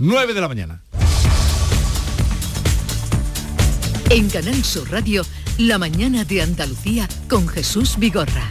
9 0.00 0.32
de 0.32 0.40
la 0.40 0.48
mañana. 0.48 0.82
En 4.08 4.30
Canal 4.30 4.64
Sur 4.64 4.90
Radio, 4.90 5.22
La 5.58 5.76
mañana 5.76 6.24
de 6.24 6.40
Andalucía 6.40 7.06
con 7.28 7.46
Jesús 7.46 7.96
Vigorra. 7.98 8.48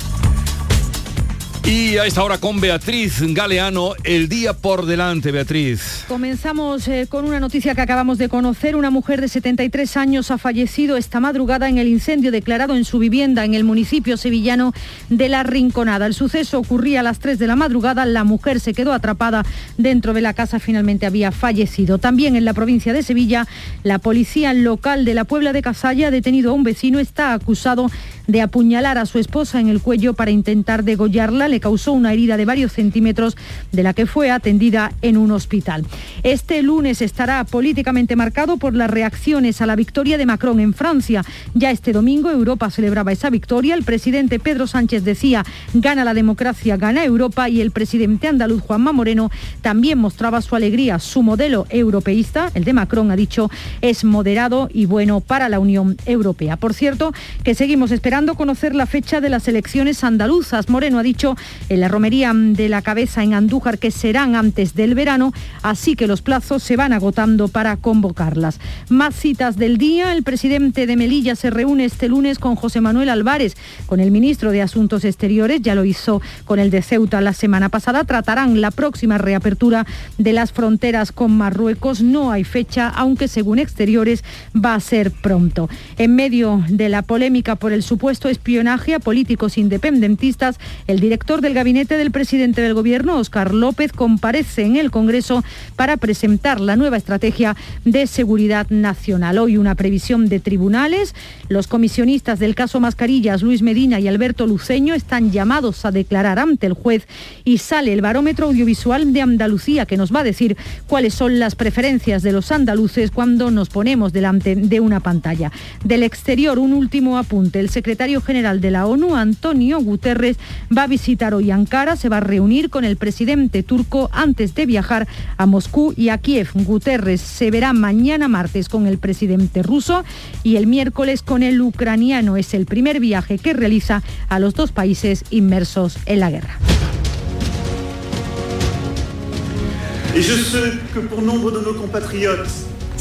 Y 1.66 1.98
a 1.98 2.06
esta 2.06 2.24
hora 2.24 2.40
con 2.40 2.60
Beatriz 2.62 3.22
Galeano, 3.34 3.94
el 4.04 4.28
día 4.28 4.54
por 4.54 4.86
delante, 4.86 5.32
Beatriz. 5.32 6.06
Comenzamos 6.08 6.88
eh, 6.88 7.06
con 7.08 7.26
una 7.26 7.40
noticia 7.40 7.76
que 7.76 7.82
acabamos 7.82 8.18
de 8.18 8.30
conocer. 8.30 8.76
Una 8.76 8.90
mujer 8.90 9.22
de 9.22 9.28
73 9.28 9.98
años 9.98 10.32
ha 10.32 10.38
fallecido 10.38 10.98
esta 10.98 11.20
madrugada 11.20 11.70
en 11.70 11.78
el 11.78 11.88
incendio 11.88 12.32
declarado 12.32 12.76
en 12.76 12.86
su 12.86 12.98
vivienda 12.98 13.46
en 13.46 13.54
el 13.54 13.64
municipio 13.64 14.18
sevillano 14.18 14.74
de 15.10 15.30
La 15.30 15.44
Rinconada. 15.44 16.08
El 16.08 16.14
suceso 16.14 16.60
ocurría 16.60 17.02
a 17.02 17.04
las 17.04 17.20
3 17.20 17.38
de 17.38 17.48
la 17.48 17.56
madrugada. 17.56 18.06
La 18.06 18.24
mujer 18.24 18.60
se 18.60 18.74
quedó 18.74 18.94
atrapada 18.94 19.46
dentro 19.78 20.14
de 20.14 20.22
la 20.22 20.34
casa. 20.34 20.60
Finalmente 20.60 21.06
había 21.06 21.32
fallecido. 21.32 22.00
También 22.00 22.36
en 22.36 22.46
la 22.46 22.54
provincia 22.54 22.94
de 22.94 23.04
Sevilla, 23.04 23.48
la 23.84 24.00
policía 24.00 24.54
local 24.54 25.06
de 25.06 25.14
la 25.14 25.26
Puebla 25.26 25.54
de 25.54 25.62
Casalla 25.62 26.08
ha 26.08 26.12
detenido 26.12 26.52
a 26.52 26.54
un 26.54 26.64
vecino. 26.64 27.00
Está 27.00 27.34
acusado 27.34 27.92
de 28.28 28.42
apuñalar 28.42 28.98
a 28.98 29.06
su 29.06 29.20
esposa 29.20 29.60
en 29.60 29.70
el 29.70 29.82
cuello 29.82 30.14
para 30.14 30.32
intentar 30.32 30.84
degollarla. 30.84 31.49
Le 31.50 31.60
causó 31.60 31.94
una 31.94 32.14
herida 32.14 32.38
de 32.38 32.46
varios 32.46 32.74
centímetros 32.74 33.36
de 33.72 33.84
la 33.84 33.94
que 33.94 34.06
fue 34.06 34.32
atendida 34.32 34.92
en 35.02 35.18
un 35.18 35.32
hospital. 35.32 35.86
Este 36.24 36.62
lunes 36.62 37.02
estará 37.02 37.44
políticamente 37.44 38.16
marcado 38.16 38.58
por 38.58 38.76
las 38.76 38.90
reacciones 38.90 39.62
a 39.62 39.66
la 39.66 39.76
victoria 39.76 40.18
de 40.18 40.26
Macron 40.26 40.60
en 40.60 40.74
Francia. 40.74 41.24
Ya 41.54 41.72
este 41.72 41.92
domingo 41.92 42.30
Europa 42.30 42.70
celebraba 42.70 43.12
esa 43.12 43.30
victoria. 43.30 43.76
El 43.76 43.84
presidente 43.84 44.40
Pedro 44.40 44.68
Sánchez 44.68 45.04
decía, 45.04 45.44
gana 45.74 46.04
la 46.04 46.14
democracia, 46.14 46.78
gana 46.78 47.04
Europa 47.04 47.50
y 47.50 47.62
el 47.62 47.72
presidente 47.72 48.28
andaluz 48.28 48.62
Juanma 48.62 48.92
Moreno 48.92 49.32
también 49.62 49.98
mostraba 49.98 50.42
su 50.42 50.56
alegría. 50.56 51.00
Su 51.00 51.24
modelo 51.24 51.66
europeísta, 51.70 52.52
el 52.54 52.64
de 52.64 52.74
Macron, 52.74 53.12
ha 53.12 53.16
dicho, 53.16 53.50
es 53.82 54.04
moderado 54.04 54.70
y 54.72 54.86
bueno 54.86 55.20
para 55.22 55.50
la 55.50 55.60
Unión 55.60 55.98
Europea. 56.06 56.58
Por 56.58 56.74
cierto, 56.74 57.14
que 57.44 57.56
seguimos 57.56 57.92
esperando 57.92 58.36
conocer 58.36 58.76
la 58.76 58.86
fecha 58.86 59.22
de 59.22 59.30
las 59.30 59.48
elecciones 59.48 60.04
andaluzas. 60.04 60.70
Moreno 60.70 61.00
ha 61.00 61.04
dicho 61.04 61.36
en 61.70 61.80
la 61.80 61.88
romería 61.88 62.34
de 62.34 62.70
la 62.70 62.82
cabeza 62.82 63.24
en 63.24 63.34
Andújar 63.34 63.78
que 63.80 63.92
serán 63.92 64.36
antes 64.36 64.74
del 64.76 64.96
verano, 64.96 65.34
así 65.62 65.96
que 65.96 66.08
los 66.08 66.22
plazos 66.22 66.64
se 66.64 66.76
van 66.76 66.94
agotando 66.94 67.48
para 67.48 67.78
convocarlas. 67.78 68.60
Más 68.90 69.16
citas 69.16 69.58
del 69.58 69.78
día. 69.78 70.14
El 70.14 70.24
presidente 70.24 70.88
de 70.88 70.96
Melilla 70.96 71.36
se 71.36 71.50
reúne 71.50 71.86
este 71.86 72.08
lunes 72.08 72.40
con 72.40 72.56
José 72.56 72.82
Manuel 72.82 73.10
Álvarez, 73.10 73.56
con 73.86 74.00
el 74.00 74.12
ministro 74.12 74.52
de 74.52 74.62
Asuntos 74.62 75.06
Exteriores, 75.06 75.62
ya 75.62 75.76
lo 75.76 75.86
hizo 75.86 76.22
con 76.46 76.60
el 76.60 76.72
de 76.72 76.82
Ceuta 76.82 77.22
la 77.22 77.34
semana 77.34 77.70
pasada. 77.70 78.04
Tratarán 78.04 78.62
la 78.62 78.72
próxima 78.72 79.18
reapertura 79.18 79.86
de 80.18 80.34
las 80.34 80.52
fronteras 80.52 81.12
con 81.12 81.38
Marruecos. 81.38 82.02
No 82.02 82.32
hay 82.32 82.44
fecha, 82.44 82.90
aunque 82.90 83.28
según 83.28 83.60
exteriores 83.60 84.24
va 84.56 84.76
a 84.76 84.80
ser 84.80 85.12
pronto. 85.12 85.70
En 85.98 86.16
medio 86.16 86.64
de 86.70 86.90
la 86.90 87.02
polémica 87.02 87.56
por 87.56 87.72
el 87.72 87.84
supuesto 87.84 88.30
espionaje 88.30 88.96
a 88.96 89.00
políticos 89.00 89.58
independentistas, 89.58 90.58
el 90.88 91.00
director 91.00 91.29
del 91.38 91.54
gabinete 91.54 91.96
del 91.96 92.10
presidente 92.10 92.64
del 92.64 92.74
gobierno, 92.74 93.18
Óscar 93.18 93.54
López, 93.54 93.94
comparece 93.94 94.64
en 94.64 94.78
el 94.78 94.90
Congreso 94.90 95.44
para 95.76 95.96
presentar 95.96 96.60
la 96.60 96.76
nueva 96.76 96.98
estrategia 96.98 97.56
de 97.86 98.08
seguridad 98.08 98.66
nacional. 98.72 99.38
Hoy 99.38 99.56
una 99.56 99.76
previsión 99.76 100.28
de 100.28 100.40
tribunales. 100.40 101.14
Los 101.48 101.68
comisionistas 101.68 102.40
del 102.40 102.56
caso 102.56 102.80
Mascarillas, 102.80 103.44
Luis 103.44 103.62
Medina 103.62 104.00
y 104.00 104.08
Alberto 104.08 104.48
Luceño, 104.48 104.96
están 104.96 105.32
llamados 105.32 105.86
a 105.86 105.92
declarar 105.92 106.40
ante 106.40 106.66
el 106.66 106.74
juez 106.74 107.08
y 107.44 107.60
sale 107.60 107.94
el 107.94 108.02
barómetro 108.02 108.48
audiovisual 108.48 109.14
de 109.14 109.22
Andalucía 109.22 109.86
que 109.86 109.98
nos 109.98 110.12
va 110.12 110.22
a 110.22 110.24
decir 110.24 110.58
cuáles 110.88 111.14
son 111.14 111.38
las 111.38 111.54
preferencias 111.54 112.24
de 112.24 112.32
los 112.32 112.52
andaluces 112.52 113.12
cuando 113.12 113.52
nos 113.52 113.70
ponemos 113.70 114.14
delante 114.14 114.56
de 114.56 114.80
una 114.80 115.00
pantalla. 115.00 115.52
Del 115.84 116.02
exterior, 116.02 116.58
un 116.58 116.74
último 116.74 117.20
apunte. 117.20 117.60
El 117.60 117.70
secretario 117.70 118.20
general 118.20 118.62
de 118.62 118.72
la 118.72 118.88
ONU, 118.88 119.16
Antonio 119.16 119.80
Guterres, 119.80 120.38
va 120.76 120.84
a 120.84 120.88
visitar 120.88 121.19
hoy 121.28 121.52
Ankara, 121.52 121.96
se 121.98 122.08
va 122.08 122.18
a 122.18 122.22
reunir 122.22 122.70
con 122.70 122.86
el 122.86 122.96
presidente 122.96 123.62
turco 123.62 124.10
antes 124.14 124.56
de 124.56 124.66
viajar 124.66 125.08
a 125.38 125.46
Moscú 125.46 125.94
y 125.96 126.10
a 126.10 126.18
Kiev. 126.18 126.50
Guterres 126.54 127.20
se 127.20 127.52
verá 127.52 127.74
mañana 127.74 128.28
martes 128.28 128.70
con 128.70 128.88
el 128.88 128.98
presidente 128.98 129.62
ruso 129.62 130.06
y 130.44 130.56
el 130.56 130.66
miércoles 130.66 131.22
con 131.22 131.44
el 131.44 131.62
ucraniano. 131.62 132.38
Es 132.38 132.54
el 132.54 132.66
primer 132.66 133.00
viaje 133.00 133.38
que 133.38 133.54
realiza 133.54 134.02
a 134.30 134.40
los 134.40 134.54
dos 134.54 134.72
países 134.72 135.26
inmersos 135.30 135.98
en 136.06 136.22
la 136.22 136.32
guerra. 136.32 136.58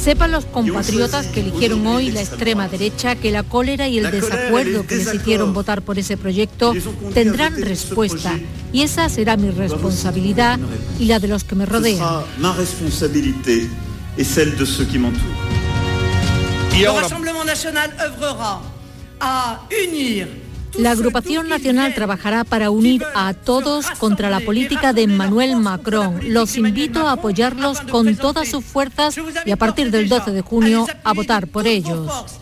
Sepan 0.09 0.33
los 0.33 0.47
compatriotas 0.47 1.27
que 1.27 1.41
eligieron 1.41 1.87
hoy 1.87 2.11
la 2.11 2.23
extrema 2.23 2.67
derecha 2.67 3.15
que 3.15 3.31
la 3.31 3.43
cólera 3.43 3.89
y 3.89 3.99
el 3.99 4.11
desacuerdo 4.11 4.87
que 4.87 4.97
les 4.97 5.13
hicieron 5.13 5.53
votar 5.53 5.83
por 5.83 5.99
ese 5.99 6.17
proyecto 6.17 6.73
tendrán 7.13 7.61
respuesta. 7.61 8.41
y 8.73 8.85
esa 8.85 9.11
será 9.11 9.37
mi 9.37 9.51
responsabilidad 9.51 10.59
y 10.99 11.05
la 11.05 11.19
de 11.19 11.29
los 11.29 11.45
que 11.45 11.57
me 11.57 11.67
rodean. 11.67 12.25
Y 16.75 16.87
ahora 16.87 17.07
la 20.79 20.93
agrupación 20.93 21.49
nacional 21.49 21.95
trabajará 21.95 22.45
para 22.45 22.71
unir 22.71 23.05
a 23.15 23.35
todos 23.35 23.91
contra 23.99 24.31
la 24.31 24.41
política 24.41 24.93
de 24.93 25.03
Emmanuel 25.03 25.57
Macron. 25.57 26.21
Los 26.33 26.57
invito 26.57 27.07
a 27.07 27.13
apoyarlos 27.13 27.81
con 27.81 28.17
todas 28.17 28.49
sus 28.49 28.65
fuerzas 28.65 29.17
y 29.45 29.51
a 29.51 29.57
partir 29.57 29.91
del 29.91 30.09
12 30.09 30.31
de 30.31 30.41
junio 30.41 30.87
a 31.05 31.13
votar 31.13 31.49
por 31.49 31.67
ellos. 31.67 32.39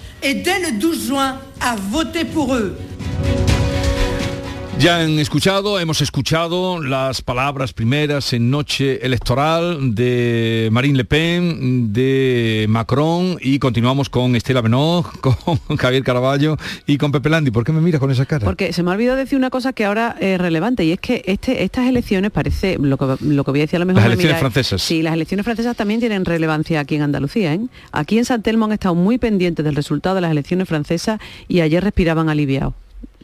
Ya 4.78 5.00
han 5.00 5.18
escuchado, 5.18 5.80
hemos 5.80 6.02
escuchado 6.02 6.82
las 6.82 7.22
palabras 7.22 7.72
primeras 7.72 8.34
en 8.34 8.50
noche 8.50 9.04
electoral 9.04 9.94
de 9.94 10.68
Marine 10.70 10.98
Le 10.98 11.04
Pen, 11.06 11.94
de 11.94 12.66
Macron 12.68 13.38
y 13.40 13.58
continuamos 13.58 14.10
con 14.10 14.36
Estela 14.36 14.60
Benoit, 14.60 15.06
con 15.20 15.78
Javier 15.78 16.04
Caraballo 16.04 16.58
y 16.86 16.98
con 16.98 17.10
Pepe 17.10 17.30
Landi. 17.30 17.50
¿Por 17.50 17.64
qué 17.64 17.72
me 17.72 17.80
miras 17.80 18.00
con 18.00 18.10
esa 18.10 18.26
cara? 18.26 18.44
Porque 18.44 18.74
se 18.74 18.82
me 18.82 18.90
ha 18.90 18.94
olvidado 18.94 19.16
decir 19.16 19.38
una 19.38 19.48
cosa 19.48 19.72
que 19.72 19.86
ahora 19.86 20.14
es 20.20 20.38
relevante 20.38 20.84
y 20.84 20.92
es 20.92 21.00
que 21.00 21.22
este, 21.24 21.64
estas 21.64 21.88
elecciones 21.88 22.30
parece, 22.30 22.76
lo 22.78 22.98
que, 22.98 23.16
lo 23.24 23.44
que 23.44 23.50
voy 23.50 23.60
a 23.60 23.62
decir 23.62 23.76
a 23.76 23.80
lo 23.80 23.86
mejor... 23.86 24.02
Las 24.02 24.12
elecciones 24.12 24.38
francesas. 24.38 24.82
Sí, 24.82 25.00
las 25.00 25.14
elecciones 25.14 25.44
francesas 25.44 25.74
también 25.74 26.00
tienen 26.00 26.26
relevancia 26.26 26.80
aquí 26.80 26.96
en 26.96 27.02
Andalucía. 27.02 27.54
¿eh? 27.54 27.60
Aquí 27.92 28.18
en 28.18 28.26
San 28.26 28.42
Telmo 28.42 28.66
han 28.66 28.72
estado 28.72 28.94
muy 28.94 29.16
pendientes 29.16 29.64
del 29.64 29.74
resultado 29.74 30.16
de 30.16 30.20
las 30.20 30.30
elecciones 30.30 30.68
francesas 30.68 31.18
y 31.48 31.60
ayer 31.60 31.82
respiraban 31.82 32.28
aliviados. 32.28 32.74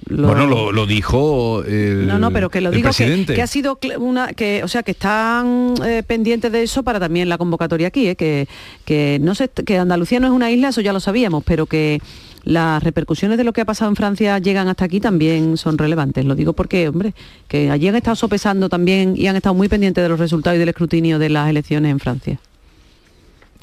Bueno, 0.08 0.72
lo, 0.72 0.86
dijo 0.86 1.62
el 1.64 2.06
No, 2.06 2.18
no, 2.18 2.30
pero 2.30 2.50
que 2.50 2.60
lo 2.60 2.70
digo. 2.70 2.90
Que, 2.90 3.42
ha 3.42 3.46
sido 3.46 3.78
una 3.98 4.32
que, 4.32 4.62
o 4.64 4.68
sea, 4.68 4.82
que 4.82 4.92
están 4.92 5.74
eh, 5.84 6.02
pendientes 6.06 6.50
de 6.50 6.62
eso 6.62 6.82
para 6.82 6.98
también 7.00 7.28
la 7.28 7.38
convocatoria 7.38 7.88
aquí, 7.88 8.08
¿eh? 8.08 8.16
que, 8.16 8.48
que 8.84 9.18
no 9.20 9.34
sé, 9.34 9.48
que 9.48 9.78
Andalucía 9.78 10.20
no 10.20 10.26
es 10.26 10.32
una 10.32 10.50
isla, 10.50 10.68
eso 10.68 10.80
ya 10.80 10.92
lo 10.92 11.00
sabíamos, 11.00 11.44
pero 11.44 11.66
que 11.66 12.00
las 12.44 12.82
repercusiones 12.82 13.38
de 13.38 13.44
lo 13.44 13.52
que 13.52 13.60
ha 13.60 13.64
pasado 13.64 13.88
en 13.90 13.96
Francia 13.96 14.38
llegan 14.38 14.68
hasta 14.68 14.84
aquí 14.84 15.00
también 15.00 15.56
son 15.56 15.78
relevantes. 15.78 16.24
Lo 16.24 16.34
digo 16.34 16.52
porque, 16.52 16.88
hombre, 16.88 17.14
que 17.48 17.70
allí 17.70 17.88
han 17.88 17.96
estado 17.96 18.16
sopesando 18.16 18.68
también 18.68 19.14
y 19.16 19.28
han 19.28 19.36
estado 19.36 19.54
muy 19.54 19.68
pendientes 19.68 20.02
de 20.02 20.08
los 20.08 20.18
resultados 20.18 20.56
y 20.56 20.58
del 20.58 20.68
escrutinio 20.68 21.18
de 21.18 21.28
las 21.28 21.48
elecciones 21.48 21.92
en 21.92 22.00
Francia. 22.00 22.40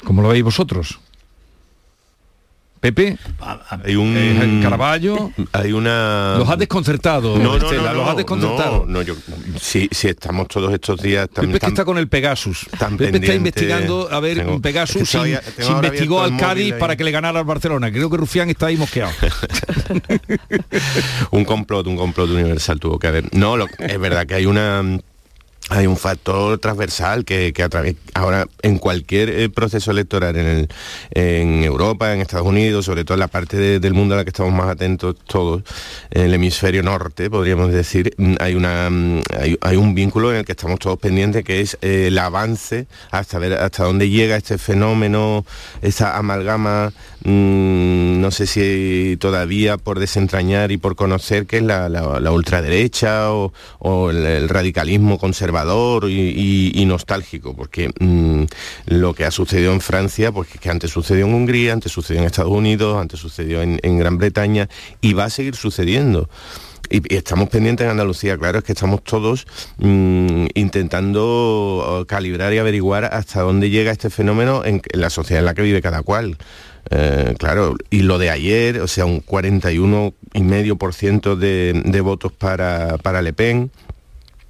¿Cómo 0.04 0.22
lo 0.22 0.28
veis 0.28 0.42
vosotros? 0.42 0.98
Pepe, 2.80 3.18
hay 3.84 3.94
un 3.94 4.14
eh, 4.16 4.60
Caraballo, 4.62 5.30
hay 5.52 5.72
una 5.72 6.36
los 6.38 6.48
ha 6.48 6.56
desconcertado, 6.56 7.36
no, 7.36 7.44
no, 7.44 7.56
Estela, 7.56 7.92
no, 7.92 7.98
los 8.00 8.08
ha 8.08 8.14
desconcertado. 8.14 8.86
No, 8.86 8.92
no, 8.92 9.02
yo, 9.02 9.14
sí, 9.60 9.86
sí, 9.92 10.08
estamos 10.08 10.48
todos 10.48 10.72
estos 10.72 11.02
días 11.02 11.28
Pepe 11.28 11.58
que 11.58 11.66
está 11.66 11.84
con 11.84 11.98
el 11.98 12.08
Pegasus. 12.08 12.66
Tan 12.78 12.96
Pepe 12.96 13.18
está 13.18 13.34
investigando 13.34 14.08
a 14.10 14.18
ver 14.20 14.38
tengo- 14.38 14.54
un 14.54 14.62
Pegasus. 14.62 14.96
es 14.96 15.02
que 15.02 15.06
sin- 15.06 15.18
todavía- 15.18 15.40
tengo 15.42 15.66
se 15.68 15.72
ahora 15.74 15.88
investigó 15.88 16.22
al 16.22 16.36
Cádiz 16.38 16.74
para 16.74 16.96
que 16.96 17.04
le 17.04 17.10
ganara 17.10 17.40
al 17.40 17.44
Barcelona. 17.44 17.92
Creo 17.92 18.08
que 18.08 18.16
Rufián 18.16 18.48
está 18.48 18.66
ahí 18.66 18.78
mosqueado. 18.78 19.12
un 21.32 21.44
complot, 21.44 21.86
un 21.86 21.96
complot 21.96 22.30
universal 22.30 22.80
tuvo 22.80 22.98
que 22.98 23.08
haber. 23.08 23.24
No, 23.34 23.58
lo- 23.58 23.66
es 23.78 24.00
verdad 24.00 24.26
que 24.26 24.34
hay 24.36 24.46
una 24.46 24.82
hay 25.70 25.86
un 25.86 25.96
factor 25.96 26.58
transversal 26.58 27.24
que, 27.24 27.52
que 27.52 27.62
atraviesa 27.62 27.98
ahora 28.14 28.48
en 28.62 28.78
cualquier 28.78 29.28
eh, 29.30 29.48
proceso 29.48 29.92
electoral 29.92 30.36
en, 30.36 30.46
el, 30.46 30.68
en 31.12 31.62
Europa, 31.62 32.12
en 32.12 32.20
Estados 32.20 32.44
Unidos, 32.46 32.84
sobre 32.86 33.04
todo 33.04 33.14
en 33.14 33.20
la 33.20 33.28
parte 33.28 33.56
de- 33.56 33.78
del 33.78 33.94
mundo 33.94 34.14
a 34.14 34.18
la 34.18 34.24
que 34.24 34.30
estamos 34.30 34.52
más 34.52 34.68
atentos 34.68 35.14
todos, 35.28 35.62
en 36.10 36.22
el 36.22 36.34
hemisferio 36.34 36.82
norte, 36.82 37.30
podríamos 37.30 37.70
decir, 37.70 38.12
mm, 38.18 38.34
hay, 38.40 38.56
una, 38.56 38.90
mm, 38.90 39.22
hay, 39.40 39.56
hay 39.60 39.76
un 39.76 39.94
vínculo 39.94 40.32
en 40.32 40.38
el 40.38 40.44
que 40.44 40.52
estamos 40.52 40.80
todos 40.80 40.98
pendientes, 40.98 41.44
que 41.44 41.60
es 41.60 41.78
eh, 41.82 42.06
el 42.08 42.18
avance 42.18 42.86
hasta 43.12 43.38
ver 43.38 43.52
hasta 43.54 43.84
dónde 43.84 44.10
llega 44.10 44.34
este 44.36 44.58
fenómeno, 44.58 45.44
esa 45.82 46.16
amalgama, 46.18 46.92
mm, 47.24 48.20
no 48.20 48.30
sé 48.32 48.48
si 48.48 49.16
todavía 49.20 49.76
por 49.76 50.00
desentrañar 50.00 50.72
y 50.72 50.78
por 50.78 50.96
conocer, 50.96 51.46
que 51.46 51.58
es 51.58 51.62
la, 51.62 51.88
la- 51.88 52.30
ultraderecha 52.32 53.32
o, 53.32 53.52
o 53.78 54.10
el, 54.10 54.26
el 54.26 54.48
radicalismo 54.48 55.16
conservador 55.18 55.59
y, 56.08 56.84
nostálgico, 56.86 57.54
porque 57.54 57.90
mm, 57.98 58.44
lo 58.86 59.14
que 59.14 59.24
ha 59.24 59.30
sucedido 59.30 59.72
en 59.72 59.80
Francia, 59.80 60.32
pues 60.32 60.48
que 60.48 60.70
antes 60.70 60.90
sucedió 60.90 61.26
en 61.26 61.34
Hungría, 61.34 61.72
antes 61.72 61.92
sucedió 61.92 62.20
en 62.20 62.26
Estados 62.26 62.52
Unidos, 62.52 63.00
antes 63.00 63.20
sucedió 63.20 63.62
en, 63.62 63.78
Gran 63.98 64.18
Bretaña 64.18 64.68
y 65.00 65.12
va 65.12 65.24
a 65.24 65.30
seguir 65.30 65.56
sucediendo. 65.56 66.28
Y, 66.88 67.14
estamos 67.14 67.48
pendientes 67.48 67.84
en 67.84 67.92
Andalucía, 67.92 68.36
claro, 68.38 68.58
es 68.58 68.64
que 68.64 68.72
estamos 68.72 69.04
todos 69.04 69.46
mm, 69.78 70.46
intentando 70.54 72.04
calibrar 72.08 72.52
y 72.52 72.58
averiguar 72.58 73.04
hasta 73.04 73.42
dónde 73.42 73.70
llega 73.70 73.92
este 73.92 74.10
fenómeno 74.10 74.64
en, 74.64 74.82
la 74.92 75.10
sociedad 75.10 75.40
en 75.40 75.46
la 75.46 75.54
que 75.54 75.62
vive 75.62 75.82
cada 75.82 76.02
cual. 76.02 76.36
Eh, 76.90 77.34
claro, 77.38 77.76
y 77.90 78.02
lo 78.02 78.18
de 78.18 78.30
ayer, 78.30 78.80
o 78.80 78.88
sea, 78.88 79.04
un 79.04 79.24
41,5% 79.24 81.36
de, 81.36 81.80
de 81.84 82.00
votos 82.00 82.32
para, 82.32 82.98
para 82.98 83.22
Le 83.22 83.32
Pen, 83.32 83.70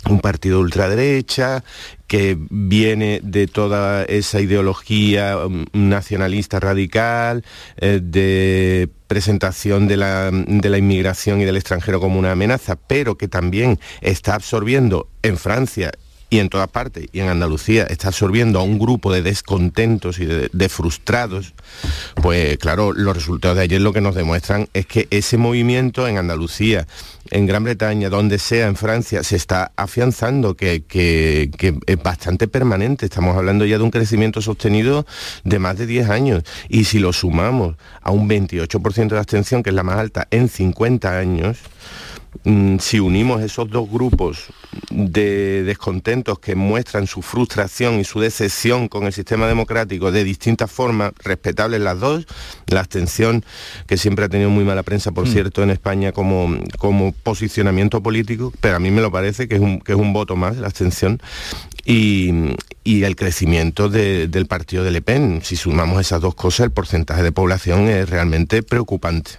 un 0.09 0.21
partido 0.21 0.61
ultraderecha 0.61 1.63
que 2.07 2.37
viene 2.39 3.21
de 3.23 3.47
toda 3.47 4.05
esa 4.05 4.41
ideología 4.41 5.39
um, 5.39 5.67
nacionalista 5.73 6.59
radical, 6.59 7.45
eh, 7.77 8.01
de 8.03 8.89
presentación 9.07 9.87
de 9.89 9.97
la, 9.97 10.31
de 10.33 10.71
la, 10.71 10.79
inmigración 10.79 11.41
y 11.41 11.45
del 11.45 11.57
extranjero 11.57 12.01
como 12.01 12.19
una 12.19 12.33
amenaza, 12.33 12.77
pero 12.77 13.17
que 13.17 13.29
también 13.29 13.79
está 14.01 14.35
absorbiendo 14.35 15.09
en 15.23 15.37
Francia 15.37 15.93
y 16.31 16.39
en 16.39 16.49
todas 16.49 16.69
partes, 16.69 17.09
y 17.13 17.21
en 17.21 17.29
Andalucía 17.29 17.83
está 17.85 18.09
absorbiendo 18.09 18.61
a 18.61 18.63
un 18.63 18.79
grupo 18.79 19.13
de 19.13 19.21
descontentos 19.21 20.21
y 20.21 20.27
de, 20.27 20.69
frustrados, 20.69 21.55
pues 22.15 22.57
claro, 22.59 22.93
los 22.93 23.17
resultados 23.17 23.57
de 23.57 23.65
ayer 23.65 23.81
lo 23.81 23.93
que 23.93 24.01
nos 24.01 24.15
demuestran 24.15 24.69
es 24.73 24.87
que 24.87 25.09
ese 25.11 25.37
movimiento 25.37 26.07
en 26.07 26.19
Andalucía, 26.19 26.87
en 27.31 27.47
Gran 27.47 27.65
Bretaña, 27.65 28.09
donde 28.09 28.39
sea, 28.39 28.69
en 28.69 28.77
Francia, 28.77 29.25
se 29.25 29.35
está 29.35 29.73
afianzando, 29.75 30.55
que, 30.55 30.85
que, 30.87 31.51
es 31.87 32.03
bastante 32.03 32.47
permanente. 32.47 33.07
Estamos 33.07 33.37
hablando 33.37 33.65
ya 33.65 33.79
de 33.79 33.85
un 33.85 33.91
crecimiento 33.91 34.41
sostenido 34.41 35.07
de 35.43 35.59
más 35.59 35.79
de 35.79 35.87
10 35.87 36.11
años. 36.11 36.45
Y 36.69 36.85
si 36.85 37.01
lo 37.01 37.13
sumamos 37.13 37.77
a 38.03 38.13
un 38.13 38.29
28% 38.29 39.09
de 39.09 39.19
abstención, 39.19 39.63
que 39.65 39.71
es 39.71 39.77
la 39.77 39.83
más 39.83 39.97
alta 39.97 40.29
en 40.31 40.49
50 40.49 41.19
años, 41.19 41.59
si 42.79 43.01
unimos 43.01 43.43
esos 43.43 43.69
dos 43.69 43.91
grupos 43.91 44.47
de 44.91 45.63
descontentos 45.65 46.39
que 46.39 46.55
muestran 46.55 47.07
su 47.07 47.23
frustración 47.23 48.01
y 48.01 48.05
su 48.05 48.21
decepción 48.21 48.89
con 48.89 49.05
el 49.05 49.13
sistema 49.13 49.47
democrático 49.47 50.11
de 50.11 50.25
distintas 50.25 50.71
formas, 50.71 51.13
respetables 51.23 51.81
las 51.81 52.01
dos, 52.01 52.27
la 52.67 52.81
abstención, 52.81 53.45
que 53.87 53.97
siempre 53.97 54.25
ha 54.25 54.29
tenido 54.29 54.49
muy 54.49 54.65
mala 54.65 54.83
prensa, 54.83 55.13
por 55.13 55.27
mm. 55.27 55.33
cierto, 55.33 55.63
en 55.63 55.71
España 55.71 56.13
como, 56.13 56.57
como 56.79 57.13
posicionamiento 57.13 58.03
político, 58.03 58.53
pero 58.61 58.77
a 58.77 58.79
mí 58.79 58.91
me 58.91 59.03
lo 59.03 59.11
parece 59.11 59.49
que 59.49 59.57
es 59.57 59.61
un, 59.61 59.81
que 59.81 59.93
es 59.93 59.99
un 59.99 60.13
voto 60.13 60.37
más, 60.37 60.57
la 60.57 60.69
abstención, 60.69 61.21
y, 61.85 62.55
el 62.85 63.17
crecimiento 63.17 63.89
del 63.89 64.47
partido 64.47 64.85
de 64.85 64.91
Le 64.91 65.01
Pen. 65.01 65.41
Si 65.43 65.57
sumamos 65.57 66.01
esas 66.01 66.21
dos 66.21 66.35
cosas, 66.35 66.65
el 66.65 66.71
porcentaje 66.71 67.23
de 67.23 67.33
población 67.33 67.89
es 67.89 68.09
realmente 68.09 68.63
preocupante. 68.63 69.33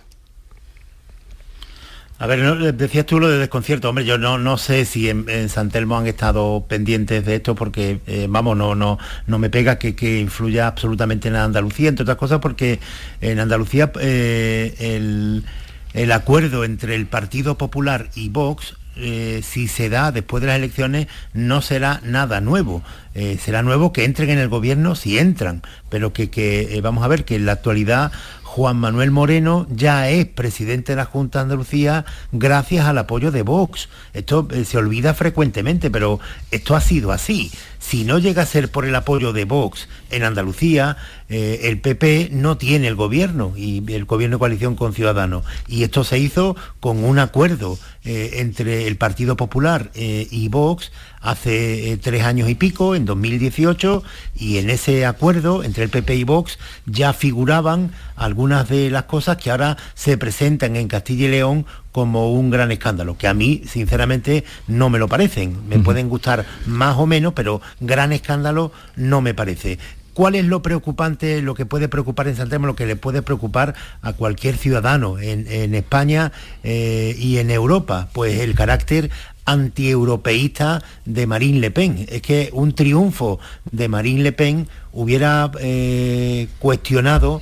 A 2.22 2.28
ver, 2.28 2.76
decías 2.76 3.08
tú 3.08 3.20
lo 3.20 3.28
de 3.28 3.40
desconcierto. 3.40 3.90
Hombre, 3.90 4.06
yo 4.06 4.20
no, 4.20 4.38
no 4.38 4.60
sé 4.60 4.86
si 4.86 5.10
en, 5.10 5.50
San 5.50 5.72
Telmo 5.72 5.98
han 5.98 6.06
estado 6.06 6.64
pendientes 6.68 7.26
de 7.26 7.38
esto 7.38 7.56
porque, 7.56 8.00
eh, 8.06 8.28
vamos, 8.30 8.56
no, 8.56 8.76
no, 8.76 9.00
no 9.26 9.40
me 9.40 9.50
pega 9.50 9.80
que, 9.80 10.20
influya 10.20 10.68
absolutamente 10.68 11.30
en 11.30 11.36
Andalucía, 11.36 11.90
entre 11.90 12.04
otras 12.04 12.20
cosas 12.20 12.38
porque 12.40 12.80
en 13.22 13.40
Andalucía 13.40 13.92
eh, 14.00 15.42
el, 15.96 16.12
acuerdo 16.12 16.64
entre 16.64 16.94
el 16.94 17.08
Partido 17.08 17.58
Popular 17.58 18.10
y 18.14 18.30
Vox 18.30 18.76
eh, 18.98 19.42
si 19.44 19.68
se 19.68 19.90
da 19.90 20.12
después 20.12 20.42
de 20.42 20.48
las 20.48 20.58
elecciones 20.58 21.08
no 21.34 21.64
será 21.64 22.02
nada 22.04 22.40
nuevo. 22.40 22.84
será 23.40 23.64
nuevo 23.64 23.94
que 23.94 24.06
entren 24.06 24.30
en 24.30 24.38
el 24.38 24.48
gobierno 24.48 24.94
si 24.94 25.18
entran, 25.18 25.64
pero 25.90 26.14
que, 26.14 26.30
que 26.30 26.80
vamos 26.84 27.04
a 27.04 27.08
ver 27.08 27.26
que 27.26 27.36
en 27.36 27.48
la 27.48 27.54
actualidad 27.54 28.12
Juan 28.54 28.76
Manuel 28.76 29.12
Moreno 29.12 29.66
ya 29.70 30.10
es 30.10 30.26
presidente 30.26 30.92
de 30.92 30.98
la 30.98 31.06
Junta 31.06 31.40
de 31.40 31.44
Andalucía 31.44 32.04
gracias 32.34 32.86
al 32.86 32.98
apoyo 32.98 33.32
de 33.32 33.44
Vox. 33.44 33.88
Esto 34.14 34.46
eh, 34.52 34.66
se 34.66 34.78
olvida 34.78 35.14
frecuentemente, 35.14 35.90
pero 35.90 36.20
esto 36.52 36.76
ha 36.76 36.82
sido 36.82 37.14
así. 37.14 37.50
Si 37.82 38.06
no 38.06 38.20
llega 38.20 38.44
a 38.44 38.46
ser 38.46 38.70
por 38.70 38.86
el 38.86 38.96
apoyo 38.96 39.34
de 39.34 39.44
Vox 39.46 39.90
en 40.12 40.24
Andalucía, 40.24 40.98
eh, 41.30 41.62
el 41.64 41.82
PP 41.82 42.30
no 42.32 42.56
tiene 42.56 42.88
el 42.88 42.96
gobierno 42.96 43.54
y 43.58 43.84
el 43.92 44.06
gobierno 44.06 44.38
de 44.38 44.40
coalición 44.40 44.76
con 44.76 44.94
Ciudadanos. 44.94 45.44
Y 45.68 45.84
esto 45.84 46.04
se 46.04 46.20
hizo 46.20 46.56
con 46.80 47.04
un 47.04 47.18
acuerdo 47.18 47.80
eh, 48.06 48.36
entre 48.36 48.88
el 48.88 48.98
Partido 48.98 49.36
Popular 49.36 49.90
y 49.96 50.48
Vox 50.48 50.92
hace 51.22 52.00
tres 52.02 52.24
años 52.24 52.50
y 52.50 52.56
pico, 52.56 52.96
en 52.96 53.06
2018, 53.06 54.04
y 54.36 54.58
en 54.58 54.70
ese 54.70 55.06
acuerdo 55.06 55.64
entre 55.64 55.84
el 55.84 55.90
PP 55.90 56.16
y 56.16 56.24
Vox 56.24 56.58
ya 56.86 57.14
figuraban 57.14 57.92
algunas 58.16 58.70
de 58.70 58.90
las 58.90 59.04
cosas 59.04 59.38
que 59.38 59.52
ahora 59.52 59.78
se 59.96 60.18
presentan 60.18 60.76
en 60.76 60.88
Castilla 60.88 61.26
y 61.26 61.32
León 61.32 61.66
como 61.92 62.32
un 62.32 62.50
gran 62.50 62.72
escándalo, 62.72 63.18
que 63.18 63.28
a 63.28 63.34
mí 63.34 63.64
sinceramente 63.68 64.44
no 64.68 64.90
me 64.90 65.00
lo 65.00 65.08
parecen. 65.08 65.68
Me 65.68 65.80
pueden 65.80 66.10
gustar 66.10 66.46
más 66.66 66.98
o 66.98 67.06
menos, 67.06 67.34
pero 67.34 67.62
gran 67.80 68.14
escándalo 68.14 68.72
no 68.96 69.22
me 69.22 69.34
parece. 69.34 69.78
¿Cuál 70.14 70.36
es 70.36 70.46
lo 70.46 70.62
preocupante, 70.62 71.42
lo 71.42 71.56
que 71.56 71.66
puede 71.66 71.88
preocupar 71.88 72.28
en 72.28 72.36
Santiago, 72.36 72.66
lo 72.66 72.76
que 72.76 72.86
le 72.86 72.98
puede 72.98 73.22
preocupar 73.22 73.76
a 74.02 74.12
cualquier 74.12 74.58
ciudadano 74.58 75.18
en, 75.20 75.74
España 75.74 76.34
eh, 76.64 77.16
y 77.18 77.38
en 77.38 77.50
Europa? 77.50 78.10
Pues 78.12 78.40
el 78.40 78.54
carácter 78.54 79.10
antieuropeísta 79.46 80.84
de 81.06 81.28
Marine 81.28 81.60
Le 81.60 81.72
Pen. 81.72 82.06
Es 82.10 82.22
que 82.22 82.50
un 82.52 82.74
triunfo 82.74 83.40
de 83.72 83.88
Marine 83.88 84.24
Le 84.24 84.32
Pen 84.34 84.68
hubiera 84.92 85.50
eh, 85.60 86.48
cuestionado 86.60 87.42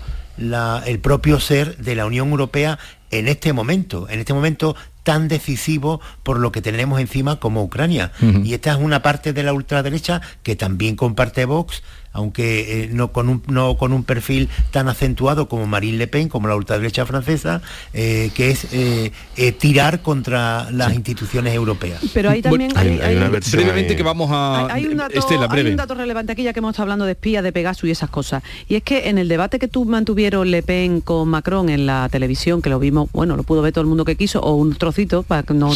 el 0.86 1.00
propio 1.00 1.40
ser 1.40 1.76
de 1.78 1.96
la 1.96 2.06
Unión 2.06 2.30
Europea 2.30 2.80
en 3.12 3.28
este 3.28 3.54
momento, 3.54 4.08
en 4.10 4.20
este 4.20 4.34
momento 4.34 4.76
tan 5.04 5.28
decisivo 5.28 6.02
por 6.24 6.40
lo 6.40 6.52
que 6.52 6.62
tenemos 6.62 7.00
encima 7.00 7.40
como 7.40 7.64
Ucrania. 7.64 8.12
Y 8.44 8.54
esta 8.54 8.72
es 8.72 8.78
una 8.78 9.02
parte 9.02 9.34
de 9.34 9.44
la 9.44 9.54
ultraderecha 9.54 10.22
que 10.44 10.56
también 10.56 10.96
comparte 10.96 11.46
Vox, 11.46 11.82
aunque 12.12 12.84
eh, 12.84 12.90
no, 12.92 13.12
con 13.12 13.30
un, 13.30 13.44
no 13.48 13.78
con 13.78 13.94
un 13.94 14.04
perfil 14.04 14.50
tan 14.72 14.88
acentuado 14.88 15.48
como 15.48 15.68
Marine 15.68 15.98
Le 15.98 16.08
Pen, 16.08 16.30
como 16.30 16.48
la 16.48 16.56
ultraderecha 16.56 17.06
francesa, 17.06 17.62
eh, 17.94 18.32
que 18.34 18.52
es 18.52 18.68
eh, 18.72 19.12
tirar 19.60 20.02
contra 20.02 20.70
las 20.72 20.94
instituciones 20.94 21.54
europeas. 21.54 22.02
Pero 22.14 22.30
ahí 22.30 22.42
también 22.42 22.72
hay, 22.76 23.16
una 23.16 23.30
brevemente 23.30 23.96
que 23.96 24.04
vamos 24.04 24.30
a 24.32 24.74
hay, 24.74 24.86
un 24.86 24.98
dato, 24.98 25.14
hay 25.50 25.68
un 25.68 25.76
dato 25.76 25.96
relevante 25.96 26.34
aquí 26.34 26.44
ya 26.44 26.54
que 26.54 26.60
hemos 26.60 26.72
estado 26.72 26.84
hablando 26.84 27.06
de 27.06 27.12
espías, 27.12 27.44
de 27.44 27.52
Pegasus 27.52 27.88
y 27.88 27.92
esas 27.92 28.10
cosas. 28.10 28.44
Y 28.68 28.76
es 28.76 28.84
que 28.84 29.10
en 29.10 29.18
el 29.18 29.28
debate 29.28 29.60
que 29.60 29.68
tú 29.68 29.86
mantuvieron 29.86 30.50
Le 30.50 30.64
Pen 30.64 31.02
con 31.02 31.30
Macron 31.30 31.70
en 31.70 31.86
la 31.86 32.10
televisión, 32.10 32.62
que 32.62 32.70
lo 32.70 32.80
vimos, 32.80 33.10
bueno, 33.14 33.36
lo 33.36 33.44
pudo 33.44 33.62
ver 33.62 33.74
todo 33.74 33.82
el 33.82 33.88
mundo 33.88 34.06
que 34.06 34.16
quiso, 34.16 34.40
o 34.42 34.56
un 34.56 34.76
trocito, 34.76 35.24
para 35.24 35.44
que 35.44 35.54
no. 35.54 35.72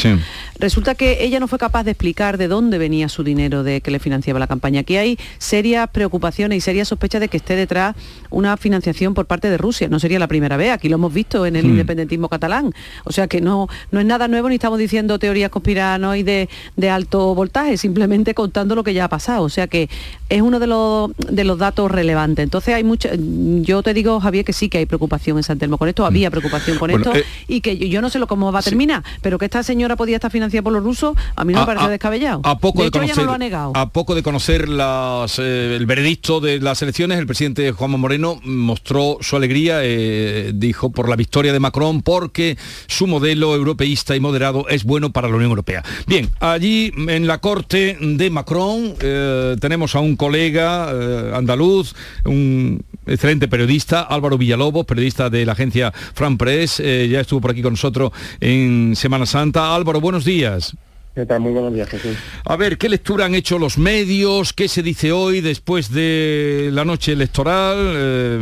Resulta 0.58 0.96
que 0.96 1.24
ella 1.24 1.40
no 1.40 1.48
fue 1.48 1.60
capaz 1.60 1.84
de 1.84 1.92
explicar 1.92 2.38
de 2.38 2.48
dónde 2.48 2.78
venía 2.78 3.10
su 3.10 3.24
dinero 3.24 3.64
de 3.64 3.82
que 3.82 3.92
le 3.92 4.00
financiaba 4.00 4.40
la 4.40 4.48
campaña. 4.48 4.82
Aquí 4.82 4.98
hay 4.98 5.20
serias 5.38 5.90
preocupaciones 5.90 6.23
y 6.54 6.62
sería 6.62 6.86
sospecha 6.86 7.20
de 7.20 7.28
que 7.28 7.38
esté 7.38 7.56
detrás 7.56 7.96
una 8.30 8.56
financiación 8.56 9.14
por 9.14 9.26
parte 9.26 9.50
de 9.50 9.58
Rusia. 9.58 9.90
No 9.90 10.00
sería 10.00 10.20
la 10.20 10.28
primera 10.28 10.58
vez, 10.58 10.72
aquí 10.72 10.88
lo 10.88 10.96
hemos 10.96 11.14
visto 11.14 11.46
en 11.46 11.56
el 11.56 11.66
hmm. 11.66 11.70
independentismo 11.70 12.30
catalán. 12.30 12.72
O 13.04 13.12
sea 13.12 13.28
que 13.28 13.42
no, 13.42 13.68
no 13.92 14.00
es 14.00 14.06
nada 14.06 14.28
nuevo 14.28 14.48
ni 14.50 14.56
estamos 14.56 14.80
diciendo 14.80 15.20
teorías 15.20 15.50
conspiranoides 15.50 16.26
de, 16.26 16.50
de 16.78 16.90
alto 16.90 17.36
voltaje, 17.36 17.78
simplemente 17.78 18.34
contando 18.34 18.74
lo 18.76 18.84
que 18.84 18.94
ya 18.94 19.06
ha 19.06 19.10
pasado. 19.10 19.44
O 19.44 19.50
sea 19.50 19.68
que 19.68 19.90
es 20.30 20.42
uno 20.42 20.60
de 20.60 20.68
los, 20.68 21.12
de 21.18 21.44
los 21.44 21.58
datos 21.58 21.92
relevantes. 21.92 22.44
Entonces 22.44 22.74
hay 22.74 22.84
mucha, 22.84 23.10
yo 23.16 23.84
te 23.84 23.94
digo, 23.94 24.20
Javier, 24.20 24.46
que 24.46 24.54
sí 24.54 24.70
que 24.70 24.78
hay 24.78 24.86
preocupación 24.86 25.38
en 25.38 25.44
San 25.44 25.60
Telmo 25.60 25.78
con 25.78 25.90
esto, 25.90 26.06
había 26.06 26.30
hmm. 26.30 26.32
preocupación 26.32 26.78
con 26.78 26.90
esto, 26.90 27.14
eh, 27.14 27.26
y 27.48 27.62
que 27.62 27.90
yo 27.90 28.02
no 28.02 28.10
sé 28.10 28.20
lo 28.20 28.28
cómo 28.28 28.52
va 28.52 28.60
a 28.60 28.64
terminar, 28.64 29.04
pero 29.22 29.38
que 29.38 29.46
esta 29.46 29.62
señora 29.62 29.96
podía 29.96 30.16
estar 30.16 30.32
financiada 30.32 30.64
por 30.64 30.74
los 30.74 30.84
rusos, 30.84 31.18
a 31.36 31.44
mí 31.44 31.54
no 31.54 31.62
me 31.62 31.66
parece 31.66 31.90
descabellado. 31.90 32.42
A 32.44 32.58
poco 32.58 32.84
de, 32.84 32.92
conocer, 32.92 33.26
lo 33.26 33.34
ha 33.34 33.38
negado. 33.38 33.74
A 33.76 33.90
poco 33.90 34.16
de 34.16 34.24
conocer 34.24 34.70
las, 34.70 35.38
eh, 35.40 35.76
el 35.76 35.86
veredicto 35.86 36.13
de 36.14 36.60
las 36.60 36.82
elecciones, 36.82 37.18
el 37.18 37.26
presidente 37.26 37.72
Juanma 37.72 37.98
Moreno 37.98 38.40
mostró 38.44 39.18
su 39.22 39.36
alegría, 39.36 39.80
eh, 39.82 40.52
dijo, 40.54 40.92
por 40.92 41.10
la 41.10 41.16
victoria 41.16 41.52
de 41.52 41.60
Macron, 41.60 42.02
porque 42.04 42.56
su 42.88 43.08
modelo 43.08 43.56
europeísta 43.56 44.16
y 44.16 44.20
moderado 44.20 44.68
es 44.70 44.84
bueno 44.84 45.12
para 45.12 45.28
la 45.28 45.36
Unión 45.36 45.50
Europea. 45.50 45.84
Bien, 46.06 46.30
allí 46.40 46.94
en 47.08 47.26
la 47.26 47.40
corte 47.40 47.98
de 48.00 48.30
Macron 48.30 48.94
eh, 49.00 49.56
tenemos 49.60 49.96
a 49.96 50.02
un 50.02 50.16
colega 50.16 50.90
eh, 50.94 51.32
andaluz, 51.34 51.96
un 52.26 52.84
excelente 53.08 53.48
periodista, 53.48 54.02
Álvaro 54.02 54.38
Villalobos, 54.38 54.86
periodista 54.86 55.30
de 55.32 55.46
la 55.46 55.54
agencia 55.54 55.92
Fran 55.92 56.38
Press, 56.38 56.78
ya 56.78 57.20
estuvo 57.20 57.42
por 57.42 57.52
aquí 57.52 57.62
con 57.62 57.74
nosotros 57.74 58.12
en 58.40 58.96
Semana 58.96 59.26
Santa. 59.26 59.76
Álvaro, 59.76 60.00
buenos 60.00 60.26
días. 60.26 60.76
¿Qué 61.16 61.28
tal? 61.28 61.42
Muy 61.42 61.52
buenos 61.52 61.74
días, 61.74 61.88
Jesús. 61.90 62.18
A 62.44 62.56
ver, 62.56 62.80
¿qué 62.80 62.90
lectura 62.90 63.26
han 63.26 63.36
hecho 63.36 63.60
los 63.60 63.78
medios? 63.78 64.52
¿Qué 64.52 64.68
se 64.68 64.82
dice 64.82 65.12
hoy 65.12 65.42
después 65.42 65.92
de 65.94 66.70
la 66.74 66.86
noche 66.86 67.14
electoral? 67.14 67.78
Eh, 67.96 68.40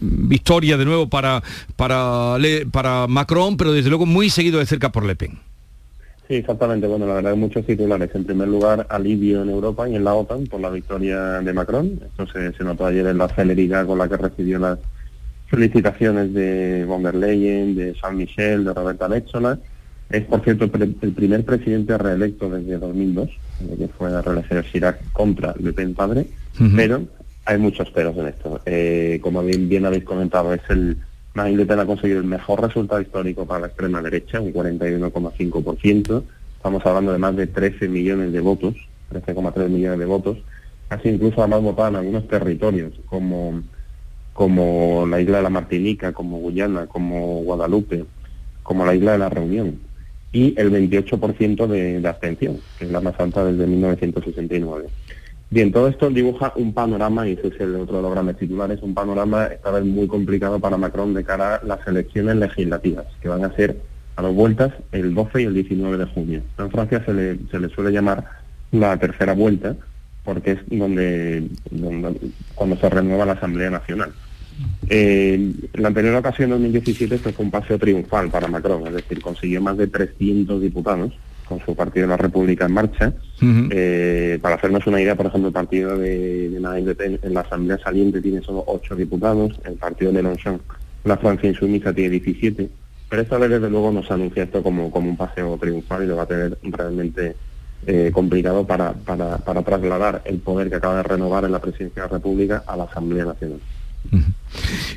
victoria 0.00 0.78
de 0.78 0.86
nuevo 0.86 1.10
para, 1.10 1.42
para, 1.76 2.36
para 2.72 3.06
Macron, 3.06 3.58
pero 3.58 3.72
desde 3.72 3.90
luego 3.90 4.06
muy 4.06 4.30
seguido 4.30 4.60
de 4.60 4.66
cerca 4.66 4.90
por 4.90 5.04
Le 5.04 5.14
Pen. 5.14 5.38
Sí, 6.26 6.36
exactamente. 6.36 6.86
Bueno, 6.86 7.06
la 7.06 7.14
verdad 7.14 7.32
hay 7.32 7.38
muchos 7.38 7.66
titulares. 7.66 8.08
En 8.14 8.24
primer 8.24 8.48
lugar, 8.48 8.86
alivio 8.88 9.42
en 9.42 9.50
Europa 9.50 9.86
y 9.86 9.96
en 9.96 10.04
la 10.04 10.14
OTAN 10.14 10.46
por 10.46 10.60
la 10.60 10.70
victoria 10.70 11.40
de 11.40 11.52
Macron. 11.52 12.00
Esto 12.06 12.26
se, 12.28 12.64
notó 12.64 12.86
ayer 12.86 13.06
en 13.08 13.18
la 13.18 13.28
celeridad 13.28 13.84
con 13.84 13.98
la 13.98 14.08
que 14.08 14.16
recibió 14.16 14.58
las 14.58 14.78
felicitaciones 15.48 16.32
de 16.32 16.84
von 16.86 17.02
der 17.02 17.16
Leyen, 17.16 17.74
de 17.74 17.94
San 18.00 18.16
Michel, 18.16 18.64
de 18.64 18.72
Roberta 18.72 19.08
Metzola. 19.08 19.58
Es, 20.10 20.24
por 20.24 20.42
cierto, 20.42 20.64
el, 20.64 21.12
primer 21.12 21.44
presidente 21.44 21.96
reelecto 21.96 22.50
desde 22.50 22.78
2002, 22.78 23.30
que 23.78 23.88
fue 23.88 24.12
a 24.12 24.20
reelegir 24.20 24.64
Chirac 24.70 25.12
contra 25.12 25.54
Le 25.60 25.72
Pen 25.72 25.94
padre, 25.94 26.26
pero 26.74 27.06
hay 27.44 27.58
muchos 27.58 27.90
peros 27.90 28.16
en 28.16 28.26
esto. 28.26 28.60
Eh, 28.66 29.20
como 29.22 29.42
bien, 29.42 29.68
bien 29.68 29.86
habéis 29.86 30.02
comentado, 30.02 30.52
es 30.52 30.62
el 30.68 30.96
Marine 31.34 31.58
Le 31.58 31.66
Pen 31.66 31.78
ha 31.78 31.86
conseguido 31.86 32.18
el 32.18 32.26
mejor 32.26 32.60
resultado 32.60 33.00
histórico 33.00 33.46
para 33.46 33.60
la 33.60 33.66
extrema 33.68 34.02
derecha, 34.02 34.40
un 34.40 34.52
41,5%. 34.52 36.22
Estamos 36.56 36.84
hablando 36.84 37.12
de 37.12 37.18
más 37.18 37.36
de 37.36 37.46
13 37.46 37.88
millones 37.88 38.32
de 38.32 38.40
votos, 38.40 38.74
13,3 39.12 39.68
millones 39.68 39.98
de 40.00 40.06
votos. 40.06 40.38
Casi 40.88 41.08
incluso 41.08 41.40
además 41.40 41.62
votado 41.62 41.90
en 41.90 41.96
algunos 41.96 42.26
territorios, 42.26 42.94
como, 43.06 43.62
como 44.32 45.06
la 45.06 45.20
isla 45.20 45.36
de 45.36 45.44
la 45.44 45.50
Martinica, 45.50 46.12
como 46.12 46.38
Guyana, 46.38 46.86
como 46.86 47.42
Guadalupe, 47.42 48.04
como 48.64 48.84
la 48.84 48.96
isla 48.96 49.12
de 49.12 49.18
la 49.18 49.28
Reunión. 49.28 49.89
Y 50.32 50.54
el 50.58 50.70
28% 50.70 51.66
de, 51.66 52.00
de 52.00 52.08
abstención, 52.08 52.58
que 52.78 52.84
es 52.84 52.90
la 52.90 53.00
más 53.00 53.18
alta 53.18 53.44
desde 53.44 53.66
1969. 53.66 54.86
Bien, 55.52 55.72
todo 55.72 55.88
esto 55.88 56.08
dibuja 56.10 56.52
un 56.54 56.72
panorama, 56.72 57.26
y 57.26 57.32
ese 57.32 57.48
es 57.48 57.60
el 57.60 57.74
otro 57.74 57.96
de 57.96 58.02
los 58.02 58.12
grandes 58.12 58.36
titulares, 58.36 58.80
un 58.82 58.94
panorama 58.94 59.46
esta 59.46 59.72
vez 59.72 59.84
muy 59.84 60.06
complicado 60.06 60.60
para 60.60 60.76
Macron 60.76 61.12
de 61.12 61.24
cara 61.24 61.56
a 61.56 61.64
las 61.64 61.84
elecciones 61.88 62.36
legislativas, 62.36 63.06
que 63.20 63.28
van 63.28 63.44
a 63.44 63.52
ser 63.56 63.76
a 64.14 64.22
dos 64.22 64.32
vueltas 64.32 64.72
el 64.92 65.12
12 65.12 65.42
y 65.42 65.44
el 65.46 65.54
19 65.54 65.98
de 65.98 66.04
junio. 66.04 66.42
En 66.56 66.70
Francia 66.70 67.04
se 67.04 67.12
le, 67.12 67.38
se 67.50 67.58
le 67.58 67.68
suele 67.68 67.90
llamar 67.90 68.24
la 68.70 68.96
tercera 68.96 69.32
vuelta, 69.32 69.74
porque 70.24 70.52
es 70.52 70.58
donde, 70.68 71.48
cuando 72.54 72.76
se 72.76 72.88
renueva 72.88 73.26
la 73.26 73.32
Asamblea 73.32 73.70
Nacional. 73.70 74.12
Eh, 74.88 75.52
la 75.74 75.88
anterior 75.88 76.16
ocasión, 76.16 76.52
en 76.52 76.62
2017, 76.62 77.18
fue 77.18 77.44
un 77.44 77.50
paseo 77.50 77.78
triunfal 77.78 78.28
para 78.30 78.48
Macron, 78.48 78.86
es 78.88 78.94
decir, 78.94 79.22
consiguió 79.22 79.60
más 79.60 79.76
de 79.76 79.86
300 79.86 80.60
diputados, 80.60 81.12
con 81.50 81.60
su 81.60 81.74
partido 81.74 82.06
La 82.06 82.16
República 82.16 82.66
en 82.66 82.72
marcha. 82.72 83.12
Eh, 83.42 84.38
para 84.40 84.54
hacernos 84.54 84.86
una 84.86 85.00
idea, 85.00 85.16
por 85.16 85.26
ejemplo, 85.26 85.48
el 85.48 85.54
partido 85.54 85.98
de, 85.98 86.48
de 86.50 87.18
en 87.22 87.34
la 87.34 87.40
Asamblea 87.40 87.78
saliente 87.78 88.20
tiene 88.22 88.40
solo 88.40 88.64
ocho 88.66 88.94
diputados, 88.94 89.60
el 89.64 89.74
partido 89.74 90.12
de 90.12 90.22
Mélenchon, 90.22 90.60
la 91.04 91.16
Francia 91.16 91.48
Insumisa, 91.48 91.92
tiene 91.92 92.10
17, 92.10 92.68
pero 93.08 93.22
esta 93.22 93.38
vez 93.38 93.50
desde 93.50 93.68
luego 93.68 93.90
nos 93.90 94.10
anuncia 94.10 94.44
esto 94.44 94.62
como, 94.62 94.90
como 94.90 95.10
un 95.10 95.16
paseo 95.16 95.58
triunfal 95.60 96.04
y 96.04 96.06
lo 96.06 96.16
va 96.16 96.22
a 96.22 96.26
tener 96.26 96.56
realmente 96.62 97.34
eh, 97.86 98.10
complicado 98.12 98.66
para, 98.66 98.92
para, 98.92 99.38
para 99.38 99.62
trasladar 99.62 100.22
el 100.24 100.38
poder 100.38 100.68
que 100.68 100.76
acaba 100.76 100.96
de 100.96 101.02
renovar 101.02 101.44
en 101.44 101.52
la 101.52 101.60
Presidencia 101.60 102.02
de 102.02 102.08
la 102.08 102.14
República 102.14 102.62
a 102.66 102.76
la 102.76 102.84
Asamblea 102.84 103.24
Nacional. 103.24 103.58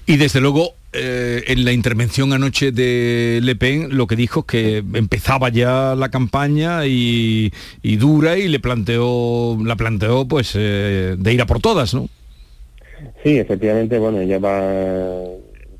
Y 0.06 0.18
desde 0.18 0.42
luego, 0.42 0.74
eh, 0.92 1.44
en 1.48 1.66
la 1.66 1.72
intervención 1.72 2.34
anoche 2.34 2.72
de 2.72 3.40
Le 3.42 3.56
Pen, 3.56 3.96
lo 3.98 4.08
que 4.08 4.16
dijo 4.16 4.42
es 4.42 4.46
que 4.46 4.78
empezaba 4.78 5.50
ya 5.50 5.96
la 5.96 6.10
campaña 6.10 6.86
y, 6.86 7.52
dura 7.84 8.38
y 8.38 8.48
le 8.48 8.60
planteó, 8.60 9.58
la 9.64 9.76
planteó 9.76 10.28
pues 10.28 10.54
eh, 10.56 11.16
de 11.18 11.34
ir 11.34 11.42
a 11.42 11.46
por 11.46 11.60
todas, 11.62 11.94
¿no? 11.94 12.08
Sí, 13.24 13.38
efectivamente, 13.38 13.98
bueno, 14.00 14.20
ella 14.20 14.40
va, 14.40 14.60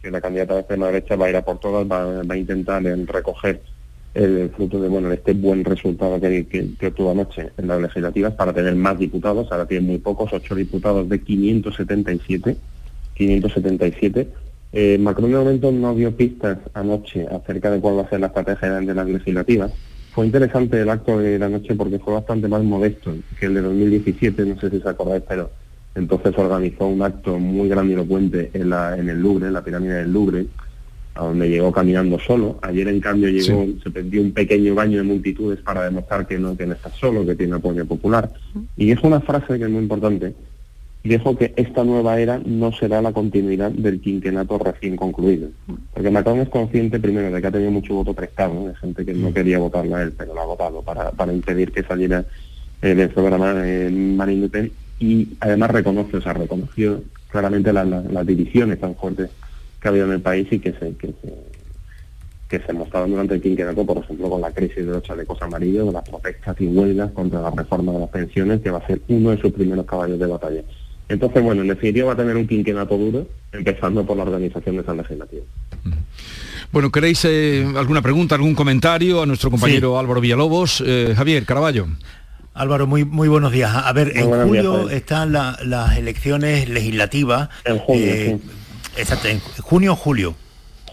que 0.02 0.12
la 0.12 0.22
candidata 0.22 0.56
de 0.56 0.60
extrema 0.62 0.88
derecha 0.88 1.16
va 1.16 1.26
a 1.26 1.30
ir 1.30 1.36
a 1.36 1.46
por 1.46 1.60
todas, 1.60 1.86
va, 1.86 2.22
a 2.28 2.38
intentar 2.38 2.84
recoger 2.84 3.62
el 4.14 4.52
fruto 4.56 4.80
de 4.80 4.88
bueno 4.90 5.12
este 5.12 5.34
buen 5.34 5.66
resultado 5.66 6.22
que, 6.22 6.46
que, 6.48 6.88
obtuvo 6.88 7.12
anoche 7.12 7.50
en 7.58 7.68
las 7.68 7.82
legislativas 7.82 8.34
para 8.34 8.54
tener 8.54 8.76
más 8.76 9.00
diputados, 9.00 9.52
ahora 9.52 9.66
tiene 9.66 9.88
muy 9.88 9.98
pocos, 9.98 10.32
ocho 10.34 10.54
diputados 10.54 11.10
de 11.10 11.20
577 11.20 12.58
577. 13.16 14.28
Eh, 14.76 14.98
Macron 14.98 15.32
de 15.32 15.38
momento 15.38 15.72
no 15.72 15.94
dio 15.94 16.16
pistas 16.16 16.58
anoche 16.74 17.28
acerca 17.28 17.70
de 17.70 17.80
cuál 17.80 17.98
va 17.98 18.04
a 18.04 18.10
ser 18.10 18.20
la 18.20 18.28
estrategia 18.28 18.80
de 18.80 18.94
las 18.94 19.08
legislativas. 19.08 19.72
Fue 20.14 20.26
interesante 20.26 20.80
el 20.80 20.90
acto 20.90 21.20
de 21.20 21.40
la 21.40 21.50
noche 21.50 21.76
porque 21.76 22.00
fue 22.00 22.14
bastante 22.14 22.48
más 22.48 22.64
modesto 22.64 23.14
que 23.40 23.48
el 23.48 23.56
de 23.56 23.62
2017, 23.62 24.46
no 24.46 24.60
sé 24.60 24.70
si 24.70 24.78
os 24.78 24.86
acordáis, 24.86 25.24
pero 25.28 25.50
entonces 25.96 26.38
organizó 26.38 26.88
un 26.88 27.02
acto 27.02 27.38
muy 27.40 27.70
grandilocuente 27.70 28.50
en, 28.54 28.70
la, 28.70 28.98
en 28.98 29.10
el 29.10 29.20
Louvre, 29.20 29.48
en 29.48 29.54
la 29.54 29.64
pirámide 29.64 29.96
del 29.96 30.12
Louvre, 30.12 30.46
a 31.16 31.24
donde 31.26 31.50
llegó 31.50 31.72
caminando 31.72 32.20
solo. 32.20 32.58
Ayer, 32.62 32.88
en 32.88 33.00
cambio, 33.00 33.30
llegó, 33.30 33.66
se 33.84 33.92
perdió 33.92 34.22
un 34.22 34.32
pequeño 34.32 34.74
baño 34.74 34.98
de 34.98 35.04
multitudes 35.04 35.60
para 35.60 35.84
demostrar 35.84 36.26
que 36.26 36.40
no, 36.40 36.58
que 36.58 36.66
no 36.66 36.74
está 36.74 36.90
solo, 36.90 37.26
que 37.26 37.36
tiene 37.36 37.56
apoyo 37.56 37.86
popular. 37.86 38.32
Y 38.76 38.92
es 38.92 39.00
una 39.04 39.20
frase 39.22 39.60
que 39.60 39.66
es 39.66 39.70
muy 39.70 39.84
importante, 39.84 40.34
dijo 41.04 41.38
que 41.38 41.54
esta 41.58 41.84
nueva 41.84 42.20
era 42.20 42.40
no 42.46 42.72
será 42.72 43.02
la 43.02 43.12
continuidad 43.12 43.72
del 43.72 44.00
quinquenato 44.00 44.58
recién 44.58 44.96
concluido. 44.96 45.50
Porque 45.94 46.10
Macron 46.10 46.40
es 46.40 46.50
consciente 46.50 47.00
primero 47.00 47.30
de 47.30 47.42
que 47.42 47.48
ha 47.48 47.52
tenido 47.52 47.72
mucho 47.72 47.94
voto 47.94 48.14
prestado, 48.14 48.68
de 48.68 48.76
gente 48.76 49.06
que 49.06 49.14
no 49.14 49.30
mm. 49.30 49.34
quería 49.34 49.60
votarlo 49.60 49.96
a 49.96 50.04
él, 50.04 50.14
pero 50.18 50.34
lo 50.34 50.42
ha 50.42 50.46
votado 50.46 50.82
para, 50.82 51.12
para 51.12 51.34
impedir 51.34 51.72
que 51.72 51.84
saliera 51.84 52.24
eh, 52.82 52.96
del 52.96 53.10
programa 53.10 53.54
eh, 53.66 53.90
Marine 53.92 54.42
Le 54.42 54.50
Pen 54.50 54.72
y 55.00 55.30
además 55.42 55.72
reconoce, 55.72 56.18
o 56.18 56.22
sea, 56.22 56.34
reconoció 56.34 57.04
claramente 57.30 57.74
las 57.74 58.26
divisiones 58.26 58.80
tan 58.80 58.96
fuertes 58.96 59.30
que 59.82 59.88
ha 59.88 59.92
habido 59.92 60.06
en 60.06 60.14
el 60.14 60.22
país 60.22 60.48
y 60.52 60.60
que 60.60 60.72
se, 60.72 60.96
que 60.96 61.08
se, 61.08 61.34
que 62.48 62.60
se 62.60 62.72
mostraron 62.72 63.10
durante 63.10 63.34
el 63.34 63.42
quinquenato, 63.42 63.86
por 63.86 63.98
ejemplo, 63.98 64.30
con 64.30 64.40
la 64.40 64.52
crisis 64.52 64.86
de 64.86 64.92
los 64.92 65.04
chalecos 65.04 65.42
amarillos, 65.42 65.88
de 65.88 65.94
las 65.94 66.08
protestas 66.08 66.62
y 66.62 66.68
huelgas 66.68 67.12
contra 67.12 67.42
la 67.42 67.50
reforma 67.50 67.92
de 67.92 68.00
las 68.00 68.10
pensiones, 68.10 68.62
que 68.62 68.70
va 68.70 68.78
a 68.78 68.88
ser 68.88 69.02
uno 69.10 69.32
de 69.32 69.42
sus 69.42 69.52
primeros 69.52 69.86
caballos 69.86 70.20
de 70.20 70.28
batalla. 70.28 70.62
Entonces, 71.10 71.44
bueno, 71.44 71.62
en 71.62 71.68
definitiva 71.68 72.08
va 72.08 72.14
a 72.14 72.18
tener 72.18 72.36
un 72.36 72.48
quinquenato 72.48 72.98
duro, 72.98 73.28
empezando 73.52 74.06
por 74.06 74.18
la 74.18 74.24
organización 74.24 74.76
de 74.76 74.82
esa 74.82 74.94
legislativa. 74.94 75.44
Bueno, 76.72 76.92
¿queréis 76.92 77.24
eh, 77.26 77.66
alguna 77.76 78.02
pregunta, 78.02 78.36
algún 78.36 78.56
comentario 78.56 79.22
a 79.22 79.26
nuestro 79.26 79.52
compañero 79.52 80.00
Álvaro 80.00 80.22
Villalobos? 80.22 80.84
Eh, 80.86 81.14
Javier 81.16 81.46
Caraballo. 81.46 81.88
Álvaro, 82.56 82.88
muy, 82.88 83.04
muy 83.04 83.28
buenos 83.28 83.52
días. 83.52 83.72
A 83.76 83.92
ver, 83.94 84.14
en 84.16 84.30
julio 84.30 84.90
están 84.90 85.32
las 85.34 85.98
elecciones 85.98 86.70
legislativas. 86.70 87.50
En 87.66 87.78
junio, 87.80 88.06
eh, 88.06 88.40
Exacto, 88.96 89.28
en 89.28 89.40
junio 89.40 89.94
o 89.94 89.96
julio. 89.96 90.36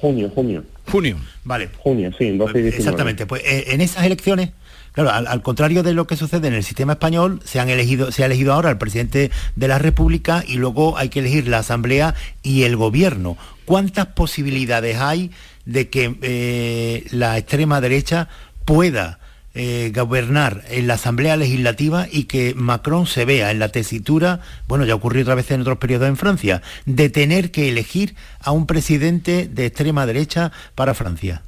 Junio, 0.01 0.31
junio. 0.35 0.65
Junio. 0.91 1.17
Vale. 1.45 1.69
Junio, 1.79 2.11
sí, 2.19 2.27
en 2.27 2.39
12 2.39 2.59
y 2.59 2.63
19. 2.63 2.77
Exactamente. 2.79 3.27
Pues 3.27 3.43
en 3.45 3.81
esas 3.81 4.05
elecciones 4.05 4.51
Claro, 4.93 5.11
al, 5.11 5.43
contrario 5.43 5.83
de 5.83 5.95
lo 5.95 6.07
que 6.07 6.17
sucede 6.17 6.49
en 6.49 6.55
el 6.55 6.65
sistema 6.65 6.95
español, 6.95 7.41
se, 7.45 7.61
han 7.61 7.69
elegido, 7.69 8.11
se 8.11 8.23
ha 8.23 8.27
elegido 8.27 8.53
ahora 8.53 8.71
el 8.71 8.79
presidente 8.79 9.31
de 9.55 9.69
la 9.69 9.79
República 9.79 10.45
y 10.47 10.55
luego 10.55 10.99
hay 10.99 11.09
que 11.09 11.21
elegir 11.21 11.47
la 11.47 11.59
Asamblea 11.59 12.15
y 12.43 12.65
el 12.65 12.77
Gobierno. 12.77 13.37
¿Cuántas 13.65 14.07
posibilidades 14.07 14.99
hay 14.99 15.31
de 15.65 15.89
que 15.89 16.17
eh, 16.23 17.07
la 17.13 17.39
extrema 17.39 17.81
derecha 17.81 18.29
pueda 18.65 19.21
eh, 19.53 19.91
gobernar 19.95 20.65
en 20.69 20.87
la 20.87 20.95
Asamblea 20.95 21.37
Legislativa 21.37 22.07
y 22.11 22.25
que 22.25 22.55
Macron 22.55 23.07
se 23.07 23.25
vea 23.25 23.51
en 23.51 23.59
la 23.59 23.69
tesitura, 23.69 24.41
bueno, 24.69 24.85
ya 24.85 24.95
ocurrió 24.95 25.23
otra 25.23 25.35
vez 25.35 25.51
en 25.51 25.61
otros 25.63 25.79
periodos 25.79 26.09
en 26.09 26.17
Francia, 26.17 26.63
de 26.87 27.11
tener 27.11 27.51
que 27.51 27.69
elegir 27.69 28.15
a 28.41 28.53
un 28.53 28.67
presidente 28.67 29.49
de 29.49 29.67
extrema 29.67 30.07
derecha 30.07 30.53
para 30.75 30.95
Francia? 30.95 31.43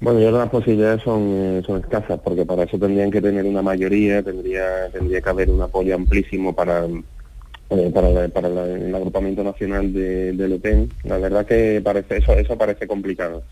Bueno, 0.00 0.20
yo 0.20 0.26
creo 0.26 0.38
que 0.38 0.44
las 0.44 0.50
posibilidades 0.50 1.02
son, 1.02 1.22
eh, 1.34 1.62
son 1.66 1.80
escasas, 1.80 2.20
porque 2.20 2.46
para 2.46 2.62
eso 2.62 2.78
tendrían 2.78 3.10
que 3.10 3.20
tener 3.20 3.44
una 3.44 3.62
mayoría, 3.62 4.22
tendría, 4.22 4.88
tendría 4.92 5.20
que 5.20 5.28
haber 5.28 5.50
un 5.50 5.60
apoyo 5.60 5.94
amplísimo 5.96 6.54
para, 6.54 6.86
eh, 7.70 7.90
para, 7.92 8.08
el 8.24 8.94
agrupamiento 8.94 9.42
nacional 9.42 9.92
de, 9.92 10.32
de, 10.34 10.48
Le 10.48 10.58
Pen. 10.60 10.88
La 11.02 11.18
verdad 11.18 11.44
que 11.44 11.80
parece 11.82 12.18
eso, 12.18 12.32
eso 12.34 12.56
parece 12.56 12.86
complicado. 12.86 13.42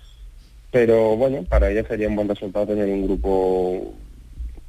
Pero 0.70 1.16
bueno, 1.16 1.42
para 1.48 1.70
ella 1.70 1.86
sería 1.88 2.08
un 2.08 2.16
buen 2.16 2.28
resultado 2.28 2.66
tener 2.66 2.88
un 2.88 3.06
grupo 3.06 3.94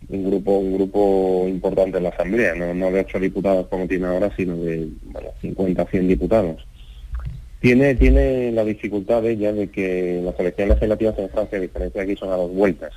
un 0.09 0.23
grupo 0.23 0.57
un 0.59 0.73
grupo 0.73 1.45
importante 1.47 1.97
en 1.97 2.03
la 2.03 2.09
Asamblea, 2.09 2.55
no, 2.55 2.91
de 2.91 3.01
ocho 3.01 3.19
diputados 3.19 3.67
como 3.67 3.87
tiene 3.87 4.07
ahora, 4.07 4.31
sino 4.35 4.55
de 4.57 4.87
bueno, 5.03 5.29
50, 5.41 5.85
100 5.85 6.07
diputados. 6.07 6.65
Tiene, 7.67 7.95
tiene 7.95 8.49
la 8.53 8.63
dificultad 8.63 9.25
ella 9.25 9.51
de 9.51 9.67
que 9.67 10.21
las 10.23 10.39
elecciones 10.39 10.75
legislativas 10.75 11.19
en 11.19 11.29
Francia, 11.29 11.57
a 11.57 11.61
diferencia 11.61 11.99
de 11.99 12.05
aquí, 12.05 12.17
son 12.17 12.31
a 12.31 12.37
dos 12.37 12.49
vueltas 12.49 12.93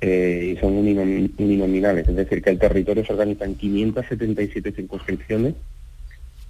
eh, 0.00 0.54
y 0.56 0.60
son 0.60 0.76
uninominales, 0.76 2.08
es 2.08 2.16
decir, 2.16 2.42
que 2.42 2.50
el 2.50 2.58
territorio 2.58 3.06
se 3.06 3.12
organiza 3.12 3.44
en 3.44 3.54
577 3.54 4.72
circunscripciones 4.72 5.54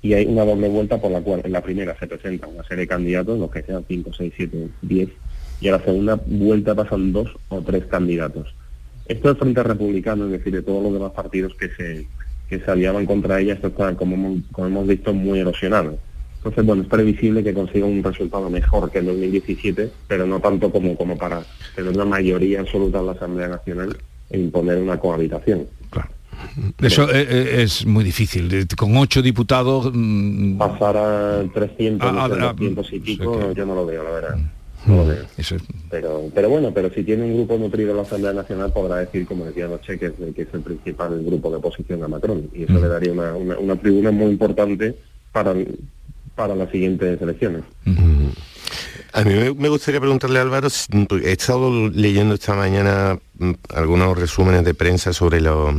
y 0.00 0.14
hay 0.14 0.25
una 0.25 0.47
doble 0.47 0.71
vuelta 0.71 0.99
por 0.99 1.11
la 1.11 1.21
cual 1.21 1.43
en 1.45 1.52
la 1.52 1.61
primera 1.61 1.95
se 1.99 2.07
presenta 2.07 2.47
una 2.47 2.64
serie 2.64 2.85
de 2.85 2.88
candidatos, 2.88 3.38
los 3.38 3.50
que 3.50 3.62
sean 3.64 3.85
5, 3.87 4.12
6, 4.16 4.33
7, 4.35 4.69
10, 4.81 5.09
y 5.61 5.69
a 5.69 5.73
la 5.73 5.85
segunda 5.85 6.19
vuelta 6.25 6.75
pasan 6.75 7.12
dos 7.12 7.37
o 7.50 7.61
tres 7.61 7.85
candidatos. 7.85 8.55
Esto 9.09 9.33
es 9.33 9.37
Frente 9.37 9.62
Republicano, 9.62 10.25
es 10.25 10.31
decir, 10.31 10.55
de 10.55 10.62
todos 10.62 10.83
los 10.83 10.95
demás 10.95 11.12
partidos 11.12 11.55
que 11.57 11.69
se, 11.69 12.07
que 12.49 12.61
se 12.61 12.71
aliaban 12.71 13.05
contra 13.05 13.38
ella, 13.40 13.52
esto 13.52 13.66
está, 13.66 13.95
como 13.95 14.38
como 14.52 14.69
hemos 14.69 14.87
visto, 14.87 15.12
muy 15.12 15.40
erosionado 15.40 15.99
Entonces, 16.46 16.64
bueno, 16.64 16.82
es 16.82 16.88
previsible 16.88 17.42
que 17.42 17.52
consiga 17.52 17.86
un 17.86 18.04
resultado 18.04 18.48
mejor 18.48 18.88
que 18.90 18.98
en 18.98 19.06
2017, 19.06 19.90
pero 20.06 20.26
no 20.26 20.38
tanto 20.38 20.70
como, 20.70 20.96
como 20.96 21.18
para 21.18 21.42
tener 21.74 21.92
una 21.92 22.04
mayoría 22.04 22.60
absoluta 22.60 23.00
en 23.00 23.06
la 23.06 23.12
Asamblea 23.12 23.48
Nacional 23.48 23.96
e 24.30 24.38
imponer 24.38 24.78
una 24.78 24.96
cohabitación. 24.96 25.66
Claro. 25.90 26.10
Eso 26.80 27.10
eh, 27.10 27.26
eh, 27.28 27.62
es, 27.62 27.84
muy 27.84 28.04
difícil. 28.04 28.68
Con 28.76 28.96
ocho 28.96 29.22
diputados... 29.22 29.90
Mm, 29.92 30.56
Pasar 30.56 30.96
a 30.96 31.44
300, 31.52 32.08
a, 32.08 32.24
a, 32.26 32.54
y 32.92 33.00
pico, 33.00 33.52
yo 33.52 33.66
no 33.66 33.74
lo 33.74 33.84
veo, 33.84 34.04
la 34.04 34.10
verdad. 34.10 34.38
No 34.86 34.98
lo 34.98 35.04
mm, 35.04 35.08
veo. 35.08 35.24
pero, 35.90 36.30
pero 36.32 36.48
bueno, 36.48 36.70
pero 36.72 36.90
si 36.90 37.02
tiene 37.02 37.24
un 37.24 37.34
grupo 37.34 37.58
nutrido 37.58 37.90
en 37.90 37.96
la 37.96 38.02
Asamblea 38.04 38.32
Nacional 38.32 38.72
podrá 38.72 38.98
decir, 38.98 39.26
como 39.26 39.46
decía 39.46 39.64
anoche, 39.64 39.98
que 39.98 40.06
es, 40.06 40.12
que 40.12 40.42
es 40.42 40.48
el 40.54 40.60
principal 40.60 41.24
grupo 41.24 41.50
de 41.50 41.56
oposición 41.56 42.04
a 42.04 42.08
Macron. 42.08 42.48
Y 42.54 42.62
eso 42.62 42.74
mm. 42.74 42.82
le 42.82 42.88
daría 42.88 43.12
una, 43.12 43.34
una 43.34 43.74
tribuna 43.74 44.12
muy 44.12 44.30
importante 44.30 44.94
para, 45.32 45.52
para 46.37 46.55
las 46.55 46.71
siguientes 46.71 47.21
elecciones. 47.21 47.64
A 49.12 49.25
mí 49.25 49.33
me 49.57 49.71
gustaría 49.71 49.99
preguntarle 49.99 50.38
Álvaro, 50.38 50.69
he 51.25 51.33
estado 51.33 51.88
leyendo 51.88 52.35
esta 52.35 52.55
mañana 52.55 53.19
mm, 53.38 53.52
algunos 53.75 54.19
resúmenes 54.19 54.62
de 54.62 54.75
prensa 54.75 55.14
sobre 55.14 55.40
los, 55.40 55.73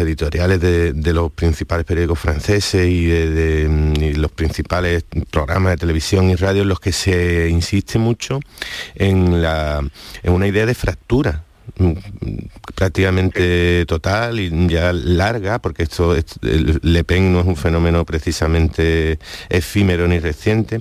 editoriales 0.00 0.60
de, 0.60 1.12
los 1.12 1.30
principales 1.30 1.86
periódicos 1.86 2.18
franceses 2.18 2.88
y 2.88 3.06
de, 3.06 3.68
mm, 3.68 4.18
los 4.18 4.32
principales 4.32 5.04
programas 5.30 5.74
de 5.74 5.76
televisión 5.76 6.28
y 6.28 6.34
radio 6.34 6.62
en 6.62 6.68
los 6.68 6.80
que 6.80 6.90
se 6.90 7.48
insiste 7.48 8.00
mucho 8.00 8.40
en, 8.96 9.40
la, 9.40 9.88
en 10.24 10.32
una 10.32 10.48
idea 10.48 10.66
de 10.66 10.74
fractura 10.74 11.44
prácticamente 12.74 13.84
total 13.86 14.40
y 14.40 14.68
ya 14.68 14.92
larga, 14.92 15.58
porque 15.58 15.82
esto 15.82 16.16
Le 16.40 17.04
Pen 17.04 17.32
no 17.32 17.40
es 17.40 17.46
un 17.46 17.56
fenómeno 17.56 18.04
precisamente 18.04 19.18
efímero 19.48 20.06
ni 20.08 20.18
reciente, 20.18 20.80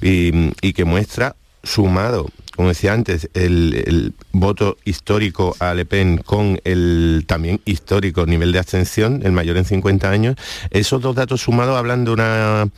y, 0.00 0.72
que 0.72 0.84
muestra 0.84 1.36
sumado 1.62 2.28
como 2.56 2.68
decía 2.68 2.92
antes, 2.92 3.30
el, 3.32 4.12
voto 4.32 4.76
histórico 4.84 5.56
a 5.58 5.72
Le 5.72 5.86
Pen 5.86 6.18
con 6.18 6.60
el 6.64 7.24
también 7.26 7.60
histórico 7.64 8.26
nivel 8.26 8.52
de 8.52 8.58
abstención, 8.58 9.22
el 9.24 9.32
mayor 9.32 9.56
en 9.56 9.64
50 9.64 10.10
años, 10.10 10.36
esos 10.70 11.00
dos 11.00 11.16
datos 11.16 11.40
sumados 11.40 11.78
hablan 11.78 12.04
de 12.04 12.10
una 12.10 12.68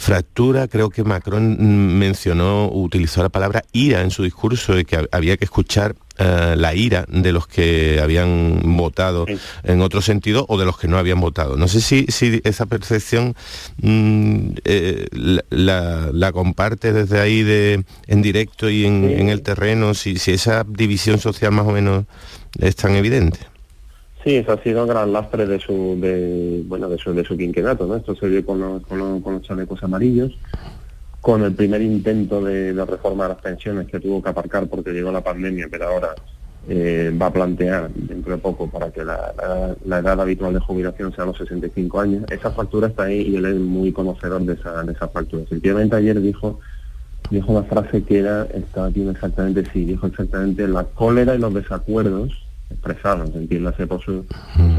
fractura, 0.00 0.66
creo 0.66 0.90
que 0.90 1.04
Macron 1.04 1.98
mencionó, 1.98 2.70
utilizó 2.72 3.22
la 3.22 3.28
palabra 3.28 3.64
ira 3.72 4.00
en 4.00 4.10
su 4.10 4.22
discurso, 4.22 4.74
de 4.74 4.84
que 4.84 5.06
había 5.12 5.36
que 5.36 5.44
escuchar 5.44 5.94
eh, 6.18 6.54
la 6.56 6.74
ira 6.74 7.04
de 7.08 7.32
los 7.32 7.46
que 7.46 8.00
habían 8.02 8.60
votado 8.76 9.26
en 9.62 9.80
otro 9.82 10.00
sentido 10.00 10.46
o 10.48 10.58
de 10.58 10.64
los 10.64 10.78
que 10.78 10.88
no 10.88 10.98
habían 10.98 11.20
votado. 11.20 11.56
No 11.56 11.68
sé 11.68 11.80
si, 11.80 12.06
si 12.08 12.40
esa 12.44 12.66
percepción 12.66 13.36
mm, 13.82 14.48
eh, 14.64 15.06
la, 15.50 16.10
la, 16.12 16.32
comparte 16.32 16.92
desde 16.92 17.20
ahí 17.20 17.42
de, 17.42 17.84
en 18.06 18.22
directo 18.22 18.70
y 18.70 18.86
en, 18.86 19.28
el 19.28 19.42
terreno, 19.42 19.94
si, 19.94 20.18
si 20.18 20.32
esa 20.32 20.64
división 20.66 21.18
social 21.18 21.52
más 21.52 21.66
o 21.66 21.72
menos 21.72 22.06
es 22.58 22.74
tan 22.74 22.96
evidente. 22.96 23.38
Sí, 24.22 24.36
eso 24.36 24.52
ha 24.52 24.62
sido 24.62 24.82
un 24.82 24.88
gran 24.88 25.12
lastre 25.12 25.46
de 25.46 25.58
su, 25.58 25.98
de, 25.98 26.62
bueno, 26.66 26.88
de 26.90 26.98
su, 26.98 27.14
de 27.14 27.24
su 27.24 27.36
quinquenato, 27.38 27.86
¿no? 27.86 27.96
Esto 27.96 28.14
se 28.14 28.28
vio 28.28 28.44
con 28.44 28.60
los, 28.60 29.42
chalecos 29.42 29.82
amarillos, 29.82 30.36
con 31.22 31.42
el 31.42 31.54
primer 31.54 31.80
intento 31.80 32.42
de, 32.42 32.72
reforma 32.84 33.24
de 33.24 33.30
las 33.30 33.40
pensiones 33.40 33.86
que 33.86 33.98
tuvo 33.98 34.22
que 34.22 34.28
aparcar 34.28 34.66
porque 34.68 34.92
llegó 34.92 35.10
la 35.10 35.22
pandemia, 35.22 35.68
pero 35.70 35.88
ahora 35.88 36.14
eh, 36.68 37.16
va 37.20 37.26
a 37.26 37.32
plantear 37.32 37.90
dentro 37.94 38.32
de 38.32 38.38
poco 38.38 38.70
para 38.70 38.90
que 38.90 39.02
la, 39.02 39.74
edad 39.86 40.20
habitual 40.20 40.52
de 40.52 40.60
jubilación 40.60 41.14
sea 41.14 41.24
los 41.24 41.38
65 41.38 42.00
años. 42.00 42.24
Esa 42.30 42.50
factura 42.50 42.88
está 42.88 43.04
ahí 43.04 43.22
y 43.22 43.36
él 43.36 43.46
es 43.46 43.54
muy 43.54 43.90
conocedor 43.90 44.42
de 44.42 44.52
esa, 44.52 44.82
de 44.82 44.92
esa 44.92 45.08
factura. 45.08 45.44
Efectivamente 45.44 45.96
ayer 45.96 46.20
dijo 46.20 46.60
dijo 47.30 47.52
una 47.52 47.62
frase 47.62 48.02
que 48.02 48.18
era, 48.18 48.42
estaba 48.52 48.88
aquí 48.88 49.08
exactamente, 49.08 49.64
sí, 49.72 49.84
dijo 49.84 50.06
exactamente 50.06 50.66
la 50.66 50.84
cólera 50.84 51.34
y 51.34 51.38
los 51.38 51.54
desacuerdos 51.54 52.49
expresados, 52.80 53.30
entiéndase 53.34 53.86
por 53.86 54.00
sus 54.00 54.24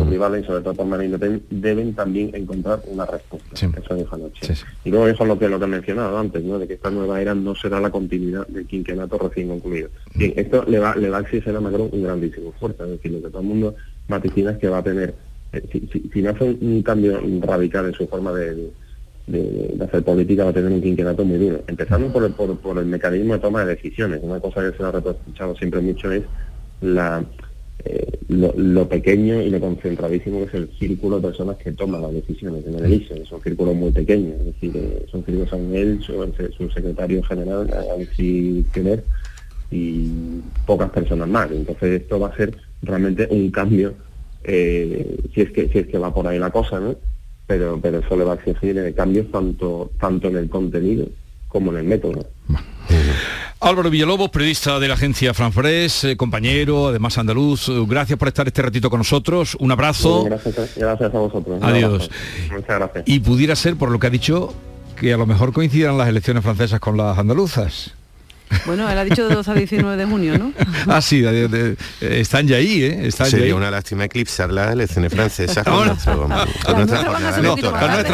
rivales 0.09 0.43
y 0.43 0.47
sobre 0.47 0.63
todo 0.63 0.73
por 0.73 1.19
Pen, 1.19 1.43
deben 1.49 1.93
también 1.93 2.31
encontrar 2.33 2.81
una 2.87 3.05
respuesta. 3.05 3.49
Eso 3.53 3.95
dijo 3.95 4.15
anoche. 4.15 4.53
Y 4.83 4.89
luego 4.89 5.07
eso 5.07 5.23
es 5.23 5.29
lo 5.29 5.37
que 5.37 5.47
lo 5.47 5.59
que 5.59 5.65
he 5.65 5.67
mencionado 5.67 6.17
antes, 6.17 6.43
¿no? 6.43 6.57
de 6.57 6.67
que 6.67 6.73
esta 6.73 6.89
nueva 6.89 7.21
era 7.21 7.35
no 7.35 7.55
será 7.55 7.79
la 7.79 7.91
continuidad 7.91 8.47
del 8.47 8.65
quinquenato 8.65 9.17
recién 9.19 9.49
concluido. 9.49 9.89
Bien, 10.15 10.33
esto 10.35 10.65
le 10.67 10.79
va, 10.79 10.95
le 10.95 11.09
va 11.09 11.19
a 11.19 11.21
exigir 11.21 11.55
a 11.55 11.61
Macron 11.61 11.89
un 11.91 12.03
grandísimo 12.03 12.49
esfuerzo, 12.49 12.83
es 12.85 12.91
decir, 12.91 13.11
lo 13.11 13.21
que 13.21 13.29
todo 13.29 13.41
el 13.41 13.47
mundo 13.47 13.75
vaticina 14.07 14.51
es 14.51 14.57
que 14.57 14.67
va 14.67 14.79
a 14.79 14.83
tener, 14.83 15.13
eh, 15.53 15.89
si, 16.11 16.21
no 16.21 16.31
hace 16.31 16.43
un, 16.43 16.81
cambio 16.81 17.21
radical 17.41 17.85
en 17.85 17.93
su 17.93 18.07
forma 18.07 18.33
de, 18.33 18.71
hacer 19.79 20.03
política 20.03 20.43
va 20.43 20.49
a 20.49 20.53
tener 20.53 20.71
un 20.71 20.81
quinquenato 20.81 21.23
muy 21.23 21.37
duro. 21.37 21.63
Empezando 21.67 22.11
por 22.11 22.23
el, 22.25 22.31
por, 22.33 22.57
por 22.57 22.77
el 22.79 22.85
mecanismo 22.85 23.33
de 23.33 23.39
toma 23.39 23.63
de 23.63 23.75
decisiones. 23.75 24.19
Una 24.23 24.39
cosa 24.39 24.61
que 24.61 24.75
se 24.75 24.83
ha 24.83 24.91
reprochado 24.91 25.55
siempre 25.55 25.79
mucho 25.79 26.11
es 26.11 26.23
la 26.81 27.23
eh, 27.83 28.19
lo, 28.29 28.87
pequeño 28.87 29.41
y 29.41 29.49
lo 29.49 29.59
concentradísimo 29.59 30.39
que 30.39 30.45
es 30.45 30.53
el 30.53 30.69
círculo 30.77 31.17
de 31.17 31.27
personas 31.27 31.57
que 31.57 31.71
toman 31.71 32.01
las 32.01 32.13
decisiones 32.13 32.65
en 32.65 32.75
el 32.75 32.85
ELISE. 32.85 33.25
Son 33.25 33.41
círculos 33.41 33.75
muy 33.75 33.91
pequeños, 33.91 34.39
es 34.39 34.45
decir, 34.45 34.71
eh, 34.75 35.05
son 35.11 35.23
círculos 35.25 35.49
son 35.49 35.75
él, 35.75 36.01
su, 36.01 36.69
secretario 36.69 37.23
general, 37.23 37.69
Alexis 37.93 38.65
Keller, 38.73 39.03
y 39.71 40.09
pocas 40.65 40.89
personas 40.91 41.27
más. 41.27 41.51
Entonces 41.51 42.01
esto 42.01 42.19
va 42.19 42.27
a 42.27 42.35
ser 42.35 42.55
realmente 42.81 43.27
un 43.29 43.51
cambio, 43.51 43.93
eh, 44.43 45.17
si 45.33 45.41
es 45.41 45.51
que 45.51 45.69
si 45.69 45.79
es 45.79 45.87
que 45.87 45.97
va 45.97 46.13
por 46.13 46.27
ahí 46.27 46.39
la 46.39 46.51
cosa, 46.51 46.79
¿no? 46.79 46.95
Pero, 47.47 47.79
pero 47.81 47.99
eso 47.99 48.15
le 48.15 48.23
va 48.23 48.33
a 48.33 48.35
exigir 48.35 48.93
cambios 48.95 49.29
tanto, 49.31 49.91
tanto 49.99 50.29
en 50.29 50.37
el 50.37 50.49
contenido 50.49 51.07
como 51.51 51.71
en 51.71 51.77
el 51.77 51.83
método. 51.83 52.25
Álvaro 53.59 53.89
Villalobos, 53.89 54.29
periodista 54.29 54.79
de 54.79 54.87
la 54.87 54.95
agencia 54.95 55.33
Franfres, 55.33 56.03
eh, 56.03 56.17
compañero, 56.17 56.87
además 56.87 57.17
andaluz, 57.17 57.69
eh, 57.69 57.73
gracias 57.87 58.17
por 58.17 58.27
estar 58.27 58.47
este 58.47 58.61
ratito 58.61 58.89
con 58.89 58.99
nosotros, 58.99 59.55
un 59.59 59.71
abrazo. 59.71 60.23
gracias, 60.23 60.75
gracias, 60.75 61.13
a 61.13 61.17
vosotros. 61.19 61.59
Adiós. 61.61 62.09
Muchas 62.51 62.79
gracias. 62.79 63.03
Y 63.05 63.19
pudiera 63.19 63.55
ser, 63.55 63.75
por 63.75 63.91
lo 63.91 63.99
que 63.99 64.07
ha 64.07 64.09
dicho, 64.09 64.53
que 64.99 65.13
a 65.13 65.17
lo 65.17 65.27
mejor 65.27 65.53
coincidan 65.53 65.97
las 65.97 66.07
elecciones 66.07 66.43
francesas 66.43 66.79
con 66.79 66.97
las 66.97 67.17
andaluzas. 67.17 67.93
Bueno, 68.65 68.89
él 68.89 68.97
ha 68.97 69.03
dicho 69.03 69.27
de 69.27 69.35
2 69.35 69.47
a 69.47 69.53
19 69.53 69.97
de 69.97 70.05
junio, 70.05 70.37
¿no? 70.37 70.53
ah, 70.87 71.01
sí, 71.01 71.23
están 72.01 72.47
ya 72.47 72.57
ahí, 72.57 72.83
¿eh? 72.83 73.07
Están 73.07 73.27
Sería 73.27 73.55
una 73.55 73.71
lástima 73.71 74.05
eclipsar 74.05 74.51
las 74.51 74.73
elecciones 74.73 75.13
francesas 75.13 75.63
con, 75.63 75.87
nuestra 75.87 76.15
jornada 76.15 76.45
no, 76.45 76.71
Las 76.71 76.77
nuestras 76.77 77.11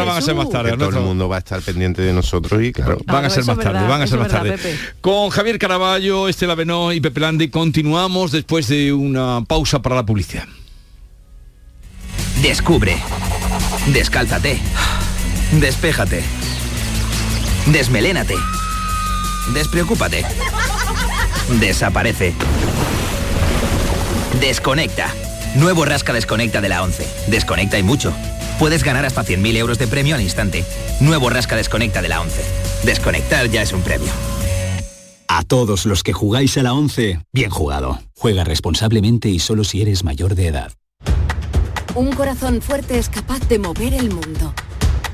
van 0.06 0.18
a 0.18 0.22
ser 0.22 0.36
más 0.36 0.50
tarde. 0.50 0.78
todo 0.78 0.90
el 0.90 1.04
mundo 1.04 1.28
va 1.28 1.38
a 1.38 1.40
estar 1.40 1.62
pendiente 1.62 2.02
de 2.02 2.14
nosotros 2.14 2.62
y 2.64 2.72
claro. 2.72 2.98
Van 3.06 3.26
a 3.26 3.30
ser 3.30 3.46
más 3.46 3.58
tarde, 3.58 3.88
van 3.88 4.02
a 4.02 4.08
ser 4.08 4.20
más 4.20 4.30
tarde. 4.30 4.58
Con 5.02 5.30
Javier 5.30 5.60
Caraballo, 5.60 6.28
Estela 6.28 6.56
Benó 6.56 6.94
y 6.94 7.02
Pepe 7.02 7.20
Landi 7.20 7.50
continuamos 7.50 8.32
después 8.32 8.68
de 8.68 8.94
una 8.94 9.44
pausa 9.48 9.82
para 9.82 9.96
la 9.96 10.06
publicidad. 10.06 10.48
Descubre. 12.42 12.98
Descálzate. 13.88 14.60
Despéjate. 15.60 16.24
Desmelénate 17.68 18.36
Despreocúpate. 19.54 20.26
Desaparece. 21.60 22.34
Desconecta. 24.40 25.14
Nuevo 25.56 25.86
Rasca 25.86 26.14
Desconecta 26.14 26.62
de 26.62 26.70
la 26.70 26.84
11. 26.84 27.08
Desconecta 27.28 27.80
y 27.80 27.84
mucho. 27.84 28.14
Puedes 28.60 28.84
ganar 28.84 29.06
hasta 29.06 29.24
100.000 29.24 29.56
euros 29.58 29.78
de 29.78 29.88
premio 29.88 30.16
al 30.16 30.22
instante. 30.22 30.66
Nuevo 31.00 31.30
Rasca 31.30 31.56
Desconecta 31.56 32.02
de 32.02 32.10
la 32.10 32.22
11. 32.22 32.44
Desconectar 32.84 33.50
ya 33.50 33.62
es 33.62 33.72
un 33.72 33.82
premio. 33.82 34.10
A 35.28 35.44
todos 35.44 35.86
los 35.86 36.04
que 36.04 36.14
jugáis 36.14 36.58
a 36.58 36.64
la 36.64 36.74
11, 36.74 37.20
bien 37.34 37.50
jugado. 37.50 38.00
Juega 38.16 38.44
responsablemente 38.44 39.30
y 39.30 39.40
solo 39.40 39.64
si 39.64 39.82
eres 39.82 40.04
mayor 40.04 40.36
de 40.36 40.48
edad. 40.48 40.72
Un 41.96 42.12
corazón 42.14 42.62
fuerte 42.62 42.98
es 42.98 43.10
capaz 43.10 43.40
de 43.48 43.60
mover 43.60 43.94
el 43.94 44.10
mundo. 44.10 44.54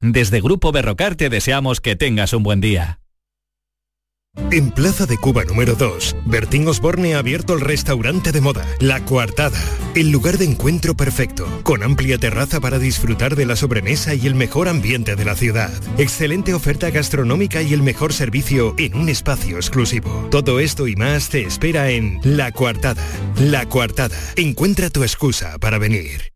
Desde 0.00 0.40
Grupo 0.40 0.72
Berrocar 0.72 1.16
te 1.16 1.30
deseamos 1.30 1.80
que 1.80 1.96
tengas 1.96 2.32
un 2.32 2.42
buen 2.42 2.60
día. 2.60 3.00
En 4.50 4.70
Plaza 4.70 5.06
de 5.06 5.16
Cuba 5.16 5.44
número 5.44 5.74
2, 5.74 6.16
Bertín 6.26 6.68
Osborne 6.68 7.14
ha 7.14 7.18
abierto 7.18 7.54
el 7.54 7.62
restaurante 7.62 8.32
de 8.32 8.42
moda, 8.42 8.66
La 8.80 9.02
Coartada, 9.02 9.58
el 9.94 10.10
lugar 10.10 10.36
de 10.36 10.44
encuentro 10.44 10.94
perfecto, 10.94 11.48
con 11.62 11.82
amplia 11.82 12.18
terraza 12.18 12.60
para 12.60 12.78
disfrutar 12.78 13.34
de 13.34 13.46
la 13.46 13.56
sobremesa 13.56 14.14
y 14.14 14.26
el 14.26 14.34
mejor 14.34 14.68
ambiente 14.68 15.16
de 15.16 15.24
la 15.24 15.34
ciudad. 15.34 15.72
Excelente 15.96 16.52
oferta 16.52 16.90
gastronómica 16.90 17.62
y 17.62 17.72
el 17.72 17.82
mejor 17.82 18.12
servicio 18.12 18.74
en 18.76 18.94
un 18.94 19.08
espacio 19.08 19.56
exclusivo. 19.56 20.28
Todo 20.30 20.60
esto 20.60 20.86
y 20.86 20.96
más 20.96 21.30
te 21.30 21.42
espera 21.42 21.90
en 21.90 22.20
La 22.22 22.52
Coartada. 22.52 23.04
La 23.40 23.66
Coartada, 23.66 24.20
encuentra 24.36 24.90
tu 24.90 25.02
excusa 25.02 25.58
para 25.58 25.78
venir. 25.78 26.35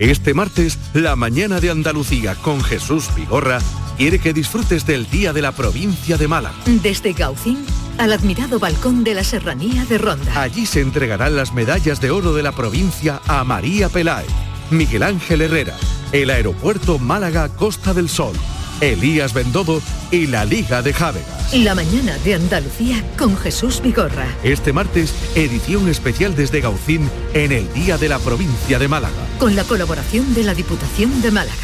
Este 0.00 0.32
martes, 0.32 0.78
la 0.94 1.14
mañana 1.14 1.60
de 1.60 1.68
Andalucía 1.68 2.34
con 2.34 2.62
Jesús 2.64 3.14
Vigorra 3.14 3.58
quiere 3.98 4.18
que 4.18 4.32
disfrutes 4.32 4.86
del 4.86 5.10
Día 5.10 5.34
de 5.34 5.42
la 5.42 5.52
Provincia 5.52 6.16
de 6.16 6.26
Málaga. 6.26 6.56
Desde 6.64 7.12
Gaucín 7.12 7.66
al 7.98 8.14
admirado 8.14 8.58
balcón 8.58 9.04
de 9.04 9.12
la 9.12 9.22
Serranía 9.22 9.84
de 9.84 9.98
Ronda. 9.98 10.40
Allí 10.40 10.64
se 10.64 10.80
entregarán 10.80 11.36
las 11.36 11.52
medallas 11.52 12.00
de 12.00 12.10
oro 12.10 12.32
de 12.32 12.42
la 12.42 12.52
provincia 12.52 13.20
a 13.26 13.44
María 13.44 13.90
Peláez, 13.90 14.30
Miguel 14.70 15.02
Ángel 15.02 15.42
Herrera, 15.42 15.76
el 16.12 16.30
aeropuerto 16.30 16.98
Málaga 16.98 17.50
Costa 17.50 17.92
del 17.92 18.08
Sol, 18.08 18.34
Elías 18.80 19.34
Bendodo 19.34 19.82
y 20.10 20.26
la 20.26 20.44
Liga 20.44 20.82
de 20.82 20.92
Jávegas. 20.92 21.52
La 21.52 21.74
mañana 21.74 22.16
de 22.24 22.34
Andalucía 22.34 23.04
con 23.18 23.36
Jesús 23.36 23.80
Vigorra. 23.82 24.26
Este 24.42 24.72
martes, 24.72 25.14
edición 25.34 25.88
especial 25.88 26.34
desde 26.34 26.60
Gaucín 26.60 27.10
en 27.34 27.52
el 27.52 27.72
Día 27.74 27.98
de 27.98 28.08
la 28.08 28.18
Provincia 28.18 28.78
de 28.78 28.88
Málaga. 28.88 29.14
Con 29.38 29.54
la 29.54 29.64
colaboración 29.64 30.32
de 30.34 30.44
la 30.44 30.54
Diputación 30.54 31.20
de 31.20 31.30
Málaga. 31.30 31.56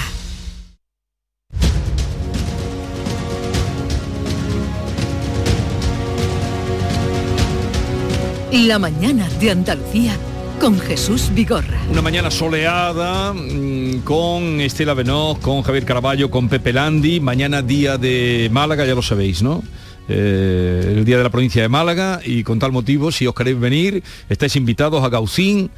La 8.52 8.78
mañana 8.78 9.28
de 9.40 9.50
Andalucía 9.50 10.18
con 10.60 10.78
Jesús 10.78 11.30
Vigorra. 11.34 11.80
Una 11.90 12.02
mañana 12.02 12.30
soleada 12.30 13.32
mm, 13.32 14.00
con 14.04 14.60
Estela 14.60 14.94
Benoz, 14.94 15.38
con 15.38 15.62
Javier 15.62 15.84
Caraballo, 15.84 16.30
con 16.30 16.48
Pepe 16.48 16.72
Landi. 16.72 17.20
Mañana 17.20 17.62
día 17.62 17.98
de 17.98 18.48
Málaga, 18.52 18.84
ya 18.84 18.94
lo 18.94 19.02
sabéis, 19.02 19.42
¿no? 19.42 19.62
Eh, 20.08 20.94
el 20.96 21.04
día 21.04 21.18
de 21.18 21.24
la 21.24 21.30
provincia 21.30 21.62
de 21.62 21.68
Málaga 21.68 22.20
y 22.24 22.44
con 22.44 22.58
tal 22.58 22.72
motivo, 22.72 23.10
si 23.10 23.26
os 23.26 23.34
queréis 23.34 23.58
venir, 23.58 24.02
estáis 24.28 24.56
invitados 24.56 25.02
a 25.04 25.08
Gaucín 25.08 25.70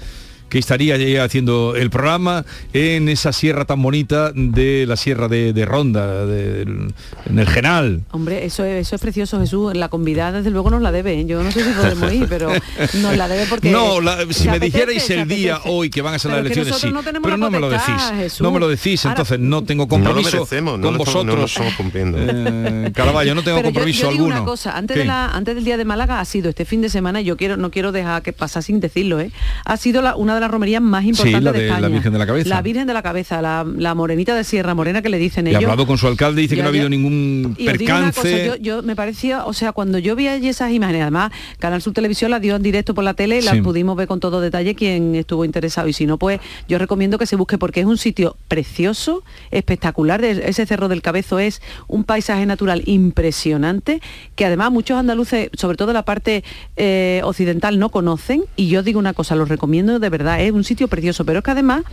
que 0.48 0.58
estaría 0.58 0.96
ya 0.96 1.24
haciendo 1.24 1.74
el 1.76 1.90
programa 1.90 2.44
en 2.72 3.08
esa 3.08 3.32
sierra 3.32 3.64
tan 3.64 3.82
bonita 3.82 4.32
de 4.34 4.84
la 4.86 4.96
sierra 4.96 5.28
de, 5.28 5.52
de 5.52 5.64
Ronda, 5.64 6.26
de- 6.26 6.62
en 6.62 7.38
el 7.38 7.46
Genal. 7.46 8.02
Hombre, 8.10 8.44
eso 8.44 8.64
es, 8.64 8.86
eso 8.86 8.96
es 8.96 9.00
precioso, 9.02 9.38
Jesús. 9.40 9.74
La 9.76 9.88
convidada, 9.88 10.38
desde 10.38 10.50
luego, 10.50 10.70
nos 10.70 10.82
la 10.82 10.92
debe. 10.92 11.20
¿eh? 11.20 11.26
Yo 11.26 11.42
no 11.42 11.50
sé 11.52 11.62
si 11.64 11.70
podemos 11.70 12.12
ir, 12.12 12.26
pero 12.28 12.50
nos 12.94 13.16
la 13.16 13.28
debe 13.28 13.46
porque... 13.46 13.70
no, 13.70 14.00
la- 14.00 14.18
si 14.32 14.48
me 14.48 14.58
dijerais 14.58 15.08
el 15.10 15.28
día 15.28 15.60
hoy 15.66 15.90
que 15.90 16.02
van 16.02 16.14
a 16.14 16.18
ser 16.18 16.30
las 16.30 16.40
elecciones, 16.40 16.76
sí, 16.76 16.90
no 16.90 17.02
pero 17.22 17.36
no 17.36 17.50
me 17.50 17.60
lo 17.60 17.68
decís, 17.70 17.94
Jesús. 18.16 18.40
no 18.40 18.50
me 18.50 18.60
lo 18.60 18.68
decís, 18.68 19.04
Ahora, 19.04 19.14
entonces 19.14 19.38
no 19.40 19.64
tengo 19.64 19.84
No 19.84 19.88
compromiso 19.88 20.46
no 20.60 20.72
con 20.72 20.80
no 20.80 20.98
vosotros. 20.98 21.38
lo 21.38 21.44
estamos 21.44 21.74
cumpliendo. 21.74 22.18
Eh, 22.20 22.90
Caraballo, 22.94 23.34
no 23.34 23.42
tengo 23.42 23.58
Pero 23.58 23.68
compromiso 23.68 24.02
yo, 24.02 24.10
digo 24.12 24.24
alguno. 24.24 24.36
una 24.42 24.44
cosa, 24.44 24.76
antes, 24.76 24.94
¿Qué? 24.94 25.00
de 25.00 25.06
la, 25.06 25.26
antes 25.28 25.54
del 25.54 25.64
día 25.64 25.76
de 25.76 25.84
Málaga 25.84 26.20
ha 26.20 26.24
sido 26.24 26.48
este 26.50 26.64
fin 26.64 26.80
de 26.80 26.88
semana, 26.88 27.20
y 27.20 27.24
yo 27.24 27.36
quiero, 27.36 27.56
no 27.56 27.70
quiero 27.70 27.92
dejar 27.92 28.22
que 28.22 28.32
pasar 28.32 28.62
sin 28.62 28.80
decirlo, 28.80 29.20
¿eh? 29.20 29.30
ha 29.64 29.76
sido 29.76 30.02
la- 30.02 30.16
una 30.16 30.34
de 30.38 30.42
las 30.42 30.50
romerías 30.50 30.80
más 30.82 31.04
importantes 31.04 31.42
la 31.42 31.52
de, 31.52 31.58
de 31.60 31.66
la 31.68 31.74
España. 31.74 31.88
Virgen 31.94 32.12
de 32.12 32.18
la 32.18 32.26
Cabeza. 32.26 32.48
La 32.48 32.62
Virgen 32.62 32.86
de 32.86 32.94
la 32.94 33.02
Cabeza, 33.02 33.42
la, 33.42 33.66
la 33.76 33.94
morenita 33.94 34.34
de 34.34 34.44
Sierra 34.44 34.74
Morena 34.74 35.02
que 35.02 35.08
le 35.08 35.18
dicen 35.18 35.46
ellos. 35.46 35.62
hablado 35.62 35.86
con 35.86 35.98
su 35.98 36.06
alcalde, 36.06 36.40
dice 36.42 36.54
que 36.54 36.58
Yo 36.58 36.62
no 36.62 36.68
ha 36.68 36.70
habido 36.70 36.88
ningún 36.88 37.54
Y 37.58 37.68
os 37.68 37.78
digo 37.78 37.96
una 37.96 38.12
cosa, 38.12 38.22
percance. 38.22 38.46
yo, 38.46 38.56
yo 38.56 38.82
me 38.82 38.96
parecía, 38.96 39.44
o 39.44 39.52
sea, 39.52 39.72
cuando 39.72 39.98
yo 39.98 40.16
vi 40.16 40.28
allí 40.28 40.48
esas 40.48 40.72
imágenes, 40.72 41.02
además 41.02 41.32
Canal 41.58 41.82
Sur 41.82 41.92
Televisión 41.92 42.30
las 42.30 42.40
dio 42.40 42.56
en 42.56 42.62
directo 42.62 42.94
por 42.94 43.04
la 43.04 43.14
tele, 43.14 43.42
las 43.42 43.54
Sí. 43.56 43.62
pudimos 43.62 43.96
ver 43.96 44.06
con 44.08 44.20
todo 44.20 44.40
detalle 44.40 44.74
quien 44.74 45.14
estuvo 45.14 45.44
interesado 45.44 45.88
y 45.88 45.92
si 45.92 46.06
no, 46.06 46.18
pues 46.18 46.40
yo 46.68 46.78
recomiendo 46.78 47.18
que 47.18 47.26
se 47.26 47.36
busque 47.36 47.58
porque 47.58 47.80
es 47.80 47.86
un 47.86 47.98
sitio 47.98 48.36
precioso, 48.48 49.22
espectacular, 49.50 50.20
de- 50.20 50.48
ese 50.48 50.64
Cerro 50.66 50.88
del 50.88 51.02
Cabezo 51.02 51.38
es 51.38 51.60
un 51.88 52.04
paisaje 52.04 52.46
natural 52.46 52.82
impresionante 52.86 54.00
que 54.36 54.44
además 54.44 54.70
muchos 54.70 54.96
andaluces, 54.96 55.50
sobre 55.54 55.76
todo 55.76 55.92
la 55.92 56.04
parte 56.04 56.44
eh, 56.76 57.20
occidental, 57.24 57.78
no 57.78 57.88
conocen 57.90 58.44
y 58.56 58.68
yo 58.68 58.82
digo 58.82 58.98
una 58.98 59.12
cosa, 59.12 59.34
lo 59.34 59.44
recomiendo 59.44 59.98
de 59.98 60.08
verdad, 60.10 60.27
es 60.36 60.52
un 60.52 60.64
sitio 60.64 60.88
precioso, 60.88 61.24
pero 61.24 61.38
es 61.38 61.44
que 61.44 61.50
además 61.50 61.84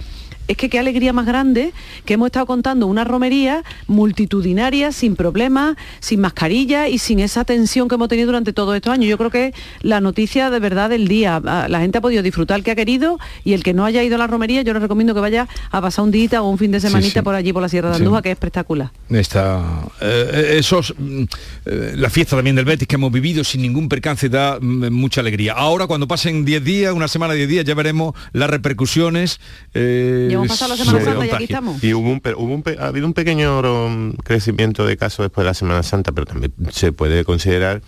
es 0.47 0.57
que 0.57 0.69
qué 0.69 0.79
alegría 0.79 1.13
más 1.13 1.25
grande 1.25 1.73
que 2.05 2.15
hemos 2.15 2.27
estado 2.27 2.45
contando 2.45 2.87
una 2.87 3.03
romería 3.03 3.63
multitudinaria, 3.87 4.91
sin 4.91 5.15
problemas, 5.15 5.75
sin 5.99 6.19
mascarilla 6.21 6.87
y 6.87 6.97
sin 6.97 7.19
esa 7.19 7.45
tensión 7.45 7.87
que 7.87 7.95
hemos 7.95 8.07
tenido 8.09 8.27
durante 8.27 8.53
todos 8.53 8.75
estos 8.75 8.93
años. 8.93 9.09
Yo 9.09 9.17
creo 9.17 9.29
que 9.31 9.53
la 9.81 10.01
noticia 10.01 10.49
de 10.49 10.59
verdad 10.59 10.89
del 10.89 11.07
día, 11.07 11.39
la 11.39 11.79
gente 11.79 11.97
ha 11.97 12.01
podido 12.01 12.21
disfrutar 12.23 12.57
el 12.57 12.63
que 12.63 12.71
ha 12.71 12.75
querido 12.75 13.19
y 13.43 13.53
el 13.53 13.63
que 13.63 13.73
no 13.73 13.85
haya 13.85 14.03
ido 14.03 14.15
a 14.15 14.19
la 14.19 14.27
romería, 14.27 14.61
yo 14.61 14.73
les 14.73 14.81
recomiendo 14.81 15.13
que 15.13 15.19
vaya 15.21 15.47
a 15.71 15.81
pasar 15.81 16.03
un 16.03 16.11
día 16.11 16.41
o 16.41 16.49
un 16.49 16.57
fin 16.57 16.71
de 16.71 16.79
semanita 16.79 17.19
sí. 17.19 17.23
por 17.23 17.35
allí, 17.35 17.53
por 17.53 17.61
la 17.61 17.69
Sierra 17.69 17.89
de 17.89 17.95
Sí. 17.95 18.01
Andújar, 18.01 18.23
que 18.23 18.29
es 18.29 18.33
espectacular. 18.33 18.89
Está, 19.09 19.63
eh, 20.01 20.55
esos, 20.57 20.93
mm, 20.97 21.23
eh, 21.65 21.93
la 21.95 22.09
fiesta 22.09 22.35
también 22.35 22.55
del 22.55 22.65
Betis 22.65 22.87
que 22.87 22.95
hemos 22.95 23.11
vivido 23.11 23.43
sin 23.43 23.61
ningún 23.61 23.87
percance 23.87 24.27
da 24.27 24.59
mm, 24.59 24.91
mucha 24.91 25.21
alegría. 25.21 25.53
Ahora 25.53 25.87
cuando 25.87 26.07
pasen 26.07 26.43
10 26.45 26.63
días, 26.63 26.93
una 26.93 27.07
semana, 27.07 27.33
10 27.33 27.47
días, 27.47 27.65
ya 27.65 27.75
veremos 27.75 28.15
las 28.33 28.49
repercusiones. 28.49 29.39
eh, 29.73 30.34
hemos 30.35 30.47
pasado 30.47 30.71
la 30.71 30.77
Semana 30.77 30.99
sobre 30.99 31.05
Santa 31.11 31.25
y 31.25 31.29
aquí 31.31 31.43
estamos. 31.45 31.83
Y 31.83 31.93
hubo 31.93 32.09
un, 32.09 32.21
hubo 32.37 32.53
un 32.53 32.63
ha 32.79 32.85
habido 32.87 33.05
un 33.07 33.13
pequeño 33.13 33.59
um, 33.61 34.13
crecimiento 34.13 34.85
de 34.85 34.97
casos 34.97 35.23
después 35.25 35.43
de 35.43 35.49
la 35.49 35.53
Semana 35.53 35.83
Santa, 35.83 36.11
pero 36.11 36.25
también 36.25 36.53
se 36.71 36.91
puede 36.91 37.23
considerar 37.25 37.81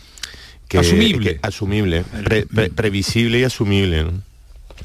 que 0.68 0.80
Asumible. 0.80 1.36
que- 1.36 1.40
asumible, 1.44 2.04
pre- 2.24 2.46
pre- 2.46 2.70
previsible 2.70 3.40
y 3.40 3.44
asumible. 3.44 4.04
¿no? 4.04 4.12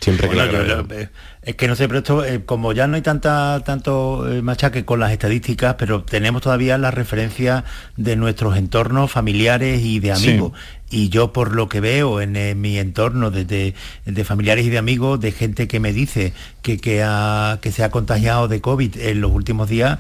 Siempre 0.01 0.29
que 0.29 0.35
Bueno, 0.37 0.53
yo- 0.53 0.64
yo- 0.87 0.94
eh, 0.94 1.09
Es 1.42 1.57
que 1.57 1.66
no 1.66 1.75
sé, 1.75 1.88
pero 1.88 1.98
esto, 1.98 2.25
eh, 2.25 2.44
como 2.44 2.72
ya 2.72 2.87
no 2.87 2.94
hay 2.94 3.03
tanta, 3.03 3.61
tanto 3.66 4.33
eh, 4.33 4.42
machaque 4.42 4.85
con 4.85 5.01
las 5.01 5.11
estadísticas, 5.11 5.75
pero 5.77 6.05
tenemos 6.05 6.40
todavía 6.40 6.79
la 6.79 6.92
referencia 6.92 7.64
de 7.96 8.14
nuestros 8.14 8.57
entornos 8.57 9.11
familiares 9.11 9.81
y 9.83 9.98
de 9.98 10.12
amigos. 10.12 10.53
Y 10.92 11.09
yo 11.09 11.33
por 11.33 11.55
lo 11.55 11.68
que 11.68 11.81
veo 11.81 12.20
en, 12.20 12.37
eh, 12.37 12.55
mi 12.55 12.78
entorno 12.78 13.31
de, 13.31 13.74
de, 14.05 14.24
familiares 14.24 14.64
y 14.66 14.70
de 14.70 14.78
amigos, 14.78 15.18
de 15.20 15.33
gente 15.33 15.66
que 15.66 15.81
me 15.81 15.92
dice 15.92 16.33
que, 16.62 16.78
que, 16.78 17.02
ha, 17.02 17.59
que 17.61 17.72
se 17.72 17.83
ha 17.83 17.90
contagiado 17.90 18.46
de 18.46 18.61
COVID 18.61 18.96
en 18.98 19.20
los 19.20 19.33
últimos 19.33 19.68
días, 19.68 19.98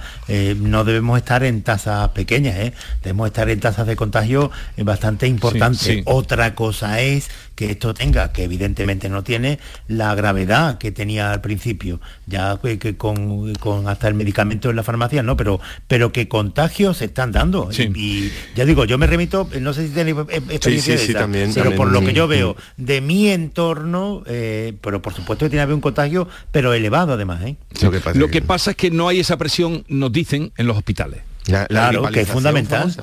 no 0.58 0.84
debemos 0.84 1.18
estar 1.18 1.42
en 1.42 1.62
tasas 1.62 2.10
pequeñas, 2.10 2.72
debemos 3.02 3.26
estar 3.26 3.50
en 3.50 3.58
tasas 3.58 3.86
de 3.86 3.96
contagio 3.96 4.50
bastante 4.76 5.26
importantes. 5.26 6.02
Otra 6.04 6.54
cosa 6.54 7.00
es 7.00 7.30
que 7.54 7.70
esto 7.70 7.94
tenga, 7.94 8.32
que 8.32 8.44
evidentemente 8.44 9.08
no 9.08 9.22
tiene, 9.22 9.58
la 9.88 10.14
gravedad 10.14 10.78
que 10.78 10.90
tenía 10.90 11.32
al 11.32 11.40
principio, 11.40 12.00
ya 12.26 12.58
que, 12.60 12.96
con, 12.96 13.52
hasta 13.86 14.08
el 14.08 14.14
medicamento 14.14 14.70
en 14.70 14.76
la 14.76 14.82
farmacia, 14.82 15.22
no, 15.22 15.36
pero, 15.36 15.60
pero 15.86 16.12
que 16.12 16.28
contagios 16.28 16.98
se 16.98 17.06
están 17.06 17.32
dando. 17.32 17.70
Y, 17.72 18.30
ya 18.54 18.64
digo, 18.64 18.84
yo 18.84 18.98
me 18.98 19.06
remito, 19.06 19.48
no 19.60 19.72
sé 19.74 19.88
si 19.88 19.94
tenéis 19.94 20.16
experiencia 20.48 20.81
de 20.86 21.14
también, 21.14 21.52
pero 21.54 21.74
por 21.74 21.90
lo 21.90 22.00
que 22.00 22.12
yo 22.12 22.28
veo 22.28 22.56
de 22.76 23.00
mi 23.00 23.28
entorno, 23.28 24.22
eh, 24.26 24.74
pero 24.80 25.02
por 25.02 25.14
supuesto 25.14 25.46
que 25.46 25.50
tiene 25.50 25.60
que 25.60 25.64
haber 25.64 25.74
un 25.74 25.80
contagio, 25.80 26.28
pero 26.50 26.72
elevado 26.72 27.14
además. 27.14 27.42
¿eh? 27.44 27.56
Lo 28.14 28.28
que 28.28 28.42
pasa 28.42 28.72
es 28.72 28.76
que 28.76 28.90
no 28.90 29.08
hay 29.08 29.20
esa 29.20 29.36
presión, 29.36 29.84
nos 29.88 30.12
dicen, 30.12 30.52
en 30.56 30.66
los 30.66 30.76
hospitales 30.76 31.22
claro, 31.44 32.08
que 32.10 32.20
es 32.20 32.28
fundamental. 32.28 32.94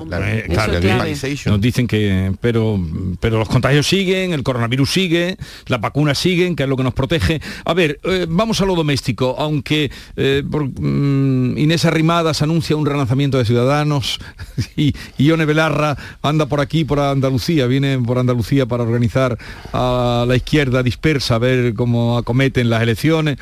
nos 1.46 1.60
dicen 1.60 1.86
que, 1.86 2.32
pero, 2.40 2.80
pero 3.20 3.38
los 3.38 3.48
contagios 3.48 3.86
siguen, 3.86 4.32
el 4.32 4.42
coronavirus 4.42 4.90
sigue, 4.90 5.36
las 5.66 5.80
vacunas 5.80 6.18
siguen, 6.18 6.56
que 6.56 6.64
es 6.64 6.68
lo 6.68 6.76
que 6.76 6.82
nos 6.82 6.94
protege. 6.94 7.40
A 7.64 7.74
ver, 7.74 8.00
eh, 8.04 8.26
vamos 8.28 8.60
a 8.60 8.66
lo 8.66 8.74
doméstico, 8.74 9.36
aunque 9.38 9.90
eh, 10.16 10.42
mm, 10.44 11.58
Inés 11.58 11.84
Arrimadas 11.84 12.42
anuncia 12.42 12.76
un 12.76 12.86
relanzamiento 12.86 13.38
de 13.38 13.44
Ciudadanos 13.44 14.18
y, 14.76 14.94
Ione 15.18 15.44
Belarra 15.44 15.96
anda 16.22 16.46
por 16.46 16.60
aquí, 16.60 16.84
por 16.84 16.98
Andalucía, 16.98 17.66
viene 17.66 17.98
por 17.98 18.18
Andalucía 18.18 18.66
para 18.66 18.82
organizar 18.82 19.38
a 19.72 20.24
la 20.26 20.36
izquierda 20.36 20.82
dispersa, 20.82 21.34
a 21.36 21.38
ver 21.38 21.74
cómo 21.74 22.18
acometen 22.18 22.70
las 22.70 22.82
elecciones. 22.82 23.38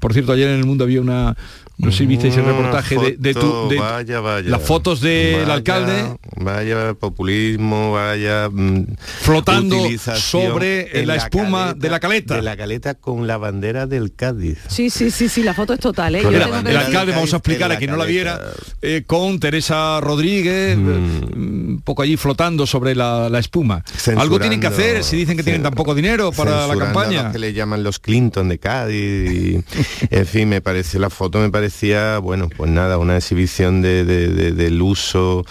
Por 0.00 0.14
cierto, 0.14 0.32
ayer 0.32 0.48
en 0.48 0.58
el 0.58 0.64
mundo 0.64 0.84
había 0.84 1.00
una, 1.00 1.36
no 1.80 1.90
sé 1.90 1.98
si 1.98 2.06
visteis 2.06 2.36
el 2.36 2.44
reportaje 2.44 3.16
de, 3.18 3.34
tu, 3.34 3.68
de 3.68 3.78
vaya, 3.78 4.20
vaya, 4.20 4.50
las 4.50 4.62
fotos 4.62 5.00
del 5.00 5.50
alcalde. 5.50 6.16
Vaya 6.36 6.94
populismo, 6.94 7.92
vaya 7.92 8.48
mm, 8.50 8.96
flotando 8.98 9.76
sobre 10.16 11.04
la, 11.04 11.16
espuma 11.16 11.74
de 11.74 11.90
la 11.90 12.00
caleta. 12.00 12.36
De 12.36 12.42
la 12.42 12.56
caleta 12.56 12.94
con 12.94 13.26
la 13.26 13.36
bandera 13.36 13.86
del 13.86 14.14
Cádiz. 14.14 14.58
Sí, 14.68 14.90
sí, 14.90 15.10
sí, 15.10 15.28
sí, 15.28 15.42
la 15.42 15.54
foto 15.54 15.74
es 15.74 15.80
total. 15.80 16.14
¿eh? 16.14 16.20
el 16.20 16.76
alcalde, 16.76 17.12
vamos 17.12 17.32
a 17.32 17.38
explicar 17.38 17.72
a 17.72 17.76
quien 17.76 17.90
no 17.90 17.96
la 17.96 18.04
viera, 18.04 18.40
eh, 18.82 19.04
con 19.06 19.40
Teresa 19.40 20.00
Rodríguez, 20.00 20.76
mm. 20.76 20.88
un 21.34 21.82
poco 21.84 22.02
allí 22.02 22.16
flotando 22.16 22.66
sobre 22.66 22.94
la, 22.94 23.30
espuma. 23.38 23.82
Algo 24.16 24.38
tienen 24.38 24.60
que 24.60 24.66
hacer 24.66 25.02
si 25.02 25.16
dicen 25.16 25.36
que 25.36 25.42
tienen 25.42 25.62
tan 25.62 25.72
poco 25.72 25.94
dinero 25.94 26.32
para 26.32 26.66
la 26.66 26.76
campaña. 26.76 27.32
que 27.32 27.38
le 27.38 27.52
llaman 27.52 27.82
los 27.82 27.98
Clinton 27.98 28.48
de 28.48 28.58
Cádiz. 28.58 29.64
en 30.10 30.26
fin, 30.26 30.48
me 30.48 30.60
parece 30.60 30.98
la 30.98 31.10
foto 31.10 31.38
me 31.38 31.50
parece 31.50 31.69
decía, 31.70 32.18
bueno, 32.18 32.48
pues 32.54 32.70
nada, 32.70 32.98
una 32.98 33.16
exhibición 33.16 33.80
de, 33.82 34.04
del 34.04 34.82
uso 34.82 35.44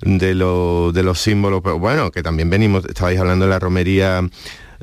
de, 0.00 0.34
de 0.34 1.02
los 1.02 1.20
símbolos, 1.20 1.60
pero 1.62 1.78
bueno, 1.78 2.10
que 2.10 2.22
también 2.22 2.50
venimos, 2.50 2.84
estabais 2.84 3.18
hablando 3.18 3.46
de 3.46 3.50
la 3.50 3.58
romería 3.58 4.22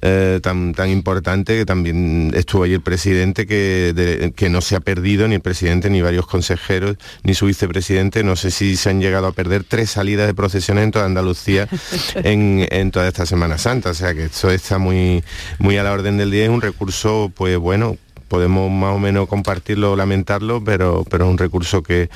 eh, 0.01 0.39
tan, 0.41 0.73
tan 0.73 0.89
importante 0.89 1.57
que 1.57 1.65
también 1.65 2.31
estuvo 2.33 2.63
ahí 2.63 2.73
el 2.73 2.81
presidente 2.81 3.45
que, 3.45 4.31
que 4.33 4.49
no 4.49 4.61
se 4.61 4.77
ha 4.77 4.79
perdido 4.79 5.27
ni 5.27 5.35
el 5.35 5.41
presidente 5.41 5.89
ni 5.89 6.01
varios 6.01 6.25
consejeros 6.25 6.95
ni 7.23 7.33
su 7.33 7.47
vicepresidente. 7.47 8.23
No 8.23 8.37
sé 8.37 8.49
si 8.51 8.77
se 8.77 8.91
han 8.91 9.01
llegado 9.01 9.27
a 9.27 9.33
perder 9.33 9.65
tres 9.65 9.91
salidas 9.91 10.27
de 10.27 10.33
procesiones 10.33 10.85
en 10.85 10.91
toda 10.91 11.05
Andalucía 11.05 11.67
en, 12.15 12.65
en 12.71 12.91
toda 12.91 13.09
esta 13.09 13.25
Semana 13.25 13.57
Santa. 13.57 13.89
O 13.89 13.93
sea 13.93 14.13
que 14.13 14.25
esto 14.25 14.49
está 14.49 14.77
muy 14.77 15.23
muy 15.57 15.77
a 15.77 15.83
la 15.83 15.91
orden 15.91 16.17
del 16.17 16.31
día 16.31 16.43
es 16.43 16.49
un 16.49 16.61
recurso 16.61 17.29
pues 17.35 17.57
bueno 17.57 17.97
podemos 18.29 18.71
más 18.71 18.95
o 18.95 18.99
menos 18.99 19.27
compartirlo 19.27 19.91
o 19.91 19.95
lamentarlo, 19.95 20.63
pero, 20.63 21.03
pero 21.09 21.25
es 21.25 21.31
un 21.31 21.37
recurso 21.37 21.83
que, 21.83 22.09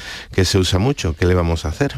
se 0.43 0.57
usa 0.57 0.79
mucho. 0.79 1.15
¿Qué 1.15 1.25
le 1.25 1.33
vamos 1.33 1.65
a 1.65 1.69
hacer? 1.69 1.93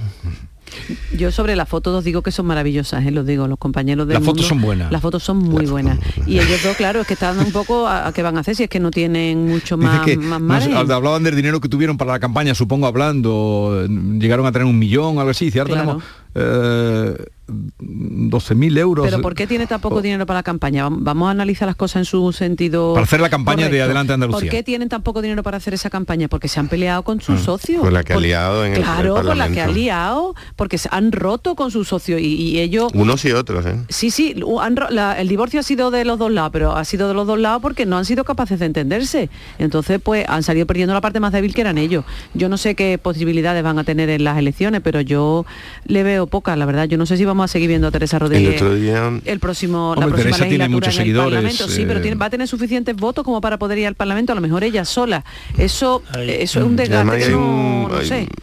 Yo 1.15 1.31
sobre 1.31 1.55
las 1.55 1.69
fotos 1.69 1.95
os 1.95 2.03
digo 2.03 2.21
que 2.21 2.31
son 2.31 2.47
maravillosas, 2.47 3.05
¿eh? 3.05 3.11
los 3.11 3.25
digo, 3.25 3.47
los 3.47 3.57
compañeros 3.59 4.07
de 4.07 4.15
Las 4.15 4.23
fotos 4.23 4.47
son 4.47 4.61
buenas. 4.61 4.91
Las 4.91 5.01
fotos 5.01 5.23
son 5.23 5.37
muy 5.37 5.67
buenas. 5.67 5.99
Y 6.25 6.39
ellos 6.39 6.63
dos, 6.63 6.75
claro, 6.75 7.01
es 7.01 7.07
que 7.07 7.13
están 7.13 7.37
un 7.39 7.51
poco 7.51 7.87
a, 7.87 8.11
qué 8.13 8.23
van 8.23 8.37
a 8.37 8.41
hacer 8.41 8.55
si 8.55 8.63
es 8.63 8.69
que 8.69 8.79
no 8.79 8.91
tienen 8.91 9.47
mucho 9.47 9.77
más, 9.77 10.05
más 10.17 10.67
hablaban 10.67 11.23
del 11.23 11.35
dinero 11.35 11.61
que 11.61 11.69
tuvieron 11.69 11.97
para 11.97 12.13
la 12.13 12.19
campaña, 12.19 12.55
supongo 12.55 12.87
hablando, 12.87 13.85
llegaron 13.87 14.45
a 14.45 14.51
tener 14.51 14.65
un 14.65 14.77
millón, 14.77 15.19
algo 15.19 15.31
así, 15.31 15.51
¿cierto? 15.51 15.73
Tenemos, 15.73 16.03
eh, 16.35 17.15
12.000 17.47 18.77
euros. 18.79 19.05
Pero 19.05 19.21
¿por 19.21 19.35
qué 19.35 19.45
tiene 19.45 19.67
tan 19.67 19.79
poco 19.79 20.01
dinero 20.01 20.25
para 20.25 20.39
la 20.39 20.43
campaña? 20.43 20.87
Vamos 20.89 21.27
a 21.27 21.31
analizar 21.31 21.67
las 21.67 21.75
cosas 21.75 21.97
en 21.97 22.05
su 22.05 22.31
sentido. 22.33 22.93
Para 22.93 23.05
hacer 23.05 23.21
la 23.21 23.29
campaña 23.29 23.69
de 23.69 23.81
Adelante 23.81 24.13
Andalucía. 24.13 24.39
¿Por 24.39 24.49
qué 24.49 24.63
tienen 24.63 24.89
tan 24.89 25.03
poco 25.03 25.21
dinero 25.21 25.43
para 25.43 25.57
hacer 25.57 25.73
esa 25.73 25.89
campaña? 25.89 26.27
Porque 26.27 26.47
se 26.47 26.59
han 26.59 26.67
peleado 26.67 27.03
con 27.03 27.21
sus 27.21 27.41
mm. 27.41 27.43
socios. 27.43 27.81
Con 27.81 27.93
la 27.93 28.03
que 28.03 28.13
ha 28.13 28.19
liado 28.19 28.65
en 28.65 28.73
Claro, 28.73 29.21
con 29.21 29.37
la 29.37 29.49
que 29.49 29.61
ha 29.61 29.67
liado, 29.67 30.33
porque 30.55 30.77
se 30.77 30.89
han 30.91 31.11
roto 31.11 31.55
con 31.55 31.69
sus 31.69 31.87
socios 31.87 32.19
y, 32.19 32.59
ellos. 32.59 32.91
Unos 32.93 33.23
y 33.25 33.31
otros, 33.31 33.65
¿eh? 33.65 33.75
Sí, 33.89 34.09
sí, 34.09 34.33
el 34.35 35.27
divorcio 35.27 35.59
ha 35.59 35.63
sido 35.63 35.91
de 35.91 36.05
los 36.05 36.17
dos 36.17 36.31
lados, 36.31 36.51
pero 36.51 36.75
ha 36.75 36.85
sido 36.85 37.07
de 37.07 37.13
los 37.13 37.27
dos 37.27 37.37
lados 37.37 37.61
porque 37.61 37.85
no 37.85 37.97
han 37.97 38.05
sido 38.05 38.23
capaces 38.23 38.59
de 38.59 38.65
entenderse. 38.65 39.29
Entonces, 39.59 39.99
pues 40.01 40.25
han 40.27 40.41
salido 40.41 40.65
perdiendo 40.65 40.93
la 40.93 41.01
parte 41.01 41.19
más 41.19 41.31
débil 41.31 41.53
que 41.53 41.61
eran 41.61 41.77
ellos. 41.77 42.05
Yo 42.33 42.49
no 42.49 42.57
sé 42.57 42.75
qué 42.75 42.97
posibilidades 42.97 43.63
van 43.63 43.77
a 43.77 43.83
tener 43.83 44.09
en 44.09 44.23
las 44.23 44.37
elecciones, 44.37 44.81
pero 44.81 45.01
yo 45.01 45.45
le 45.85 46.03
veo 46.03 46.24
pocas, 46.27 46.57
la 46.57 46.65
verdad. 46.65 46.85
Yo 46.85 46.97
no 46.97 47.05
sé 47.05 47.17
si 47.17 47.25
vamos 47.25 47.45
a 47.45 47.47
seguir 47.47 47.69
viendo 47.69 47.87
a 47.87 47.91
Teresa 47.91 48.19
Rodríguez 48.19 48.61
el, 48.61 48.67
otro 48.67 48.75
día... 48.75 49.21
el 49.25 49.39
próximo 49.39 49.95
la 49.95 50.07
próxima 50.07 50.31
Teresa 50.31 50.47
tiene 50.47 50.69
muchos 50.69 50.95
seguidores 50.95 51.55
sí 51.55 51.85
pero 51.85 51.99
eh, 51.99 52.15
va 52.15 52.27
a 52.27 52.29
tener 52.29 52.47
suficientes 52.47 52.95
votos 52.95 53.23
como 53.23 53.41
para 53.41 53.57
poder 53.57 53.77
ir 53.77 53.87
al 53.87 53.95
Parlamento 53.95 54.31
a 54.31 54.35
lo 54.35 54.41
mejor 54.41 54.63
ella 54.63 54.85
sola. 54.85 55.23
Eso 55.57 56.03
eso 56.15 56.59
es 56.59 56.65
un 56.65 56.75
desgaste 56.75 57.35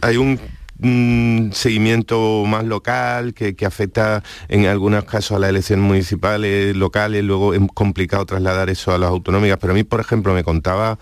hay 0.01 0.17
un, 0.17 0.39
seguimiento 1.53 2.43
más 2.45 2.65
local 2.65 3.33
que, 3.33 3.55
que, 3.55 3.65
afecta 3.65 4.21
en 4.49 4.65
algunos 4.65 5.05
casos 5.05 5.37
a 5.37 5.39
las 5.39 5.51
elecciones 5.51 5.85
municipales, 5.85 6.75
locales, 6.75 7.23
luego 7.23 7.53
es 7.53 7.61
complicado 7.73 8.25
trasladar 8.25 8.69
eso 8.69 8.91
a 8.91 8.97
las 8.97 9.09
autonómicas, 9.09 9.57
pero 9.61 9.71
a 9.71 9.75
mí, 9.75 9.83
por 9.83 10.01
ejemplo, 10.01 10.33
me 10.33 10.43
contaba 10.43 10.99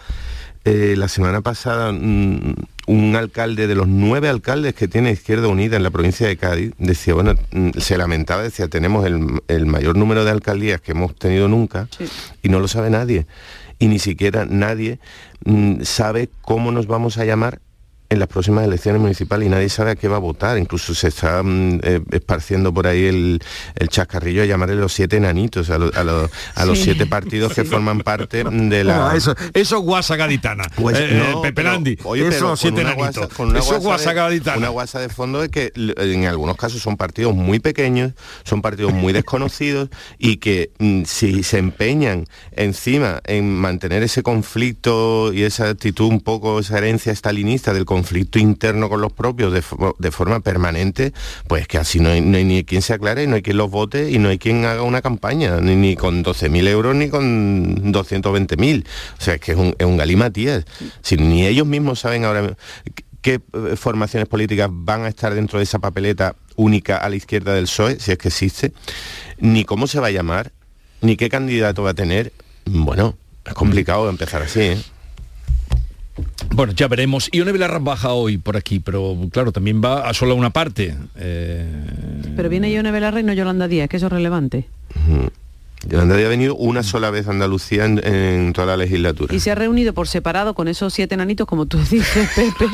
eh, 0.63 0.95
la 0.97 1.07
semana 1.07 1.41
pasada 1.41 1.91
mm, 1.91 2.53
un 2.87 3.15
alcalde 3.15 3.67
de 3.67 3.75
los 3.75 3.87
nueve 3.87 4.29
alcaldes 4.29 4.73
que 4.73 4.87
tiene 4.87 5.11
Izquierda 5.11 5.47
Unida 5.47 5.77
en 5.77 5.83
la 5.83 5.91
provincia 5.91 6.27
de 6.27 6.37
Cádiz 6.37 6.73
decía, 6.77 7.13
bueno, 7.13 7.35
mm, 7.51 7.71
se 7.79 7.97
lamentaba, 7.97 8.43
decía, 8.43 8.67
tenemos 8.67 9.05
el, 9.05 9.65
mayor 9.65 9.97
número 9.97 10.25
de 10.25 10.31
alcaldías 10.31 10.81
que 10.81 10.91
hemos 10.91 11.15
tenido 11.15 11.47
nunca 11.47 11.87
y 12.43 12.49
no 12.49 12.59
lo 12.59 12.67
sabe 12.67 12.89
nadie. 12.89 13.25
Y 13.79 13.87
ni 13.87 13.97
siquiera 13.97 14.45
nadie 14.45 14.99
mm, 15.45 15.81
sabe 15.81 16.29
cómo 16.41 16.71
nos 16.71 16.85
vamos 16.85 17.17
a 17.17 17.25
llamar 17.25 17.59
en 18.11 18.19
las 18.19 18.27
próximas 18.27 18.65
elecciones 18.65 19.01
municipales 19.01 19.47
y 19.47 19.49
nadie 19.49 19.69
sabe 19.69 19.91
a 19.91 19.95
qué 19.95 20.09
va 20.09 20.17
a 20.17 20.19
votar. 20.19 20.57
Incluso 20.57 20.93
se 20.93 21.07
está 21.07 21.41
mm, 21.41 21.79
eh, 21.81 22.01
esparciendo 22.11 22.73
por 22.73 22.85
ahí 22.85 23.05
el, 23.05 23.39
el, 23.75 23.87
chascarrillo 23.87 24.43
a 24.43 24.45
llamarle 24.45 24.75
los 24.75 24.91
siete 24.91 25.15
enanitos, 25.15 25.69
a, 25.69 25.75
a, 25.75 26.65
los 26.65 26.79
siete 26.79 27.05
partidos 27.05 27.53
que 27.53 27.63
forman 27.63 28.01
parte 28.01 28.43
de 28.43 28.83
la... 28.83 29.15
eso, 29.15 29.33
eso 29.53 29.79
guasa 29.79 30.17
gaditana. 30.17 30.65
Pues, 30.75 30.97
eh, 30.99 31.07
eh, 31.09 31.35
Pepe 31.41 31.63
Landi, 31.63 31.97
eso 32.17 32.57
siete 32.57 32.81
enanitos. 32.81 33.29
eso 33.55 33.79
guasa 33.79 34.11
gaditana. 34.11 34.57
Una 34.57 34.69
guasa 34.69 34.99
de 34.99 35.07
fondo 35.07 35.39
de 35.39 35.47
que 35.47 35.71
en 35.75 36.25
algunos 36.25 36.57
casos 36.57 36.81
son 36.81 36.97
partidos 36.97 37.33
muy 37.33 37.59
pequeños, 37.59 38.11
son 38.43 38.61
partidos 38.61 38.91
muy 38.91 39.13
desconocidos 39.13 39.89
y 40.17 40.37
que 40.37 40.71
mm, 40.79 41.03
si 41.05 41.43
se 41.43 41.59
empeñan 41.59 42.25
encima 42.51 43.21
en 43.25 43.55
mantener 43.55 44.03
ese 44.03 44.21
conflicto 44.21 45.31
y 45.31 45.43
esa 45.43 45.69
actitud 45.69 46.07
un 46.07 46.19
poco, 46.19 46.59
esa 46.59 46.77
herencia 46.77 47.13
estalinista 47.13 47.73
del 47.73 47.85
conflicto, 47.85 48.00
conflicto 48.01 48.39
interno 48.39 48.89
con 48.89 48.99
los 48.99 49.13
propios 49.13 49.53
de, 49.53 50.11
forma 50.11 50.39
permanente, 50.39 51.13
pues 51.47 51.67
que 51.67 51.77
así 51.77 51.99
no 51.99 52.09
hay, 52.09 52.21
ni 52.21 52.63
quien 52.63 52.81
se 52.81 52.93
aclare, 52.93 53.27
no 53.27 53.35
hay 53.35 53.43
quien 53.43 53.57
los 53.57 53.69
vote 53.69 54.09
y 54.09 54.17
no 54.17 54.29
hay 54.29 54.39
quien 54.39 54.65
haga 54.65 54.81
una 54.81 55.03
campaña, 55.03 55.61
ni, 55.61 55.95
con 55.95 56.23
12.000 56.23 56.67
euros 56.67 56.95
ni 56.95 57.09
con 57.09 57.93
220.000. 57.93 58.83
O 59.19 59.21
sea, 59.21 59.35
es 59.35 59.39
que 59.39 59.51
es 59.51 59.57
un, 59.57 59.75
es 59.77 59.85
un 59.85 59.97
galimatías. 59.97 60.65
Si 61.03 61.15
ni 61.15 61.45
ellos 61.45 61.67
mismos 61.67 61.99
saben 61.99 62.25
ahora 62.25 62.57
qué 63.21 63.39
eh, 63.53 63.75
formaciones 63.75 64.27
políticas 64.27 64.69
van 64.71 65.03
a 65.03 65.07
estar 65.07 65.35
dentro 65.35 65.59
de 65.59 65.63
esa 65.63 65.77
papeleta 65.77 66.35
única 66.55 66.97
a 66.97 67.07
la 67.07 67.15
izquierda 67.17 67.53
del 67.53 67.65
PSOE, 67.65 67.99
si 67.99 68.11
es 68.11 68.17
que 68.17 68.29
existe, 68.29 68.73
ni 69.37 69.63
cómo 69.63 69.85
se 69.85 69.99
va 69.99 70.07
a 70.07 70.11
llamar, 70.11 70.51
ni 71.01 71.17
qué 71.17 71.29
candidato 71.29 71.83
va 71.83 71.91
a 71.91 71.93
tener, 71.93 72.33
bueno, 72.65 73.15
es 73.45 73.53
complicado 73.53 74.09
empezar 74.09 74.41
así, 74.41 74.61
¿eh? 74.61 74.77
Bueno, 76.53 76.73
ya 76.73 76.87
veremos. 76.87 77.29
Ione 77.31 77.51
Belarra 77.51 77.79
baja 77.79 78.11
hoy 78.13 78.37
por 78.37 78.57
aquí, 78.57 78.79
pero 78.79 79.17
claro, 79.31 79.51
también 79.51 79.81
va 79.83 80.09
a 80.09 80.13
solo 80.13 80.35
una 80.35 80.49
parte. 80.51 80.95
Eh, 81.15 81.65
pero 82.35 82.49
viene 82.49 82.71
Ione 82.71 82.91
Belarra 82.91 83.19
y 83.19 83.23
no 83.23 83.33
Yolanda 83.33 83.67
Díaz, 83.67 83.89
que 83.89 83.97
eso 83.97 84.07
es 84.07 84.11
relevante. 84.11 84.67
Yolanda 85.87 86.15
Díaz 86.15 86.27
ha 86.27 86.29
venido 86.29 86.55
una 86.55 86.83
sola 86.83 87.09
vez 87.09 87.27
a 87.27 87.31
Andalucía 87.31 87.85
en, 87.85 87.99
en 88.05 88.53
toda 88.53 88.67
la 88.67 88.77
legislatura. 88.77 89.33
Y 89.33 89.39
se 89.39 89.49
ha 89.51 89.55
reunido 89.55 89.93
por 89.93 90.07
separado 90.07 90.53
con 90.53 90.67
esos 90.67 90.93
siete 90.93 91.17
nanitos, 91.17 91.47
como 91.47 91.65
tú 91.65 91.79
dices, 91.89 92.29
Pepe. 92.35 92.67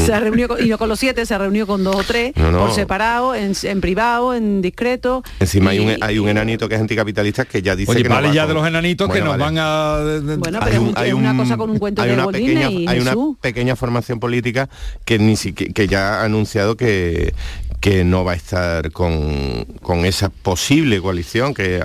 se 0.00 0.14
ha 0.14 0.20
reunido 0.20 0.48
con, 0.48 0.64
y 0.64 0.68
no 0.68 0.78
con 0.78 0.88
los 0.88 0.98
siete, 1.00 1.26
se 1.26 1.34
ha 1.34 1.38
reunido 1.38 1.66
con 1.66 1.82
dos 1.82 1.96
o 1.96 2.02
tres, 2.04 2.32
No, 2.36 2.52
no. 2.52 2.60
por 2.60 2.72
separado, 2.72 3.34
en, 3.34 3.52
en 3.64 3.80
privado, 3.80 4.32
en 4.34 4.62
discreto. 4.62 5.24
Encima 5.40 5.70
hay 5.70 5.80
un, 5.80 5.96
hay 6.00 6.18
un 6.20 6.28
enanito 6.28 6.68
que 6.68 6.76
es 6.76 6.80
anticapitalista 6.80 7.44
que 7.46 7.62
ya 7.62 7.74
dice 7.74 7.90
Oye, 7.90 8.02
que 8.04 8.08
no 8.08 8.14
vale 8.14 8.28
va 8.28 8.34
ya 8.34 8.42
con- 8.42 8.48
de 8.48 8.54
los 8.54 8.66
enanitos 8.68 9.08
que 9.08 9.20
Bueno, 9.20 9.36
nos 9.36 9.38
vale. 9.38 9.54
van 9.56 9.58
a... 9.58 10.36
Bueno, 10.36 10.58
Hay 10.62 10.70
pero 10.70 10.82
un- 10.82 10.92
hay 10.96 11.12
una 11.12 11.32
un- 11.32 11.36
cosa 11.38 11.56
con 11.56 11.68
un 11.70 11.78
cuento 11.78 12.02
hay 12.02 12.08
de 12.10 12.14
una 12.14 12.26
pequeña, 12.28 12.66
hay 12.68 13.00
una 13.00 13.10
Jesús. 13.10 13.36
pequeña 13.40 13.74
formación 13.74 14.20
política 14.20 14.68
que 15.04 15.18
ni 15.18 15.36
siquiera 15.36 15.72
que 15.72 15.88
ya 15.88 16.20
ha 16.20 16.24
anunciado 16.24 16.76
que 16.76 17.34
que 17.80 18.04
no 18.04 18.22
va 18.24 18.30
a 18.30 18.34
estar 18.36 18.92
con, 18.92 19.64
con 19.82 20.04
esa 20.04 20.28
posible 20.28 21.00
coalición 21.00 21.52
que 21.52 21.80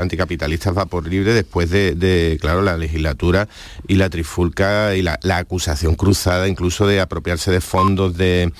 va 0.75 0.85
por 0.85 1.07
libre 1.07 1.33
después 1.33 1.69
de, 1.69 1.93
de, 1.95 2.37
claro 2.41 2.61
la 2.61 2.77
legislatura 2.77 3.47
y 3.87 3.95
la 3.95 4.09
trifulca 4.09 4.95
y 4.95 5.01
la, 5.01 5.19
la 5.21 5.37
acusación 5.37 5.95
cruzada 5.95 6.47
incluso 6.47 6.87
de 6.87 7.01
apropiarse 7.01 7.51
de 7.51 7.61
fondos 7.61 8.17
de, 8.17 8.51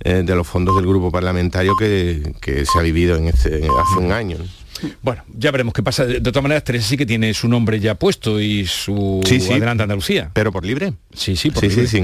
eh, 0.00 0.22
de 0.24 0.34
los 0.34 0.46
fondos 0.46 0.76
del 0.76 0.86
grupo 0.86 1.10
parlamentario 1.10 1.74
que, 1.78 2.34
que 2.40 2.64
se 2.66 2.78
ha 2.78 2.82
vivido 2.82 3.16
en 3.16 3.28
este, 3.28 3.66
hace 3.66 3.98
un 3.98 4.12
año. 4.12 4.38
¿no? 4.38 4.57
Bueno, 5.02 5.22
ya 5.36 5.50
veremos 5.50 5.74
qué 5.74 5.82
pasa. 5.82 6.04
De 6.06 6.20
todas 6.20 6.42
maneras, 6.42 6.64
Teresa 6.64 6.88
sí 6.88 6.96
que 6.96 7.06
tiene 7.06 7.32
su 7.34 7.48
nombre 7.48 7.80
ya 7.80 7.94
puesto 7.94 8.40
y 8.40 8.66
su 8.66 9.20
Sí, 9.26 9.40
sí. 9.40 9.52
Adelante 9.52 9.82
Andalucía. 9.82 10.30
Pero 10.32 10.52
por 10.52 10.64
libre. 10.64 10.92
Sí, 11.12 11.36
sí, 11.36 11.50
por 11.50 11.62
Sí, 11.62 11.68
libre. 11.68 11.86
sí, 11.86 12.02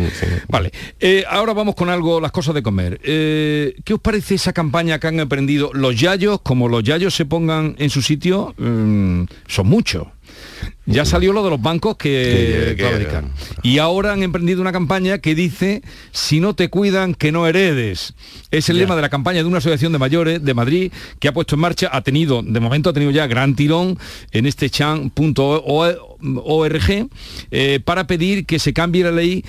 Vale. 0.49 0.73
Eh, 1.01 1.25
ahora 1.29 1.53
vamos 1.53 1.75
con 1.75 1.89
algo, 1.89 2.21
las 2.21 2.33
cosas 2.33 2.55
de 2.55 2.63
comer. 2.63 3.01
Eh, 3.05 3.75
¿Qué 3.85 3.95
os 3.95 4.01
parece 4.01 4.35
esa 4.35 4.53
campaña 4.53 4.99
que 4.99 5.07
han 5.07 5.21
emprendido 5.21 5.71
los 5.73 5.99
yayos? 5.99 6.41
Como 6.43 6.69
los 6.69 6.83
yayos 6.83 7.15
se 7.15 7.25
pongan 7.25 7.75
en 7.79 7.91
su 7.91 8.03
sitio, 8.03 8.55
mm, 8.59 9.25
son 9.47 9.67
muchos. 9.67 10.07
Ya 10.87 11.07
salió 11.07 11.33
lo 11.33 11.42
de 11.42 11.51
los 11.51 11.62
bancos 11.62 11.97
que, 11.97 12.75
Que-. 12.77 13.23
Y 13.62 13.79
ahora 13.79 14.12
han 14.12 14.23
emprendido 14.23 14.61
una 14.61 14.73
campaña 14.73 15.18
que 15.18 15.35
dice, 15.35 15.83
si 16.12 16.40
no 16.40 16.55
te 16.55 16.68
cuidan, 16.68 17.14
que 17.14 17.33
no 17.33 17.47
heredes. 17.47 18.14
Es 18.51 18.68
el 18.68 18.77
lema 18.77 18.94
de 18.94 19.03
la 19.03 19.09
campaña 19.09 19.38
de 19.38 19.47
una 19.47 19.59
asociación 19.59 19.92
de 19.92 19.99
mayores 19.99 20.44
de 20.44 20.55
Madrid 20.55 20.92
que 21.20 21.29
ha 21.29 21.33
puesto 21.33 21.55
en 21.55 21.62
marcha, 21.62 21.88
ha 21.90 22.03
tenido, 22.03 22.42
de 22.42 22.61
momento 22.61 22.90
ha 22.90 22.92
tenido 22.92 23.11
ya 23.12 23.27
gran 23.27 23.57
tirón 23.57 23.99
en 24.33 24.44
este 24.47 24.68
chan.org 24.68 25.64
eh, 27.51 27.81
para 27.85 28.07
pedir 28.07 28.44
que 28.44 28.59
se 28.59 28.73
cambie 28.75 29.05
la 29.05 29.12
ley 29.12 29.44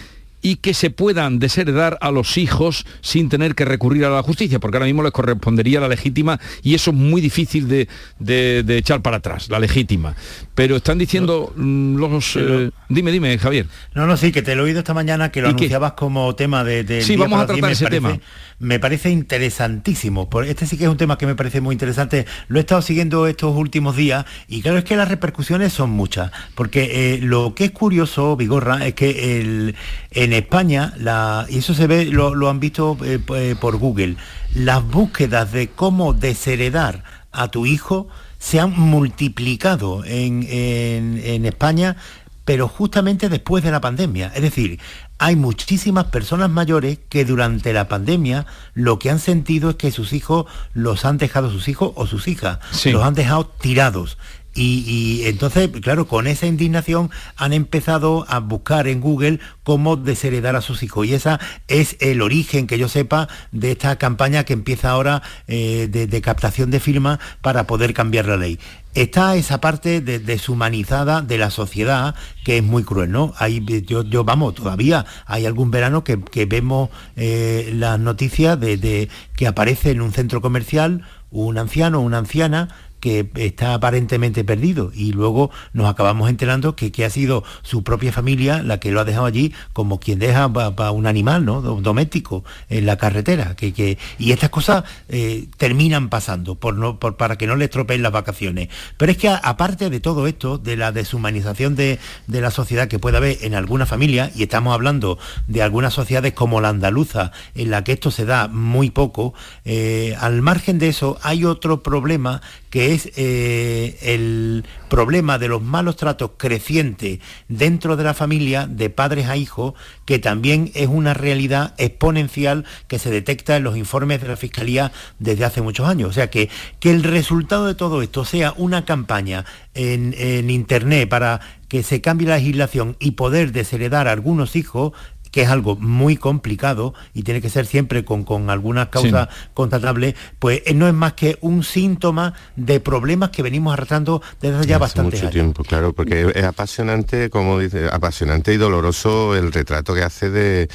y 0.45 0.57
que 0.57 0.75
se 0.75 0.91
puedan 0.91 1.39
desheredar 1.39 1.97
a 2.01 2.11
los 2.11 2.37
hijos 2.37 2.85
sin 3.01 3.29
tener 3.29 3.55
que 3.55 3.65
recurrir 3.65 4.05
a 4.05 4.11
la 4.11 4.21
justicia, 4.21 4.59
porque 4.59 4.77
ahora 4.77 4.85
mismo 4.85 5.01
les 5.01 5.11
correspondería 5.11 5.79
la 5.79 5.87
legítima 5.87 6.39
y 6.61 6.75
eso 6.75 6.91
es 6.91 6.97
muy 6.97 7.19
difícil 7.19 7.67
de, 7.67 7.87
de- 8.19 8.61
de 8.63 8.77
echar 8.77 9.01
para 9.01 9.17
atrás, 9.17 9.49
la 9.49 9.57
legítima. 9.57 10.15
Pero 10.53 10.75
están 10.75 10.99
diciendo 10.99 11.51
mm, 11.55 11.95
los... 11.95 12.35
eh, 12.35 12.69
dime, 12.89 13.11
dime, 13.11 13.35
Javier. 13.39 13.65
No, 13.95 14.05
no, 14.05 14.17
sí, 14.17 14.31
que 14.31 14.43
te 14.43 14.53
lo 14.55 14.61
he 14.61 14.65
oído 14.65 14.79
esta 14.79 14.93
mañana, 14.93 15.31
que 15.31 15.41
lo 15.41 15.47
anunciabas 15.47 15.93
como 15.93 16.35
tema 16.35 16.63
de... 16.63 16.83
de 16.83 17.01
Sí, 17.01 17.15
vamos 17.15 17.39
a 17.41 17.47
tratar 17.47 17.71
ese 17.71 17.85
parece- 17.85 17.89
tema. 17.89 18.19
Me 18.59 18.79
parece 18.79 19.09
interesantísimo, 19.09 20.29
este 20.45 20.65
sí 20.65 20.77
que 20.77 20.85
es 20.85 20.89
un 20.89 20.95
tema 20.97 21.17
que 21.17 21.25
me 21.25 21.35
parece 21.35 21.59
muy 21.59 21.73
interesante. 21.73 22.25
Lo 22.47 22.57
he 22.57 22.61
estado 22.61 22.81
siguiendo 22.81 23.27
estos 23.27 23.55
últimos 23.55 23.95
días 23.97 24.25
y 24.47 24.61
claro, 24.61 24.77
es 24.77 24.83
que 24.85 24.95
las 24.95 25.09
repercusiones 25.09 25.73
son 25.73 25.89
muchas, 25.89 26.31
porque 26.55 27.15
eh, 27.15 27.19
lo 27.21 27.53
que 27.55 27.65
es 27.65 27.71
curioso, 27.71 28.35
Vigorra, 28.37 28.85
es 28.87 28.93
que 28.93 29.39
el- 29.41 29.75
en 30.11 30.31
España, 30.37 30.93
la, 30.97 31.45
y 31.49 31.57
eso 31.59 31.73
se 31.73 31.87
ve, 31.87 32.05
lo, 32.05 32.35
lo 32.35 32.49
han 32.49 32.59
visto 32.59 32.97
eh, 33.03 33.19
eh, 33.35 33.55
por 33.59 33.77
Google, 33.77 34.15
las 34.53 34.83
búsquedas 34.83 35.51
de 35.51 35.69
cómo 35.69 36.13
desheredar 36.13 37.03
a 37.31 37.49
tu 37.49 37.65
hijo 37.65 38.07
se 38.39 38.59
han 38.59 38.71
multiplicado 38.77 40.03
en, 40.05 40.43
en- 40.49 41.21
en 41.23 41.45
España, 41.45 41.95
pero 42.43 42.67
justamente 42.67 43.27
después 43.29 43.63
de 43.63 43.71
la 43.71 43.81
pandemia. 43.81 44.31
Es 44.35 44.41
decir, 44.43 44.79
hay 45.17 45.35
muchísimas 45.35 46.05
personas 46.05 46.49
mayores 46.49 46.99
que 47.09 47.25
durante 47.25 47.73
la 47.73 47.87
pandemia 47.87 48.45
lo 48.73 48.99
que 48.99 49.09
han 49.09 49.19
sentido 49.19 49.71
es 49.71 49.75
que 49.77 49.91
sus 49.91 50.13
hijos 50.13 50.45
los 50.73 51.05
han 51.05 51.17
dejado, 51.17 51.49
sus 51.49 51.67
hijos 51.67 51.91
o 51.95 52.05
sus 52.05 52.27
hijas, 52.27 52.59
Sí. 52.71 52.91
los 52.91 53.03
han 53.03 53.15
dejado 53.15 53.45
tirados. 53.47 54.17
Y, 54.57 55.23
entonces, 55.25 55.69
claro, 55.81 56.07
con 56.07 56.27
esa 56.27 56.47
indignación 56.47 57.11
han 57.35 57.51
empezado 57.51 58.25
a 58.29 58.39
buscar 58.39 58.87
en 58.87 59.01
Google 59.01 59.39
cómo 59.63 59.97
desheredar 59.97 60.55
a 60.55 60.61
sus 60.61 60.81
hijos. 60.81 61.05
Y 61.05 61.13
esa 61.13 61.41
es 61.67 61.97
el 61.99 62.21
origen, 62.21 62.65
que 62.65 62.77
yo 62.77 62.87
sepa, 62.87 63.27
de 63.51 63.71
esta 63.71 63.97
campaña 63.97 64.45
que 64.45 64.53
empieza 64.53 64.91
ahora 64.91 65.21
eh, 65.47 65.87
de, 65.91 66.21
captación 66.21 66.71
de 66.71 66.79
firmas 66.79 67.19
para 67.41 67.67
poder 67.67 67.93
cambiar 67.93 68.27
la 68.27 68.37
ley. 68.37 68.57
Está 68.93 69.35
esa 69.35 69.59
parte 69.59 69.99
de- 69.99 70.19
deshumanizada 70.19 71.21
de 71.21 71.37
la 71.37 71.49
sociedad 71.51 72.15
que 72.45 72.57
es 72.59 72.63
muy 72.63 72.83
cruel, 72.83 73.11
¿no? 73.11 73.33
Hay, 73.37 73.61
yo, 73.85 74.03
yo, 74.03 74.23
vamos, 74.23 74.55
todavía 74.55 75.05
hay 75.25 75.45
algún 75.45 75.69
verano 75.69 76.05
que, 76.05 76.21
que 76.21 76.45
vemos 76.45 76.89
eh, 77.17 77.71
las 77.73 77.99
noticias 77.99 78.57
de, 78.57 78.77
de 78.77 79.09
que 79.35 79.47
aparece 79.47 79.91
en 79.91 79.99
un 79.99 80.13
centro 80.13 80.39
comercial 80.41 81.03
un 81.29 81.57
anciano 81.57 81.99
o 81.99 82.01
una 82.03 82.19
anciana 82.19 82.69
que 83.05 83.29
está 83.35 83.75
aparentemente 83.75 84.43
perdido 84.43 84.91
y 84.95 85.11
luego 85.13 85.51
nos 85.73 85.87
acabamos 85.87 86.27
enterando 86.27 86.75
que, 86.75 86.91
que 86.91 87.05
ha 87.05 87.11
sido 87.11 87.43
su 87.61 87.83
propia 87.83 88.11
familia 88.11 88.63
la 88.63 88.79
que 88.79 88.89
lo 88.89 88.99
ha 88.99 89.05
dejado 89.05 89.27
allí 89.27 89.53
como 89.73 89.99
quien 89.99 90.17
deja 90.17 90.51
para 90.51 90.89
un 90.89 91.05
animal 91.05 91.45
¿no? 91.45 91.61
Do- 91.61 91.81
doméstico 91.81 92.43
en 92.67 92.87
la 92.87 92.97
carretera 92.97 93.55
que, 93.55 93.73
que- 93.73 93.99
y 94.17 94.31
estas 94.31 94.49
cosas 94.49 94.85
eh, 95.09 95.47
terminan 95.57 96.09
pasando 96.09 96.55
por 96.55 96.75
no, 96.77 96.97
por- 96.99 97.15
para 97.15 97.37
que 97.37 97.45
no 97.45 97.55
le 97.55 97.65
estropeen 97.65 98.01
las 98.01 98.11
vacaciones 98.11 98.69
pero 98.97 99.11
es 99.11 99.19
que 99.19 99.29
aparte 99.29 99.91
de 99.91 99.99
todo 99.99 100.25
esto 100.25 100.57
de 100.57 100.75
la 100.75 100.91
deshumanización 100.91 101.75
de, 101.75 101.99
de 102.25 102.41
la 102.41 102.49
sociedad 102.49 102.87
que 102.87 102.97
puede 102.97 103.17
haber 103.17 103.37
en 103.41 103.53
alguna 103.53 103.85
familia 103.85 104.31
y 104.35 104.41
estamos 104.41 104.73
hablando 104.73 105.19
de 105.47 105.61
algunas 105.61 105.93
sociedades 105.93 106.33
como 106.33 106.59
la 106.59 106.69
andaluza 106.69 107.31
en 107.53 107.69
la 107.69 107.83
que 107.83 107.91
esto 107.91 108.09
se 108.09 108.25
da 108.25 108.47
muy 108.47 108.89
poco 108.89 109.35
eh, 109.63 110.15
al 110.19 110.41
margen 110.41 110.79
de 110.79 110.87
eso 110.87 111.19
hay 111.21 111.45
otro 111.45 111.83
problema 111.83 112.41
que 112.71 112.93
es 112.93 112.94
eh, 113.15 113.97
el 114.01 114.65
problema 114.89 115.37
de 115.37 115.47
los 115.47 115.61
malos 115.61 115.95
tratos 115.95 116.31
crecientes 116.37 117.19
dentro 117.47 117.95
de 117.95 118.03
la 118.03 118.13
familia, 118.13 118.67
de 118.67 118.89
padres 118.89 119.27
a 119.27 119.37
hijos, 119.37 119.73
que 120.05 120.19
también 120.19 120.71
es 120.73 120.87
una 120.87 121.13
realidad 121.13 121.73
exponencial 121.77 122.65
que 122.87 122.99
se 122.99 123.11
detecta 123.11 123.57
en 123.57 123.63
los 123.63 123.77
informes 123.77 124.21
de 124.21 124.27
la 124.27 124.37
Fiscalía 124.37 124.91
desde 125.19 125.45
hace 125.45 125.61
muchos 125.61 125.87
años. 125.87 126.09
O 126.09 126.13
sea 126.13 126.29
que, 126.29 126.49
que 126.79 126.91
el 126.91 127.03
resultado 127.03 127.65
de 127.65 127.75
todo 127.75 128.01
esto 128.01 128.25
sea 128.25 128.53
una 128.57 128.85
campaña 128.85 129.45
en, 129.73 130.15
en 130.17 130.49
Internet 130.49 131.09
para 131.09 131.41
que 131.67 131.83
se 131.83 132.01
cambie 132.01 132.27
la 132.27 132.37
legislación 132.37 132.95
y 132.99 133.11
poder 133.11 133.51
desheredar 133.51 134.07
a 134.07 134.11
algunos 134.11 134.55
hijos, 134.55 134.93
que 135.35 135.41
es 135.41 135.49
algo 135.49 135.75
muy 135.75 136.15
complicado 136.15 136.93
y 137.13 137.23
tiene 137.23 137.41
que 137.41 137.49
ser 137.49 137.65
siempre 137.65 138.05
con, 138.05 138.23
con 138.23 138.49
algunas 138.49 138.87
causas 138.87 139.27
constatables, 139.53 140.15
pues 140.39 140.61
eh, 140.65 140.73
no 140.73 140.87
es 140.87 140.93
más 140.93 141.11
que 141.11 141.37
un 141.41 141.61
síntoma 141.65 142.33
de 142.55 142.79
problemas 142.79 143.31
que 143.31 143.43
venimos 143.43 143.73
arrastrando 143.73 144.21
desde 144.39 144.55
hace 144.59 144.67
ya 144.69 144.75
Hace 144.77 144.81
bastante 144.81 145.11
mucho 145.17 145.23
años. 145.25 145.33
tiempo, 145.33 145.63
claro, 145.65 145.91
porque 145.91 146.31
es 146.33 146.43
apasionante, 146.45 147.29
como 147.29 147.59
dice, 147.59 147.89
apasionante 147.91 148.53
y 148.53 148.57
doloroso 148.57 149.35
el 149.35 149.51
retrato 149.51 149.93
que 149.93 150.03
hace 150.03 150.29
de, 150.29 150.69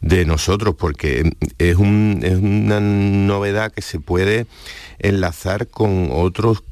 de 0.00 0.24
nosotros, 0.24 0.74
porque 0.78 1.30
es, 1.58 1.76
un- 1.76 2.20
es 2.22 2.38
una 2.38 2.80
novedad 2.80 3.70
que 3.70 3.82
se 3.82 4.00
puede 4.00 4.46
enlazar 4.98 5.66
con 5.68 6.08
otros 6.10 6.62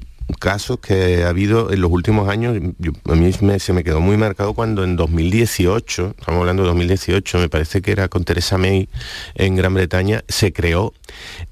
casos 0.40 0.78
que 0.80 1.24
ha 1.24 1.28
habido 1.28 1.72
en 1.72 1.80
los 1.80 1.90
últimos 1.90 2.28
años. 2.28 2.56
Yo- 2.78 2.92
a 3.06 3.14
mí 3.14 3.30
me- 3.40 3.58
se 3.58 3.72
me 3.72 3.84
quedó 3.84 4.00
muy 4.00 4.16
marcado 4.16 4.54
cuando 4.54 4.82
en 4.84 4.96
2018, 4.96 6.14
estamos 6.18 6.40
hablando 6.40 6.62
de 6.62 6.68
2018, 6.68 7.38
me 7.38 7.48
parece 7.48 7.82
que 7.82 7.92
era 7.92 8.08
con 8.08 8.24
Teresa 8.24 8.56
May 8.58 8.88
en 9.34 9.56
Gran 9.56 9.74
Bretaña, 9.74 10.24
se 10.28 10.52
creó 10.52 10.94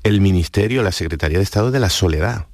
el 0.03 0.21
Ministerio, 0.21 0.83
la 0.83 0.93
Secretaría 0.93 1.39
de 1.39 1.45
Estado 1.45 1.71
de 1.71 1.81
la 1.81 1.91
Soledad. 1.91 2.47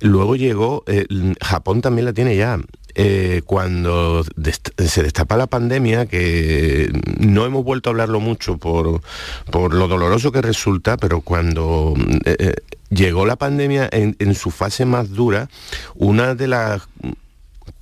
Luego 0.00 0.36
llegó, 0.36 0.84
eh, 0.86 1.06
Japón 1.40 1.80
también 1.80 2.04
la 2.04 2.12
tiene 2.12 2.36
ya. 2.36 2.58
Eh, 2.98 3.42
cuando 3.44 4.24
se 4.24 5.02
destapa 5.02 5.36
la 5.36 5.46
pandemia, 5.46 6.06
que 6.06 6.90
no 7.18 7.44
hemos 7.44 7.62
vuelto 7.62 7.90
a 7.90 7.92
hablarlo 7.92 8.20
mucho 8.20 8.56
por, 8.56 9.02
por 9.50 9.74
lo 9.74 9.86
doloroso 9.86 10.32
que 10.32 10.40
resulta, 10.40 10.96
pero 10.96 11.20
cuando 11.20 11.92
eh, 12.24 12.36
eh, 12.38 12.54
llegó 12.88 13.26
la 13.26 13.36
pandemia 13.36 13.86
en 13.92 14.34
su 14.34 14.50
fase 14.50 14.86
más 14.86 15.10
dura, 15.10 15.50
una 15.94 16.34
de 16.34 16.48
las 16.48 16.88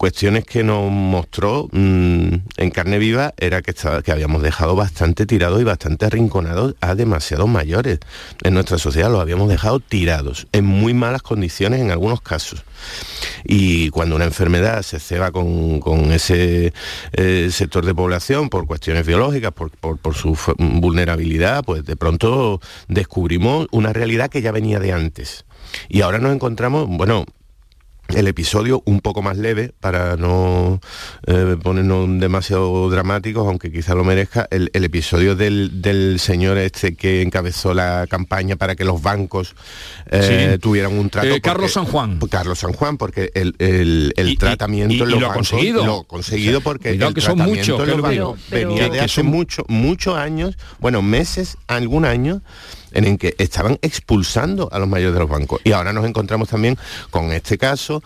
cuestiones 0.04 0.44
que 0.44 0.62
nos 0.62 0.90
mostró 0.90 1.66
mm, 1.72 2.34
en 2.58 2.70
carne 2.70 2.98
viva 2.98 3.32
era 3.38 3.62
que, 3.62 3.70
estaba- 3.70 4.02
que 4.02 4.12
habíamos 4.12 4.42
dejado 4.42 4.76
bastante 4.76 5.24
tirados 5.24 5.62
y 5.62 5.64
bastante 5.64 6.04
arrinconados 6.04 6.74
a 6.82 6.94
demasiados 6.94 7.48
mayores 7.48 8.00
en 8.42 8.52
nuestra 8.52 8.76
sociedad, 8.76 9.10
los 9.10 9.22
habíamos 9.22 9.48
dejado 9.48 9.80
tirados, 9.80 10.46
en 10.52 10.66
muy 10.66 10.92
malas 10.92 11.22
condiciones 11.22 11.80
en 11.80 11.90
algunos 11.90 12.20
casos. 12.20 12.62
Y 13.44 13.88
cuando 13.88 14.14
una 14.16 14.26
enfermedad 14.26 14.82
se 14.82 15.00
ceba 15.00 15.32
con, 15.32 16.12
ese 16.12 16.74
eh, 17.12 17.48
sector 17.50 17.86
de 17.86 17.94
población 17.94 18.50
por 18.50 18.66
cuestiones 18.66 19.06
biológicas, 19.06 19.52
por, 19.52 19.70
por- 19.70 20.14
su 20.14 20.36
vulnerabilidad, 20.58 21.64
pues 21.64 21.82
de 21.82 21.96
pronto 21.96 22.60
descubrimos 22.88 23.68
una 23.70 23.94
realidad 23.94 24.28
que 24.28 24.42
ya 24.42 24.52
venía 24.52 24.78
de 24.80 24.92
antes. 24.92 25.46
Y 25.88 26.02
ahora 26.02 26.18
nos 26.18 26.34
encontramos, 26.34 26.86
bueno, 26.90 27.24
el 28.14 28.28
episodio 28.28 28.82
un 28.86 29.00
poco 29.00 29.22
más 29.22 29.36
leve 29.36 29.72
para 29.80 30.16
no 30.16 30.80
eh, 31.26 31.56
ponernos 31.62 32.08
demasiado 32.20 32.88
dramáticos, 32.90 33.46
aunque 33.46 33.70
quizá 33.70 33.94
lo 33.94 34.04
merezca, 34.04 34.46
el, 34.50 34.70
episodio 34.72 35.36
del, 35.36 36.16
señor 36.18 36.58
este 36.58 36.94
que 36.94 37.22
encabezó 37.22 37.74
la 37.74 38.06
campaña 38.08 38.56
para 38.56 38.74
que 38.74 38.84
los 38.84 39.02
bancos 39.02 39.54
eh, 40.10 40.58
tuvieran 40.60 40.96
un 40.96 41.10
trato. 41.10 41.28
Eh, 41.28 41.40
Carlos 41.40 41.72
San 41.72 41.84
Juan. 41.84 42.18
Carlos 42.30 42.58
San 42.58 42.72
Juan, 42.72 42.96
porque 42.96 43.30
el, 43.34 44.36
tratamiento 44.38 45.04
lo, 45.04 45.30
ha 45.30 45.34
conseguido. 45.34 45.84
Lo 45.84 46.00
ha 46.00 46.04
conseguido 46.04 46.60
porque 46.60 46.90
el 46.90 47.14
que 47.14 47.20
son 47.20 47.38
muchos, 47.38 47.80
venía 48.50 48.88
de 48.88 49.00
hace 49.00 49.22
muchos 49.22 49.64
muchos 49.68 50.16
años, 50.16 50.56
bueno, 50.80 51.02
meses, 51.02 51.58
algún 51.66 52.04
año 52.04 52.42
en 52.94 53.04
el 53.04 53.18
que 53.18 53.34
estaban 53.38 53.78
expulsando 53.82 54.68
a 54.72 54.78
los 54.78 54.88
mayores 54.88 55.14
de 55.14 55.20
los 55.20 55.28
bancos. 55.28 55.60
Y 55.64 55.72
ahora 55.72 55.92
nos 55.92 56.06
encontramos 56.06 56.48
también 56.48 56.78
con 57.10 57.32
este 57.32 57.58
caso, 57.58 58.02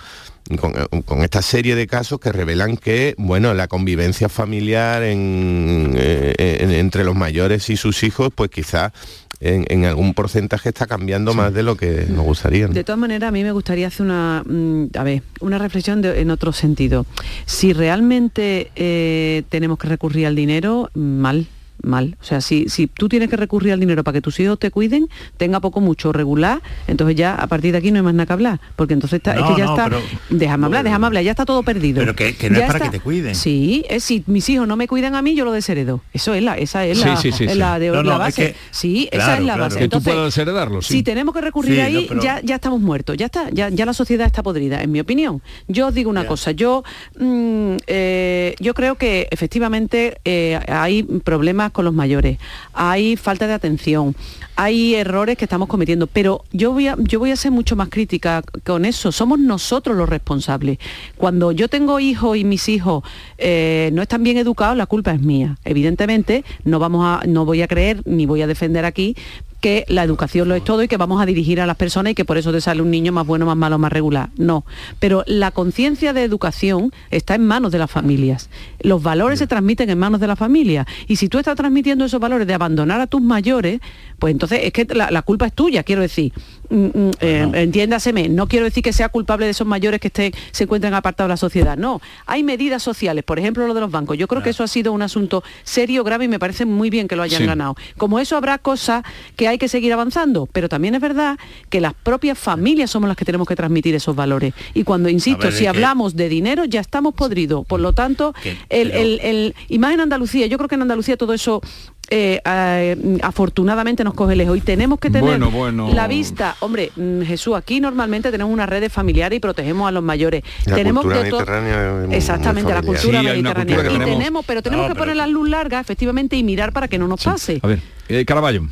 con, 1.05 1.22
esta 1.22 1.43
serie 1.43 1.74
de 1.74 1.86
casos 1.86 2.18
que 2.20 2.32
revelan 2.32 2.76
que, 2.76 3.14
bueno, 3.18 3.55
la 3.55 3.68
convivencia 3.68 4.28
familiar 4.28 5.03
eh, 5.05 6.34
entre 6.78 7.05
los 7.05 7.14
mayores 7.14 7.68
y 7.70 7.76
sus 7.76 8.03
hijos, 8.03 8.30
pues 8.34 8.51
quizá 8.51 8.93
en, 9.41 9.84
algún 9.84 10.14
porcentaje 10.14 10.70
está 10.70 10.86
cambiando 10.86 11.34
más 11.34 11.53
de 11.55 11.62
lo 11.62 11.76
que 11.76 12.07
nos 12.09 12.24
gustaría. 12.24 12.66
De 12.68 12.84
todas 12.84 12.99
maneras, 12.99 13.28
a 13.28 13.32
mí 13.32 13.45
me 13.45 13.53
gustaría 13.53 13.86
hacer 13.86 14.07
una, 14.07 14.43
mm, 14.45 14.86
a 14.97 15.05
ver, 15.05 15.22
una 15.41 15.59
reflexión 15.59 16.05
en 16.05 16.30
otro 16.30 16.53
sentido. 16.53 17.07
Si 17.47 17.72
realmente 17.72 18.70
eh, 18.74 19.45
tenemos 19.49 19.78
que 19.78 19.89
recurrir 19.89 20.26
al 20.26 20.34
dinero, 20.34 20.91
mal 20.95 21.47
mal. 21.83 22.16
O 22.20 22.24
sea, 22.24 22.41
si, 22.41 22.68
si 22.68 22.87
tú 22.87 23.09
tienes 23.09 23.29
que 23.29 23.37
recurrir 23.37 23.72
al 23.72 23.81
dinero 23.81 24.05
para 24.05 24.14
que 24.14 24.20
tus 24.20 24.39
hijos 24.41 24.59
te 24.59 24.70
cuiden, 24.70 25.09
tenga 25.37 25.61
poco 25.61 25.81
mucho 25.81 26.12
regular, 26.12 26.62
entonces 26.87 27.16
ya 27.16 27.35
a 27.35 27.47
partir 27.47 27.72
de 27.72 27.79
aquí 27.79 27.91
no 27.91 27.99
hay 27.99 28.03
más 28.03 28.14
nada 28.14 28.26
que 28.26 28.33
hablar. 28.33 28.61
Porque 28.76 28.95
entonces 28.95 29.18
está, 29.18 29.35
es 29.35 29.43
que 29.43 29.57
ya 29.57 29.66
está. 29.66 29.91
déjame 30.31 30.66
hablar, 30.66 30.85
déjame 30.85 31.07
hablar, 31.07 31.22
ya 31.22 31.31
está 31.31 31.45
todo 31.45 31.62
perdido. 31.62 32.01
Pero 32.01 32.14
que, 32.14 32.51
no 32.51 32.59
es 32.59 32.66
para 32.66 32.81
que 32.81 32.91
te 32.91 33.01
cuiden. 33.01 33.35
Sí, 33.35 33.85
es 33.89 34.05
si 34.05 34.24
mis 34.26 34.49
hijos 34.49 34.66
no 34.66 34.76
me 34.76 34.89
cuidan 34.89 35.14
a 35.14 35.22
mí, 35.22 35.35
yo 35.35 35.45
lo 35.45 35.53
desheredo. 35.53 36.01
Eso 36.12 36.35
es 36.35 36.43
la, 36.43 36.57
esa 36.57 36.85
es 36.85 36.99
la, 36.99 37.14
la, 37.55 37.79
de, 37.79 37.91
la 38.03 38.18
base. 38.18 38.55
sí, 38.70 39.09
esa 39.12 39.39
es 39.39 39.45
la 39.45 39.57
base. 39.57 39.79
Que 39.79 39.89
tú 39.89 40.03
puedas 40.03 40.37
heredarlo, 40.37 40.83
Si 40.83 41.03
tenemos 41.03 41.35
que 41.35 41.41
recurrir 41.41 41.81
ahí, 41.81 42.09
ya, 42.22 42.41
ya 42.43 42.57
estamos 42.57 42.81
muertos, 42.81 43.16
ya 43.16 43.26
está, 43.26 43.51
ya, 43.51 43.68
ya 43.68 43.87
la 43.87 43.93
sociedad 43.93 44.26
está 44.26 44.43
podrida, 44.43 44.83
en 44.83 44.93
mi 44.93 45.01
opinión. 45.01 45.43
Yo 45.66 45.89
os 45.89 45.95
digo 45.95 46.11
una 46.11 46.26
cosa, 46.26 46.53
yo, 46.53 46.85
mm, 47.18 47.76
eh, 47.87 48.55
yo 48.61 48.74
creo 48.74 48.97
que 48.97 49.29
efectivamente 49.31 50.18
eh, 50.24 50.59
hay 50.68 51.03
problemas 51.03 51.68
con 51.73 51.85
los 51.85 51.95
mayores, 51.95 52.39
hay 52.73 53.16
falta 53.16 53.47
de 53.47 53.55
atención, 53.55 54.14
hay 54.57 54.95
errores 54.95 55.37
que 55.37 55.45
estamos 55.45 55.69
cometiendo, 55.69 56.07
pero 56.07 56.45
yo 56.53 56.73
voy 56.73 56.89
a, 56.89 56.97
yo 56.99 57.19
voy 57.19 57.31
a 57.31 57.37
ser 57.37 57.53
mucho 57.53 57.77
más 57.77 57.89
crítica 57.89 58.43
con 58.64 58.85
eso, 58.85 59.12
somos 59.12 59.39
nosotros 59.39 59.97
los 59.97 60.09
responsables. 60.09 60.79
Cuando 61.16 61.53
yo 61.53 61.69
tengo 61.69 62.01
hijos 62.01 62.37
y 62.37 62.45
mis 62.45 62.69
hijos 62.69 63.05
eh, 63.39 63.91
no 63.93 64.03
están 64.03 64.23
bien 64.23 64.37
educados, 64.37 64.77
la 64.77 64.87
culpa 64.87 65.12
es 65.12 65.21
mía. 65.21 65.59
Evidentemente, 65.64 66.45
no, 66.64 66.79
vamos 66.79 67.05
a, 67.05 67.27
no 67.27 67.45
voy 67.45 67.62
a 67.62 67.69
creer 67.69 68.03
ni 68.05 68.27
voy 68.27 68.43
a 68.43 68.47
defender 68.47 68.85
aquí 68.85 69.16
que 69.61 69.85
la 69.89 70.03
educación 70.03 70.49
lo 70.49 70.55
es 70.55 70.65
todo 70.65 70.83
y 70.83 70.89
que 70.89 70.97
vamos 70.97 71.21
a 71.21 71.27
dirigir 71.27 71.61
a 71.61 71.67
las 71.67 71.77
personas 71.77 72.13
y 72.13 72.15
que 72.15 72.25
por 72.25 72.39
eso 72.39 72.53
te 72.53 72.61
sale 72.61 72.83
un 72.83 72.91
niño 72.91 73.13
más 73.13 73.27
bueno, 73.27 73.47
más 73.47 73.57
malo, 73.57 73.79
más 73.79 73.93
regular. 73.93 74.31
No, 74.37 74.65
pero 74.99 75.25
la 75.27 75.51
conciencia 75.51 76.13
de 76.13 76.23
educación 76.23 76.93
está 77.11 77.35
en 77.35 77.47
manos 77.47 77.73
de 77.73 77.79
las 77.79 77.91
familias. 77.91 78.51
Los 78.81 79.03
valores 79.03 79.39
se 79.39 79.47
transmiten 79.47 79.91
en 79.91 79.99
manos 79.99 80.21
de 80.21 80.27
la 80.27 80.37
familia. 80.37 80.87
Y 81.07 81.17
si 81.17 81.29
tú 81.29 81.39
estás 81.39 81.57
transmitiendo 81.57 82.05
esos 82.05 82.21
valores 82.21 82.47
de 82.47 82.55
abandonar 82.55 83.01
a 83.01 83.07
tus 83.07 83.21
mayores, 83.21 83.81
pues 84.19 84.33
entonces 84.33 84.61
es 84.62 84.73
que 84.73 84.87
la, 84.95 85.23
culpa 85.23 85.47
es 85.47 85.53
tuya, 85.53 85.83
quiero 85.83 86.03
decir. 86.03 86.33
Mm, 86.71 86.87
mm, 86.87 87.11
eh, 87.21 87.51
entiéndaseme, 87.55 88.29
no 88.29 88.47
quiero 88.47 88.66
decir 88.66 88.83
que 88.83 88.93
sea 88.93 89.09
culpable 89.09 89.47
de 89.47 89.53
esos 89.53 89.66
mayores 89.66 90.01
que 90.01 90.09
estén, 90.09 90.33
se 90.51 90.64
encuentren 90.64 90.93
apartados 90.93 91.29
de 91.29 91.33
la 91.33 91.37
sociedad. 91.37 91.77
No, 91.79 92.01
hay 92.27 92.43
medidas 92.43 92.83
sociales, 92.83 93.25
por 93.25 93.39
ejemplo 93.39 93.66
lo 93.66 93.75
de 93.75 93.81
los 93.81 93.91
bancos. 93.91 94.19
Yo 94.19 94.29
creo 94.29 94.43
que 94.43 94.51
eso 94.51 94.64
ha 94.64 94.69
sido 94.69 94.93
un 94.93 95.03
asunto 95.03 95.43
serio, 95.62 96.05
grave 96.05 96.27
y 96.27 96.29
me 96.29 96.39
parece 96.39 96.66
muy 96.66 96.91
bien 96.91 97.09
que 97.09 97.16
lo 97.16 97.23
hayan 97.23 97.47
ganado. 97.47 97.77
Como 97.97 98.19
eso 98.19 98.37
habrá 98.37 98.59
cosas 98.59 99.03
que 99.37 99.49
hay 99.49 99.57
que 99.57 99.69
seguir 99.69 99.93
avanzando, 99.93 100.47
pero 100.47 100.69
también 100.69 100.95
es 100.95 101.01
verdad 101.01 101.39
que 101.71 101.81
las 101.81 101.95
propias 101.95 102.39
familias 102.39 102.91
somos 102.91 103.09
las 103.09 103.16
que 103.16 103.25
tenemos 103.25 103.47
que 103.47 103.57
transmitir 103.57 103.95
esos 103.95 104.14
valores. 104.14 104.53
Y 104.75 104.85
cuando, 104.85 105.09
insisto, 105.09 105.51
si 105.51 105.66
hablamos 105.66 106.16
de 106.16 106.29
dinero, 106.29 106.64
ya 106.64 106.81
estamos 106.81 107.14
podridos. 107.14 107.66
Por 107.66 107.81
lo 107.81 107.93
tanto, 107.93 108.35
el, 108.69 108.91
el, 108.91 109.55
y 109.69 109.79
más 109.79 109.95
en 109.95 110.01
Andalucía, 110.01 110.47
yo 110.47 110.59
creo 110.59 110.69
que 110.69 110.75
en 110.75 110.83
Andalucía 110.83 111.16
todo 111.16 111.33
eso 111.33 111.62
eh, 112.11 113.19
afortunadamente 113.23 114.05
nos 114.05 114.15
coge 114.15 114.37
lejos 114.37 114.57
y 114.57 114.61
tenemos 114.61 114.99
que 114.99 115.11
tener 115.11 115.41
la 115.41 116.07
vista. 116.07 116.57
Hombre 116.61 116.91
mm, 116.97 117.23
Jesús 117.23 117.55
aquí 117.57 117.81
normalmente 117.81 118.31
tenemos 118.31 118.53
una 118.53 118.67
red 118.67 118.91
familiar 118.91 119.33
y 119.33 119.41
protegemos 119.41 119.89
a 119.89 119.93
los 119.93 120.03
mayores. 120.03 120.43
Tenemos 120.65 121.07
que 121.07 122.17
exactamente 122.17 122.73
la 122.73 122.83
cultura 122.83 123.23
mediterránea. 123.23 123.93
y 123.93 123.99
tenemos. 123.99 124.45
pero 124.47 124.63
tenemos 124.63 124.89
que 124.89 124.95
poner 124.95 125.17
la 125.17 125.27
luz 125.27 125.49
larga 125.49 125.81
efectivamente 125.81 126.37
y 126.37 126.43
mirar 126.43 126.73
para 126.73 126.89
que 126.89 126.99
no 126.99 127.09
nos 127.09 127.23
pase. 127.23 127.61
A 127.63 127.67
ver 127.67 127.81
eh, 128.09 128.25
Caraballo 128.25 128.63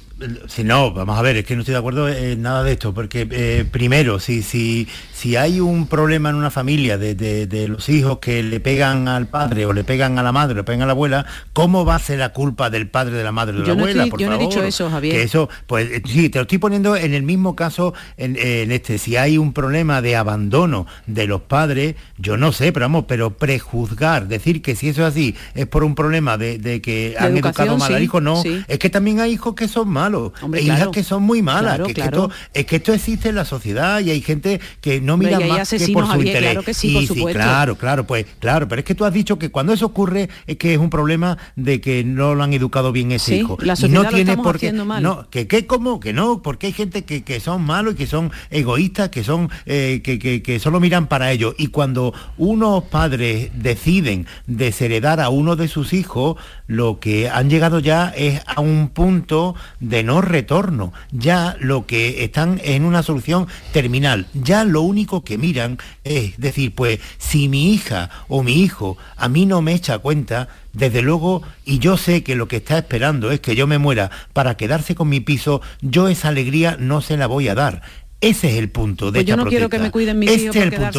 si 0.48 0.64
no, 0.64 0.92
vamos 0.92 1.18
a 1.18 1.22
ver, 1.22 1.36
es 1.36 1.44
que 1.44 1.54
no 1.54 1.60
estoy 1.60 1.72
de 1.72 1.78
acuerdo 1.78 2.08
en 2.08 2.40
nada 2.40 2.62
de 2.62 2.72
esto, 2.72 2.94
porque 2.94 3.28
eh, 3.30 3.66
primero, 3.70 4.18
si, 4.18 4.42
si, 4.42 4.88
si 5.12 5.36
hay 5.36 5.60
un 5.60 5.86
problema 5.86 6.30
en 6.30 6.36
una 6.36 6.50
familia 6.50 6.96
de, 6.96 7.66
los 7.68 7.88
hijos 7.90 8.18
que 8.18 8.42
le 8.42 8.60
pegan 8.60 9.08
al 9.08 9.26
padre 9.26 9.66
o 9.66 9.72
le 9.74 9.84
pegan 9.84 10.18
a 10.18 10.22
la 10.22 10.32
madre 10.32 10.54
o 10.54 10.56
le 10.56 10.64
pegan 10.64 10.82
a 10.82 10.86
la 10.86 10.92
abuela, 10.92 11.26
¿cómo 11.52 11.84
va 11.84 11.96
a 11.96 11.98
ser 11.98 12.18
la 12.18 12.30
culpa 12.30 12.70
del 12.70 12.88
padre, 12.88 13.16
de 13.16 13.24
la 13.24 13.32
madre 13.32 13.58
o 13.58 13.60
de 13.60 13.66
la 13.66 13.72
abuela? 13.72 14.06
yo 14.16 14.30
no 14.30 14.36
he 14.36 14.38
dicho 14.38 14.62
eso, 14.62 14.88
Javier. 14.88 15.16
Que 15.16 15.22
eso, 15.22 15.50
pues 15.66 15.90
eh, 15.90 16.02
sí, 16.06 16.30
te 16.30 16.38
lo 16.38 16.42
estoy 16.42 16.58
poniendo 16.58 16.96
en 16.96 17.12
el 17.12 17.22
mismo 17.22 17.54
caso, 17.54 17.92
en, 18.16 18.36
este, 18.72 18.96
si 18.96 19.16
hay 19.16 19.36
un 19.36 19.52
problema 19.52 20.00
de 20.00 20.16
abandono 20.16 20.86
de 21.06 21.26
los 21.26 21.42
padres, 21.42 21.94
yo 22.16 22.38
no 22.38 22.52
sé, 22.52 22.72
pero 22.72 22.84
vamos, 22.84 23.04
pero 23.06 23.36
prejuzgar, 23.36 24.28
decir 24.28 24.62
que 24.62 24.76
si 24.76 24.88
eso 24.88 25.02
es 25.02 25.12
así, 25.12 25.34
es 25.54 25.66
por 25.66 25.84
un 25.84 25.94
problema 25.94 26.38
de, 26.38 26.80
que 26.80 27.16
han 27.18 27.36
educado 27.36 27.76
mal 27.76 27.94
al 27.94 28.02
hijo, 28.02 28.22
no, 28.22 28.42
es 28.66 28.78
que 28.78 28.88
también 28.88 29.20
hay 29.20 29.32
hijos 29.32 29.54
que 29.54 29.68
son 29.68 29.88
malos 30.06 30.32
hay 30.52 30.66
hijas 30.66 30.88
que 30.88 31.02
son 31.02 31.22
muy 31.22 31.42
malas. 31.42 31.80
que, 31.80 32.00
esto, 32.00 32.30
es 32.52 32.66
que 32.66 32.76
esto 32.76 32.92
existe 32.92 33.28
en 33.28 33.34
la 33.34 33.44
sociedad 33.44 34.00
y 34.00 34.10
hay 34.10 34.20
gente 34.20 34.60
que 34.80 35.00
no 35.00 35.16
mira 35.16 35.40
más 35.40 35.70
que 35.70 35.88
por 35.88 36.06
su 36.06 36.18
interés. 36.18 36.42
Claro 36.42 36.62
que 36.62 36.74
sí, 36.74 37.08
claro, 37.32 37.76
claro, 37.76 38.06
pues 38.06 38.26
claro, 38.38 38.68
pero 38.68 38.80
es 38.80 38.84
que 38.84 38.94
tú 38.94 39.04
has 39.04 39.12
dicho 39.12 39.38
que 39.38 39.50
cuando 39.50 39.72
eso 39.72 39.86
ocurre 39.86 40.28
es 40.46 40.56
que 40.56 40.74
es 40.74 40.78
un 40.78 40.90
problema 40.90 41.38
de 41.56 41.80
que 41.80 42.04
no 42.04 42.34
lo 42.34 42.42
han 42.42 42.52
educado 42.52 42.92
bien 42.92 43.12
ese 43.12 43.36
hijo. 43.36 43.58
y 43.60 43.88
no 43.88 44.06
tiene 44.08 44.36
por 44.36 44.58
qué. 44.58 44.72
No, 44.72 45.28
que, 45.30 45.46
que 45.46 45.66
como 45.66 46.00
que 46.00 46.12
no, 46.12 46.42
porque 46.42 46.68
hay 46.68 46.72
gente 46.72 47.04
que, 47.04 47.22
que 47.22 47.40
son 47.40 47.62
malos 47.62 47.94
y 47.94 47.96
que 47.96 48.06
son 48.06 48.30
egoístas, 48.50 49.08
que 49.08 49.24
son 49.24 49.50
eh, 49.66 50.00
que, 50.02 50.42
que, 50.42 50.58
solo 50.58 50.80
miran 50.80 51.06
para 51.06 51.32
ellos. 51.32 51.54
Y 51.58 51.68
cuando 51.68 52.14
unos 52.38 52.84
padres 52.84 53.50
deciden 53.54 54.26
desheredar 54.46 55.20
a 55.20 55.28
uno 55.28 55.56
de 55.56 55.68
sus 55.68 55.92
hijos, 55.92 56.36
lo 56.66 57.00
que 57.00 57.28
han 57.28 57.50
llegado 57.50 57.78
ya 57.78 58.12
es 58.16 58.42
a 58.46 58.60
un 58.60 58.88
punto 58.88 59.54
de 59.80 60.02
no 60.02 60.20
retorno. 60.20 60.92
Ya 61.10 61.56
lo 61.60 61.86
que 61.86 62.24
están 62.24 62.60
en 62.64 62.84
una 62.84 63.02
solución 63.02 63.46
terminal. 63.72 64.26
Ya 64.34 64.64
lo 64.64 64.82
único 64.82 65.24
que 65.24 65.38
miran 65.38 65.78
es 66.04 66.38
decir, 66.38 66.74
pues 66.74 67.00
si 67.18 67.48
mi 67.48 67.72
hija 67.72 68.10
o 68.28 68.42
mi 68.42 68.62
hijo 68.62 68.96
a 69.16 69.28
mí 69.28 69.46
no 69.46 69.62
me 69.62 69.74
echa 69.74 69.98
cuenta, 69.98 70.48
desde 70.72 71.00
luego, 71.00 71.42
y 71.64 71.78
yo 71.78 71.96
sé 71.96 72.22
que 72.22 72.36
lo 72.36 72.48
que 72.48 72.56
está 72.56 72.76
esperando 72.76 73.30
es 73.30 73.40
que 73.40 73.56
yo 73.56 73.66
me 73.66 73.78
muera 73.78 74.10
para 74.34 74.58
quedarse 74.58 74.94
con 74.94 75.08
mi 75.08 75.20
piso, 75.20 75.62
yo 75.80 76.08
esa 76.08 76.28
alegría 76.28 76.76
no 76.78 77.00
se 77.00 77.16
la 77.16 77.26
voy 77.26 77.48
a 77.48 77.54
dar. 77.54 77.82
Ese 78.20 78.48
es 78.48 78.54
el 78.56 78.70
punto 78.70 79.10
de 79.10 79.18
pues 79.18 79.26
yo 79.26 79.36
no 79.36 79.44
quiero 79.44 79.68
que 79.68 79.78
me 79.78 79.90
cuiden 79.90 80.18
mis 80.18 80.30
este 80.30 80.48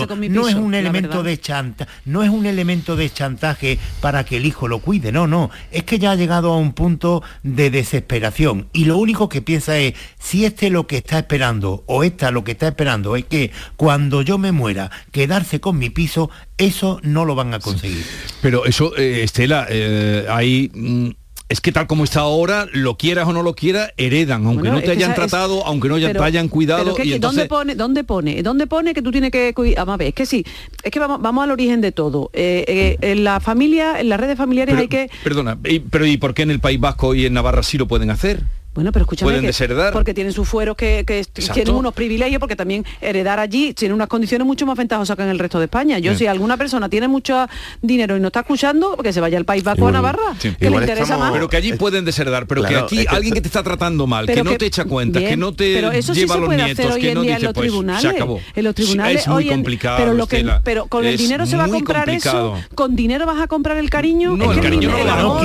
con 0.08 0.20
mi 0.20 0.30
piso, 0.30 0.42
no 0.42 0.48
es 0.48 0.56
un 0.56 0.76
elemento 0.76 1.24
de 1.24 1.40
chanta, 1.40 1.88
no 2.06 2.22
es 2.22 2.30
un 2.30 2.46
elemento 2.46 2.96
de 2.96 3.10
chantaje 3.10 3.80
para 4.02 4.24
que 4.24 4.38
el 4.38 4.46
hijo 4.46 4.68
lo 4.68 4.80
cuide, 4.80 5.12
no, 5.12 5.26
no, 5.26 5.50
es 5.72 5.84
que 5.84 5.98
ya 5.98 6.12
ha 6.12 6.16
llegado 6.16 6.54
a 6.54 6.58
un 6.58 6.74
punto 6.74 7.24
de 7.42 7.72
desesperación 7.72 8.68
y 8.72 8.86
lo 8.86 8.98
único 8.98 9.30
que 9.30 9.42
piensa 9.42 9.78
es 9.80 9.96
si 10.20 10.46
este 10.46 10.70
lo 10.70 10.86
que 10.86 10.98
está 10.98 11.18
esperando 11.18 11.84
o 11.88 12.04
esta 12.04 12.30
lo 12.30 12.44
que 12.44 12.52
está 12.52 12.68
esperando 12.68 13.16
es 13.16 13.26
que 13.26 13.52
cuando 13.78 14.22
yo 14.22 14.38
me 14.38 14.52
muera 14.52 14.92
quedarse 15.12 15.60
con 15.60 15.80
mi 15.80 15.90
piso, 15.90 16.30
eso 16.58 17.00
no 17.04 17.26
lo 17.26 17.36
van 17.36 17.54
a 17.54 17.60
conseguir. 17.60 18.06
Pero 18.42 18.66
eso, 18.66 18.96
eh, 18.98 19.24
Estela, 19.24 19.68
eh, 19.70 20.26
hay 20.30 20.72
mm, 20.74 21.10
es 21.50 21.62
que 21.62 21.72
tal 21.72 21.88
como 21.88 22.04
está 22.04 22.22
ahora, 22.22 22.68
lo 22.74 22.98
quieras 22.98 23.28
o 23.28 23.34
no 23.34 23.42
lo 23.42 23.56
quieras, 23.56 23.94
heredan, 23.98 24.46
aunque 24.46 24.70
no 24.70 24.82
te 24.82 24.92
hayan 24.92 25.16
tratado, 25.16 25.66
aunque 25.66 25.88
no 25.88 25.98
te 25.98 26.20
hayan 26.20 26.50
cuidado. 26.50 26.96
¿dónde, 27.20 27.46
pone, 27.46 27.76
¿Dónde 27.76 28.04
pone? 28.04 28.44
¿Dónde 28.44 28.68
pone 28.68 28.94
que 28.94 29.02
tú 29.02 29.12
tienes 29.12 29.32
que 29.32 29.54
cuidar? 29.54 29.86
Vamos 29.86 29.94
a 29.94 29.98
ver, 29.98 30.08
es 30.10 30.14
que 30.14 30.26
sí, 30.26 30.46
es 30.84 30.92
que 30.92 31.00
vamos, 31.00 31.22
vamos 31.22 31.44
al 31.44 31.52
origen 31.52 31.80
de 31.80 31.92
todo. 31.92 32.30
Eh, 32.34 32.66
eh, 32.68 32.98
en 33.02 33.24
la 33.24 33.40
familia, 33.40 34.00
en 34.00 34.10
las 34.10 34.20
redes 34.20 34.38
familiares 34.38 34.76
hay 34.76 34.88
que... 34.88 35.10
Perdona, 35.24 35.58
pero 35.90 36.06
¿y 36.06 36.18
por 36.18 36.34
qué 36.34 36.42
en 36.42 36.52
el 36.52 36.60
País 36.60 36.80
Vasco 36.80 37.16
y 37.16 37.26
en 37.26 37.34
Navarra 37.34 37.64
sí 37.64 37.78
lo 37.78 37.88
pueden 37.88 38.10
hacer? 38.10 38.44
Bueno, 38.78 38.92
pero 38.92 39.06
escúchame 39.06 39.26
pueden 39.30 39.42
que- 39.42 39.48
desheredar. 39.48 39.92
porque 39.92 40.14
tienen 40.14 40.32
sus 40.34 40.48
fueros 40.48 40.78
que, 40.78 41.04
tienen 41.52 41.74
unos 41.74 41.96
privilegios, 41.96 42.40
porque 42.40 42.56
también 42.56 42.86
heredar 43.02 43.40
allí 43.40 43.74
tiene 43.74 43.96
unas 43.96 44.08
condiciones 44.08 44.46
mucho 44.46 44.68
más 44.68 44.78
ventajosas 44.78 45.18
que 45.18 45.24
en 45.24 45.30
el 45.30 45.40
resto 45.40 45.58
de 45.58 45.66
España. 45.66 45.98
Yo 45.98 46.12
Sí. 46.12 46.20
si 46.20 46.28
alguna 46.28 46.58
persona 46.58 46.88
tiene 46.88 47.08
mucho 47.08 47.48
dinero 47.82 48.16
y 48.16 48.20
no 48.20 48.28
está 48.28 48.42
escuchando, 48.42 48.96
que 48.98 49.12
se 49.12 49.20
vaya 49.20 49.40
al 49.40 49.46
País 49.46 49.64
Vasco 49.64 49.88
a 49.88 49.92
Navarra, 49.92 50.36
Sí. 50.38 50.54
que 50.60 50.70
le 50.70 50.78
interesa 50.78 51.18
más. 51.18 51.32
Pero 51.32 51.50
que 51.50 51.58
allí 51.58 51.74
pueden 51.74 52.06
desheredar, 52.06 52.46
pero 52.46 52.62
que 52.64 52.76
aquí 52.76 53.00
es 53.00 53.08
que- 53.08 53.16
alguien 53.16 53.34
que 53.34 53.42
te 53.42 53.48
está 53.48 53.64
tratando 53.64 54.06
mal, 54.06 54.28
que 54.28 54.44
no 54.44 54.56
te 54.58 54.68
echa 54.68 54.86
cuenta, 54.86 55.20
que 55.22 55.36
no 55.36 55.54
te 55.54 55.74
pero 55.74 55.92
eso 55.92 56.14
sí 56.14 56.20
lleva 56.20 56.36
se 56.36 56.40
los 56.42 56.46
puede 56.50 56.64
nietos, 56.64 56.86
hacer 56.86 56.96
hoy 56.96 57.02
que 57.02 57.08
en 57.10 57.14
no 57.16 57.22
día 57.24 57.36
en 57.38 57.44
los 57.46 57.54
pues, 57.54 57.68
tribunales. 57.68 58.02
se 58.04 58.08
acabó. 58.10 58.40
En 58.56 58.64
los 58.64 58.76
tribunales 58.76 59.22
es 59.22 59.28
muy 59.28 59.38
hoy 59.38 59.48
en- 59.50 59.56
complicado. 59.56 59.98
pero 59.98 60.14
lo 60.14 60.28
que 60.28 60.36
Estela, 60.38 60.62
pero 60.64 60.86
con 60.86 61.04
el 61.04 61.18
dinero 61.18 61.48
se 61.48 61.58
va 61.58 61.64
a 61.64 61.68
comprar 61.68 62.06
complicado. 62.06 62.58
eso. 62.58 62.68
Con 62.76 62.96
dinero 62.96 63.26
vas 63.26 63.42
a 63.42 63.48
comprar 63.48 63.78
el 63.78 63.90
cariño. 63.90 64.38
No, 64.38 64.52
el 64.52 64.58
que 64.60 64.62
cariño 64.62 64.90
no 64.92 64.98
lo 64.98 65.40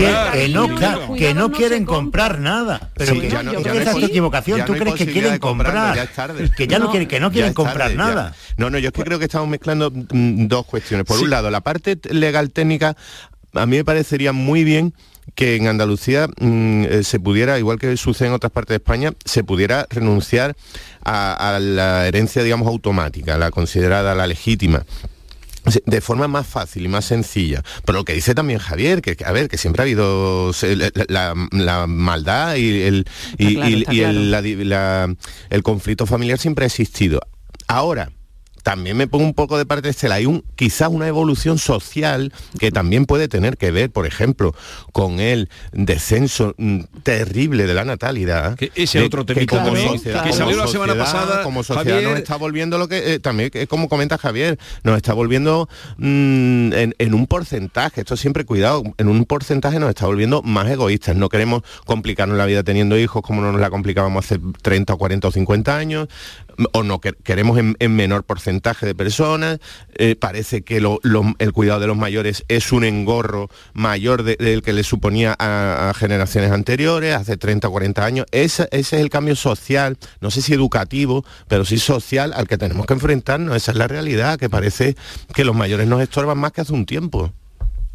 que, 1.16 1.34
no, 1.34 1.50
quieren 1.50 1.84
compra. 1.86 1.96
comprar 2.02 2.40
nada. 2.40 2.90
Pero 2.94 3.14
que, 3.22 3.30
ya 3.30 3.42
no- 3.42 3.52
ya 3.60 3.74
no 3.74 3.80
esa 3.80 3.90
es 3.92 3.98
tu 3.98 4.04
equivocación. 4.04 4.58
ya 4.58 4.64
Tú 4.64 4.72
no 4.74 4.78
crees 4.78 4.96
que 4.96 5.06
quieren 5.12 5.38
comprar. 5.38 5.96
ya 5.96 6.02
es 6.04 6.12
tarde. 6.12 6.50
Que 6.56 6.66
ya 6.66 6.78
no, 6.78 6.90
quieren, 6.90 7.08
que 7.08 7.20
no 7.20 7.30
quieren 7.32 7.54
tarde, 7.54 7.68
comprar 7.68 7.94
nada. 7.94 8.34
No, 8.56 8.70
no, 8.70 8.78
yo 8.78 8.88
es 8.88 8.92
que 8.92 9.02
creo 9.04 9.18
que 9.18 9.24
estamos 9.26 9.48
mezclando 9.48 9.90
mm, 9.90 10.46
dos 10.46 10.66
cuestiones. 10.66 11.06
Por 11.06 11.18
un 11.20 11.30
lado, 11.30 11.50
la 11.50 11.60
parte 11.60 11.98
legal 12.10 12.50
técnica, 12.50 12.96
a 13.54 13.66
mí 13.66 13.76
me 13.76 13.84
parecería 13.84 14.32
muy 14.32 14.64
bien 14.64 14.94
que 15.36 15.54
en 15.56 15.68
Andalucía 15.68 16.26
mm, 16.40 16.84
eh, 16.84 17.02
se 17.04 17.20
pudiera, 17.20 17.58
igual 17.58 17.78
que 17.78 17.96
sucede 17.96 18.28
en 18.28 18.34
otras 18.34 18.50
partes 18.52 18.70
de 18.70 18.76
España, 18.76 19.12
se 19.24 19.44
pudiera 19.44 19.86
renunciar 19.88 20.56
a, 21.04 21.54
a 21.56 21.60
la 21.60 22.06
herencia, 22.08 22.42
digamos, 22.42 22.66
automática, 22.68 23.38
la 23.38 23.50
considerada 23.50 24.14
la 24.14 24.26
legítima 24.26 24.84
de 25.86 26.00
forma 26.00 26.28
más 26.28 26.46
fácil 26.46 26.84
y 26.84 26.88
más 26.88 27.04
sencilla. 27.04 27.62
Pero 27.84 27.98
lo 27.98 28.04
que 28.04 28.14
dice 28.14 28.34
también 28.34 28.58
Javier, 28.58 29.00
que, 29.02 29.16
a 29.24 29.32
ver, 29.32 29.48
que 29.48 29.58
siempre 29.58 29.82
ha 29.82 29.84
habido 29.84 30.52
la, 30.62 30.90
la- 31.08 31.48
la 31.52 31.86
maldad 31.86 32.56
y 32.56 32.82
el, 32.82 33.06
y, 33.38 33.46
Está 33.46 33.54
claro, 33.60 33.70
y- 33.70 33.80
está 33.80 33.94
y 33.94 34.00
el, 34.00 34.28
claro. 34.28 34.64
la- 34.64 35.14
el 35.50 35.62
conflicto 35.62 36.06
familiar 36.06 36.38
siempre 36.38 36.64
ha 36.64 36.66
existido. 36.66 37.20
Ahora, 37.68 38.10
también 38.62 38.96
me 38.96 39.06
pongo 39.06 39.24
un 39.24 39.34
poco 39.34 39.58
de 39.58 39.66
parte 39.66 39.82
de 39.82 39.90
Estela, 39.90 40.16
hay 40.16 40.26
un, 40.26 40.44
quizás 40.56 40.88
una 40.88 41.08
evolución 41.08 41.58
social 41.58 42.32
que 42.58 42.70
también 42.70 43.06
puede 43.06 43.28
tener 43.28 43.56
que 43.56 43.70
ver, 43.70 43.90
por 43.90 44.06
ejemplo, 44.06 44.54
con 44.92 45.20
el 45.20 45.48
descenso 45.72 46.54
mm, 46.58 46.80
terrible 47.02 47.66
de 47.66 47.74
la 47.74 47.84
natalidad. 47.84 48.56
Que 48.56 48.70
ese 48.74 49.00
de- 49.00 49.06
otro 49.06 49.24
temita 49.26 49.56
como 49.56 49.66
también, 49.66 49.88
sociedad- 49.88 50.22
que 50.22 50.30
como 50.30 50.42
salió 50.42 50.56
la 50.58 50.66
semana 50.68 50.92
sociedad- 50.94 51.12
pasada, 51.22 51.42
Como 51.42 51.62
sociedad 51.64 51.96
Javier- 51.96 52.10
nos 52.10 52.18
está 52.18 52.36
volviendo 52.36 52.78
lo 52.78 52.88
que, 52.88 53.14
eh, 53.14 53.18
también, 53.18 53.50
que 53.50 53.66
como 53.66 53.88
comenta 53.88 54.16
Javier, 54.18 54.58
nos 54.84 54.96
está 54.96 55.12
volviendo 55.12 55.68
mm, 55.98 56.72
en, 56.72 56.94
en 56.98 57.14
un 57.14 57.26
porcentaje, 57.26 58.00
esto 58.02 58.16
siempre 58.16 58.44
cuidado, 58.44 58.82
en 58.98 59.08
un 59.08 59.24
porcentaje 59.24 59.78
nos 59.78 59.88
está 59.88 60.06
volviendo 60.06 60.42
más 60.42 60.68
egoístas. 60.70 61.16
No 61.16 61.28
queremos 61.28 61.62
complicarnos 61.84 62.36
la 62.38 62.46
vida 62.46 62.62
teniendo 62.62 62.98
hijos 62.98 63.22
como 63.22 63.42
nos 63.42 63.60
la 63.60 63.70
complicábamos 63.70 64.24
hace 64.24 64.38
30 64.62 64.94
o 64.94 64.98
40 64.98 65.28
o 65.28 65.30
50 65.32 65.76
años, 65.76 66.08
o 66.72 66.82
no 66.82 67.00
que- 67.00 67.12
queremos 67.12 67.58
en, 67.58 67.76
en 67.78 67.94
menor 67.96 68.24
porcentaje 68.24 68.86
de 68.86 68.94
personas. 68.94 69.58
Eh, 69.94 70.16
parece 70.16 70.62
que 70.62 70.80
lo- 70.80 70.98
lo- 71.02 71.34
el 71.38 71.52
cuidado 71.52 71.80
de 71.80 71.86
los 71.86 71.96
mayores 71.96 72.44
es 72.48 72.72
un 72.72 72.84
engorro 72.84 73.48
mayor 73.72 74.22
de- 74.22 74.36
del 74.36 74.62
que 74.62 74.72
le 74.72 74.82
suponía 74.84 75.34
a, 75.38 75.90
a 75.90 75.94
generaciones 75.94 76.50
anteriores, 76.50 77.14
hace 77.14 77.36
30 77.36 77.68
o 77.68 77.70
40 77.70 78.04
años. 78.04 78.26
Ese, 78.30 78.64
ese 78.70 78.96
es 78.96 79.02
el 79.02 79.10
cambio 79.10 79.36
social, 79.36 79.96
no 80.20 80.30
sé 80.30 80.42
si 80.42 80.52
educativo, 80.52 81.24
pero 81.48 81.64
sí 81.64 81.78
social 81.78 82.32
al 82.34 82.48
que 82.48 82.58
tenemos 82.58 82.86
que 82.86 82.94
enfrentarnos. 82.94 83.56
Esa 83.56 83.72
es 83.72 83.78
la 83.78 83.88
realidad, 83.88 84.38
que 84.38 84.48
parece 84.50 84.96
que 85.34 85.44
los 85.44 85.54
mayores 85.56 85.86
nos 85.86 86.00
estorban 86.02 86.38
más 86.38 86.52
que 86.52 86.60
hace 86.62 86.72
un 86.72 86.86
tiempo. 86.86 87.32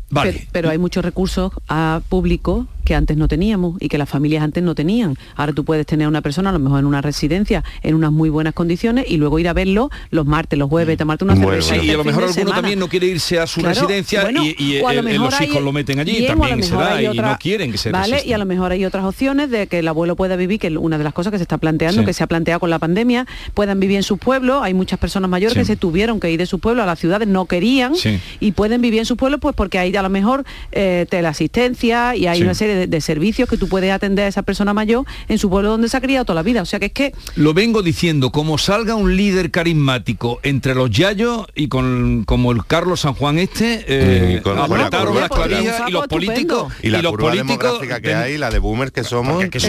Pero, 0.10 0.38
pero 0.54 0.70
hay 0.70 0.78
muchos 0.78 1.04
recursos 1.04 1.52
a 1.68 2.00
público 2.08 2.66
que 2.88 2.96
antes 2.96 3.18
no 3.18 3.28
teníamos 3.28 3.76
y 3.82 3.90
que 3.90 3.98
las 3.98 4.08
familias 4.08 4.42
antes 4.44 4.64
no 4.64 4.74
tenían. 4.74 5.16
Ahora 5.36 5.52
tú 5.52 5.66
puedes 5.66 5.86
tener 5.86 6.06
a 6.06 6.08
una 6.08 6.22
persona 6.22 6.52
a 6.52 6.54
lo 6.54 6.60
mejor 6.60 6.80
en 6.80 6.86
una 6.86 7.02
residencia 7.02 7.62
en 7.84 7.96
unas 7.96 8.14
muy 8.14 8.30
buenas 8.30 8.54
condiciones 8.54 9.04
y 9.10 9.18
luego 9.18 9.40
ir 9.40 9.50
a 9.50 9.54
verlo 9.54 9.90
los 10.10 10.26
martes, 10.26 10.58
los 10.58 10.70
jueves, 10.70 10.98
tomarte 10.98 11.26
una 11.26 11.36
Bueno, 11.36 11.62
cerveza. 11.62 11.76
sí, 11.82 11.88
y 11.88 11.92
a 11.92 11.98
lo 11.98 12.06
mejor 12.06 12.24
alguno 12.24 12.34
semana. 12.34 12.56
también 12.56 12.80
no 12.80 12.88
quiere 12.88 13.08
irse 13.08 13.40
a 13.40 13.46
su 13.46 13.60
Claro, 13.60 13.76
residencia 13.82 14.22
bueno, 14.24 14.42
y, 14.46 14.76
eh, 14.78 15.02
mejor 15.04 15.32
los 15.34 15.42
hijos 15.42 15.62
lo 15.62 15.74
meten 15.74 16.00
allí, 16.00 16.14
bien, 16.20 16.28
también 16.38 16.64
se 16.64 16.76
da 16.76 17.02
y 17.02 17.08
otra- 17.08 17.32
no 17.34 17.38
quieren 17.40 17.72
que 17.74 17.78
se 17.78 17.92
Vale, 17.92 18.24
y 18.26 18.32
a 18.32 18.38
lo 18.38 18.46
mejor 18.46 18.72
hay 18.72 18.86
otras 18.86 19.04
opciones 19.04 19.50
de 19.50 19.68
que 19.68 19.80
el 19.80 19.88
abuelo 19.90 20.16
pueda 20.16 20.38
vivir, 20.38 20.58
que 20.60 20.70
una 20.78 20.98
de 20.98 21.04
las 21.04 21.14
cosas 21.14 21.32
que 21.32 21.38
se 21.40 21.44
está 21.44 21.58
planteando, 21.58 22.04
Sí. 22.04 22.06
que 22.06 22.14
se 22.14 22.24
ha 22.24 22.28
planteado 22.28 22.62
con 22.62 22.70
la 22.70 22.80
pandemia, 22.80 23.28
puedan 23.54 23.80
vivir 23.82 23.98
en 23.98 24.04
sus 24.04 24.18
pueblos. 24.18 24.62
Hay 24.64 24.74
muchas 24.74 24.98
personas 24.98 25.30
mayores 25.30 25.54
Sí. 25.56 25.60
que 25.60 25.66
se 25.66 25.76
tuvieron 25.76 26.20
que 26.22 26.32
ir 26.32 26.38
de 26.40 26.46
su 26.46 26.60
pueblo 26.60 26.84
a 26.84 26.86
las 26.86 27.00
ciudades, 27.00 27.28
no 27.28 27.46
querían 27.48 27.94
y 28.40 28.52
pueden 28.54 28.82
vivir 28.82 29.00
en 29.00 29.06
sus 29.06 29.18
pueblos 29.18 29.42
pues 29.42 29.56
porque 29.56 29.78
hay 29.78 29.94
a 29.96 30.02
lo 30.02 30.10
mejor 30.10 30.46
eh, 30.72 31.06
teleasistencia 31.10 32.16
y 32.16 32.28
hay 32.28 32.42
una 32.42 32.54
serie 32.54 32.76
de, 32.76 32.77
de 32.86 33.02
servicios 33.02 33.50
que 33.50 33.58
tú 33.58 33.68
puedes 33.68 33.92
atender 33.92 34.26
a 34.26 34.28
esa 34.28 34.44
persona 34.44 34.74
mayor 34.74 35.06
en 35.28 35.40
su 35.40 35.50
pueblo 35.50 35.72
donde 35.72 35.90
se 35.90 35.98
ha 35.98 36.02
criado 36.02 36.26
toda 36.26 36.36
la 36.36 36.44
vida. 36.44 36.62
O 36.62 36.66
sea 36.66 36.78
que 36.80 36.86
es 36.88 36.92
que 36.92 37.14
Lo 37.36 37.56
vengo 37.56 37.82
diciendo, 37.82 38.32
como 38.32 38.60
salga 38.60 38.94
un 38.94 39.16
líder 39.18 39.50
carismático 39.50 40.40
entre 40.44 40.76
los 40.76 40.92
yayos 40.92 41.48
y 41.56 41.68
con 41.70 42.24
como 42.26 42.52
el 42.52 42.66
Carlos 42.66 43.00
San 43.02 43.14
Juan 43.16 43.40
este, 43.40 43.86
eh, 43.88 44.38
Y 44.38 44.42
con- 44.42 44.56
con 44.58 44.78
la 44.78 44.86
apretaron 44.86 45.14
curva- 45.16 45.22
las 45.22 45.30
clavijas 45.30 45.82
y 45.88 45.92
los 45.92 46.08
políticos 46.08 46.74
Y 46.84 46.90
la 46.90 47.02
los 47.02 47.12
curva 47.14 47.30
políticos 47.32 47.80
que 47.80 48.00
ten- 48.00 48.18
hay, 48.18 48.38
la 48.38 48.50
de 48.52 48.60
boomers 48.60 48.92
que 48.92 49.04
somos, 49.04 49.44
que. 49.46 49.60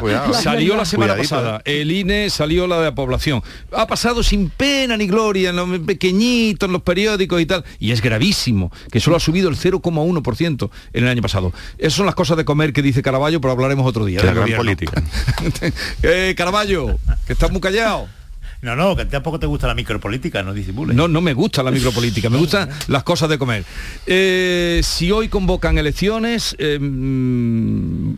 Cuidado. 0.00 0.34
salió 0.34 0.76
la 0.76 0.84
semana 0.84 1.12
Cuidadito, 1.14 1.34
pasada, 1.36 1.62
el 1.64 1.90
INE 1.92 2.28
salió 2.30 2.66
la 2.66 2.78
de 2.78 2.84
la 2.86 2.94
población. 2.94 3.42
Ha 3.72 3.86
pasado 3.86 4.22
sin 4.22 4.50
pena 4.50 4.96
ni 4.96 5.06
gloria 5.06 5.50
en 5.50 5.56
los 5.56 5.78
pequeñitos, 5.80 6.66
en 6.66 6.72
los 6.72 6.82
periódicos 6.82 7.40
y 7.40 7.46
tal, 7.46 7.64
y 7.78 7.92
es 7.92 8.02
gravísimo, 8.02 8.72
que 8.90 9.00
solo 9.00 9.16
ha 9.16 9.20
subido 9.20 9.48
el 9.48 9.56
0,1% 9.56 10.70
en 10.92 11.04
el 11.04 11.10
año 11.10 11.22
pasado. 11.22 11.52
Esas 11.78 11.94
son 11.94 12.06
las 12.06 12.14
cosas 12.14 12.33
de 12.36 12.44
comer 12.44 12.72
que 12.72 12.82
dice 12.82 13.02
Caraballo, 13.02 13.40
pero 13.40 13.52
hablaremos 13.52 13.86
otro 13.86 14.04
día. 14.04 14.20
Que 14.20 14.26
del 14.26 14.30
hagan 14.38 14.42
gobierno. 14.44 14.64
política. 14.64 15.02
eh, 16.02 16.34
Caraballo, 16.36 16.98
que 17.26 17.32
estás 17.32 17.50
muy 17.50 17.60
callado. 17.60 18.08
No, 18.62 18.74
no, 18.74 18.96
que 18.96 19.04
tampoco 19.04 19.38
te 19.38 19.44
gusta 19.44 19.66
la 19.66 19.74
micropolítica, 19.74 20.42
no 20.42 20.54
disimules. 20.54 20.96
No, 20.96 21.06
no 21.06 21.20
me 21.20 21.34
gusta 21.34 21.62
la 21.62 21.70
micropolítica, 21.70 22.30
me 22.30 22.38
gustan 22.38 22.70
las 22.88 23.02
cosas 23.02 23.28
de 23.28 23.36
comer. 23.36 23.62
Eh, 24.06 24.80
si 24.82 25.10
hoy 25.10 25.28
convocan 25.28 25.76
elecciones, 25.76 26.56
eh, 26.58 26.78
mm, 26.80 28.14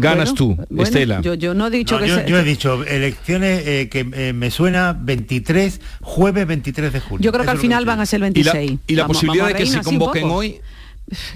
ganas 0.00 0.30
Bueno, 0.30 0.34
tú, 0.34 0.56
bueno, 0.68 0.82
Estela. 0.82 1.20
Yo, 1.20 1.34
yo 1.34 1.54
no 1.54 1.68
he 1.68 1.70
dicho 1.70 1.94
No, 1.94 2.02
que 2.02 2.08
yo, 2.08 2.16
se- 2.16 2.28
yo 2.28 2.38
he 2.40 2.42
dicho 2.42 2.82
elecciones 2.84 3.62
eh, 3.66 3.88
que 3.88 4.04
eh, 4.14 4.32
me 4.32 4.50
suena 4.50 4.98
23, 5.00 5.80
jueves 6.00 6.44
23 6.46 6.92
de 6.92 6.98
julio. 7.00 7.24
yo 7.24 7.30
creo 7.30 7.42
que 7.44 7.50
Eso 7.50 7.52
al 7.52 7.58
final 7.60 7.84
van 7.84 8.00
a 8.00 8.06
ser 8.06 8.20
el 8.24 8.36
Y 8.36 8.42
la, 8.42 8.52
26. 8.52 8.80
y 8.88 8.94
la 8.96 9.02
Vamos- 9.02 9.16
posibilidad 9.18 9.44
vamos 9.44 9.58
de 9.58 9.64
que 9.64 9.70
se 9.70 9.80
convoquen 9.82 10.24
hoy, 10.28 10.56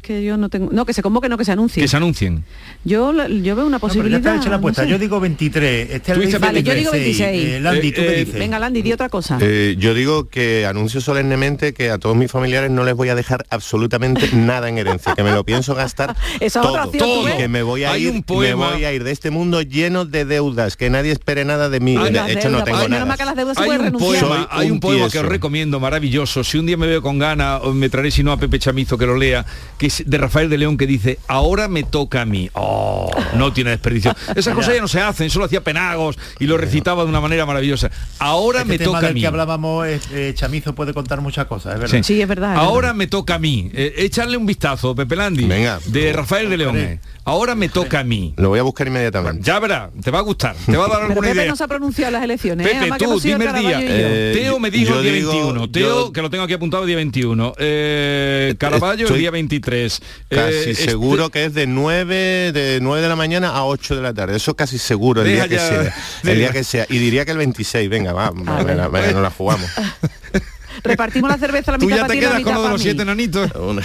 que 0.03 0.25
yo 0.25 0.37
no 0.39 0.49
tengo 0.49 0.71
no 0.73 0.87
que 0.87 0.93
se 0.95 1.03
convoque 1.03 1.29
no 1.29 1.37
que 1.37 1.45
se 1.45 1.53
anuncie 1.53 1.83
que 1.83 1.89
se 1.89 1.97
anuncien. 1.97 2.43
yo 2.85 3.13
yo 3.29 3.55
veo 3.57 3.67
una 3.67 3.79
No, 3.79 3.81
pero 3.81 3.81
ya 3.81 3.81
posibilidad 3.81 4.19
está 4.21 4.37
hecha 4.37 4.45
la 4.45 4.51
no 4.53 4.57
apuesta. 4.57 4.83
sé. 4.85 4.89
Yo 4.89 4.99
digo 4.99 5.21
23. 5.21 5.91
Este 5.91 6.15
Tú 6.15 6.21
dices 6.21 6.41
Vale, 6.41 6.63
yo 6.63 6.75
digo 6.75 6.91
26. 6.91 7.45
Eh, 7.45 7.61
Landy, 7.61 7.93
¿tú 7.93 8.01
Eh, 8.01 8.05
qué 8.07 8.13
eh, 8.15 8.25
dices? 8.25 8.39
venga 8.39 8.59
Landy 8.59 8.81
di 8.83 8.93
otra 8.93 9.09
cosa 9.09 9.39
Eh, 9.41 9.77
yo 9.79 9.93
digo 9.95 10.29
que 10.29 10.65
anuncio 10.67 11.01
solemnemente 11.01 11.75
que 11.75 11.91
a 11.91 11.99
todos 11.99 12.17
mis 12.17 12.31
familiares 12.31 12.71
no 12.71 12.85
les 12.85 12.95
voy 12.95 13.11
a 13.11 13.15
dejar 13.15 13.45
absolutamente 13.51 14.29
nada 14.33 14.69
en 14.69 14.79
herencia, 14.79 15.15
que 15.15 15.23
me 15.23 15.33
lo 15.33 15.45
pienso 15.45 15.75
gastar 15.75 16.17
Esa 16.41 16.63
todo, 16.63 17.37
que 17.37 17.49
me 17.49 17.63
voy 17.63 17.85
a 17.85 17.93
Hay 17.93 18.05
ir, 18.07 18.11
un 18.13 18.25
me 18.41 18.55
voy 18.55 18.85
a 18.85 18.93
ir 18.93 19.05
de 19.05 19.11
este 19.13 19.31
mundo 19.31 19.61
lleno 19.63 20.05
de 20.07 20.25
deudas, 20.25 20.77
que 20.77 20.89
nadie 20.91 21.13
espere 21.13 21.45
nada 21.45 21.69
de 21.69 21.81
mí. 21.81 21.97
Ay, 21.99 22.13
de 22.13 22.33
hecho 22.33 22.49
no 22.51 22.65
tengo 22.65 22.89
nada. 22.89 23.05
mal 23.05 23.19
que 23.19 23.25
las 23.25 23.37
deudas 23.37 23.57
se 23.57 23.63
Hay 23.65 23.71
un 23.71 23.93
poema, 23.93 24.21
Soy 24.21 24.47
hay 24.51 24.67
un 24.67 24.73
un 24.73 24.81
poema 24.81 25.11
que 25.11 25.19
os 25.19 25.27
recomiendo, 25.27 25.81
maravilloso. 25.81 26.43
Si 26.45 26.57
un 26.59 26.67
día 26.67 26.77
me 26.77 26.87
veo 26.87 27.03
con 27.03 27.19
ganas, 27.19 27.61
os 27.63 27.75
me 27.75 27.89
traeré 27.89 28.11
si 28.11 28.23
no 28.23 28.33
a 28.33 28.37
Pepe 28.39 28.59
Chamizo 28.59 28.97
que 28.97 29.07
lo 29.07 29.17
lea, 29.17 29.45
que 29.79 29.87
es 29.87 30.03
de 30.07 30.19
Rafael 30.19 30.51
de 30.51 30.59
León 30.59 30.77
que 30.77 30.87
dice, 30.87 31.19
ahora 31.29 31.69
me 31.69 31.83
toca 31.85 32.23
a 32.23 32.25
mí. 32.25 32.51
Oh, 32.55 33.11
no 33.35 33.53
tiene 33.53 33.71
desperdicio. 33.71 34.15
Esas 34.37 34.55
cosas 34.55 34.75
ya 34.75 34.81
no 34.81 34.89
se 34.89 35.01
hacen, 35.01 35.31
solo 35.31 35.45
hacía 35.45 35.63
penagos 35.63 36.19
y 36.41 36.47
lo 36.47 36.57
recitaba 36.59 37.03
de 37.05 37.09
una 37.11 37.21
manera 37.21 37.47
maravillosa. 37.47 37.91
Ahora 38.19 38.61
Este 38.61 38.69
me 38.71 38.79
tema 38.79 38.93
toca 38.99 39.09
a 39.09 39.13
mí. 39.13 39.21
que 39.21 39.27
hablábamos, 39.27 39.87
eh, 39.87 40.01
eh, 40.13 40.33
Chamizo 40.35 40.75
puede 40.75 40.93
contar 40.95 41.21
muchas 41.21 41.47
cosas, 41.47 41.75
es 41.75 41.81
verdad. 41.81 42.03
Sí, 42.03 42.21
es 42.21 42.29
verdad, 42.29 42.53
es 42.55 42.59
Ahora 42.59 42.89
verdad. 42.89 42.95
me 42.97 43.07
toca 43.07 43.35
a 43.37 43.39
mí. 43.39 43.71
Eh, 43.75 43.95
echarle 43.99 44.37
un 44.37 44.47
vistazo, 44.47 44.95
Pepe 44.95 45.17
Landi. 45.17 45.45
Venga. 45.45 45.79
De 45.87 46.13
Rafael 46.13 46.49
de 46.51 46.57
León. 46.57 46.77
eh. 46.77 47.01
Ahora 47.25 47.55
me 47.55 47.69
toca 47.69 48.01
a 48.01 48.05
mí. 48.05 48.33
Lo 48.39 48.49
voy 48.49 48.59
a 48.59 48.63
buscar 48.63 48.87
inmediatamente. 48.87 49.43
Ya 49.43 49.59
verá, 49.61 49.91
te 50.03 50.11
va 50.11 50.21
a 50.21 50.23
gustar, 50.23 50.57
te 50.65 50.77
va 50.79 50.87
a 50.87 50.89
dar 50.89 50.97
pero 50.99 51.09
alguna 51.11 51.29
Pepe 51.29 51.41
idea. 51.41 51.51
no 51.51 51.57
se 51.57 51.65
ha 51.65 51.69
pronunciado 51.69 52.13
las 52.13 52.23
elecciones 52.25 52.67
¿eh? 52.67 52.71
Pepe, 52.81 52.91
que 52.99 53.05
tú, 53.05 53.21
dime 53.21 53.45
el 53.45 53.55
día. 53.55 53.79
Eh, 53.83 54.33
Teo 54.35 54.59
me 54.59 54.71
dijo 54.71 54.95
el 54.97 55.03
día 55.03 55.13
digo- 55.13 55.33
21. 55.33 55.71
Teo, 55.71 56.07
yo- 56.07 56.13
que 56.13 56.23
lo 56.23 56.31
tengo 56.31 56.45
aquí 56.45 56.55
apuntado, 56.55 56.87
día 56.87 56.97
21. 56.97 57.53
Eh, 57.59 58.55
Caraballo, 58.59 59.09
el 59.09 59.19
día 59.19 59.31
23. 59.49 60.01
Casi 60.29 60.41
Eh, 60.53 60.71
este- 60.71 60.85
seguro 60.85 61.31
que 61.31 61.47
es 61.47 61.55
de 61.55 61.67
9 61.67 62.53
de 62.53 62.79
9 62.83 63.03
de 63.03 63.09
la 63.09 63.17
mañana 63.17 63.49
a 63.51 63.65
8 63.65 63.97
de 63.97 64.03
la 64.03 64.13
tarde. 64.13 64.37
Eso 64.37 64.55
casi 64.55 64.79
seguro 64.79 65.23
el 65.23 65.29
Deja 65.29 65.47
día 65.47 65.49
que 65.49 65.55
ya- 65.57 65.69
sea. 65.69 65.95
El 66.33 66.39
día 66.39 66.51
que 66.51 66.65
sea. 66.65 66.87
Y 66.89 66.99
diría 66.99 67.25
que 67.25 67.33
el 67.33 67.39
26. 67.39 67.89
Venga, 67.89 68.13
va, 68.13 68.31
va, 68.31 68.63
venga, 68.63 68.89
venga, 68.89 69.13
nos 69.13 69.23
la 69.23 69.31
jugamos. 69.31 69.71
repartimos 70.85 71.29
la 71.31 71.39
cerveza 71.39 71.73
la 71.73 71.79
Tú 71.79 71.87
mitad 71.87 71.97
ya 71.97 72.03
para 72.03 72.15
te 72.15 72.19
ti 72.21 72.21
la 72.25 72.31
quedas 72.31 72.43
con 72.45 72.55
lo 72.55 72.63
de 72.63 72.69
los 72.69 72.83
siete 72.83 73.03
enanitos. 73.03 73.51
Una- 73.57 73.83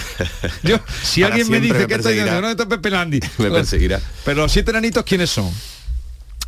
Yo, 0.62 0.78
si 1.02 1.22
alguien 1.22 1.50
me 1.50 1.60
dice 1.60 1.74
me 1.74 1.86
que 1.86 1.94
estoy 1.94 2.14
perseguirá. 2.14 2.40
no, 2.40 2.50
esto 2.50 2.62
es 2.64 2.68
Pepe 2.68 2.90
Landi. 2.90 3.20
Me 3.38 3.50
perseguirá. 3.50 4.00
Pero 4.24 4.42
los 4.42 4.52
siete 4.52 4.70
enanitos, 4.70 5.02
¿quiénes 5.04 5.30
son? 5.30 5.50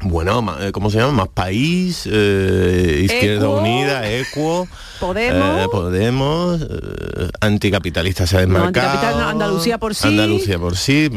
Bueno, 0.03 0.57
eh, 0.61 0.73
¿cómo 0.73 0.91
se 0.91 0.99
llama? 0.99 1.13
Más 1.13 1.29
País, 1.29 2.07
eh, 2.11 3.01
Izquierda 3.05 3.49
Unida, 3.49 4.09
Equo, 4.11 4.69
Podemos. 5.01 5.61
eh, 5.61 5.67
Podemos, 5.71 6.61
eh, 6.63 7.29
Anticapitalista 7.41 8.27
se 8.27 8.37
ha 8.37 8.41
No, 8.47 8.55
desmarcado. 8.55 8.89
anticapital, 8.91 9.21
no, 9.23 9.29
Andalucía 9.31 9.79
por 9.79 9.95
sí. 9.95 10.07
Andalucía 10.09 10.59
por 10.59 10.77
sí, 10.77 11.09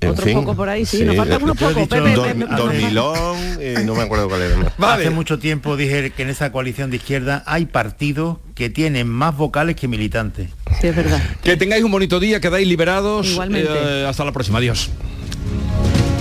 en 0.00 0.08
Otro 0.10 0.24
fin. 0.24 0.34
poco 0.34 0.54
por 0.54 0.68
ahí, 0.68 0.86
sí, 0.86 1.02
nos 1.04 1.16
faltan 1.16 1.42
unos 1.42 1.58
Yo 1.58 1.70
he 1.70 1.74
pocos. 1.74 2.56
Dormilón, 2.56 3.86
no 3.86 3.94
me 3.94 4.02
acuerdo 4.02 4.28
cuál 4.28 4.42
era 4.42 4.56
más. 4.56 4.98
Hace 4.98 5.10
mucho 5.10 5.38
tiempo 5.38 5.76
dije 5.76 6.10
que 6.10 6.22
en 6.22 6.30
esa 6.30 6.52
coalición 6.52 6.90
de 6.90 6.96
izquierda 6.96 7.42
hay 7.46 7.66
partidos 7.66 8.38
que 8.54 8.70
tienen 8.70 9.08
más 9.08 9.36
vocales 9.36 9.76
que 9.76 9.88
militantes. 9.88 10.48
Sí, 10.80 10.86
es 10.88 10.96
verdad. 10.96 11.20
Que 11.42 11.56
tengáis 11.56 11.82
un 11.84 11.90
bonito 11.90 12.18
día, 12.20 12.40
quedáis 12.40 12.66
liberados. 12.68 13.26
Igualmente. 13.28 13.68
Eh, 13.72 14.06
hasta 14.08 14.24
la 14.24 14.32
próxima, 14.32 14.58
adiós. 14.58 14.90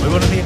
Muy 0.02 0.10
buenos 0.10 0.30
días. 0.32 0.46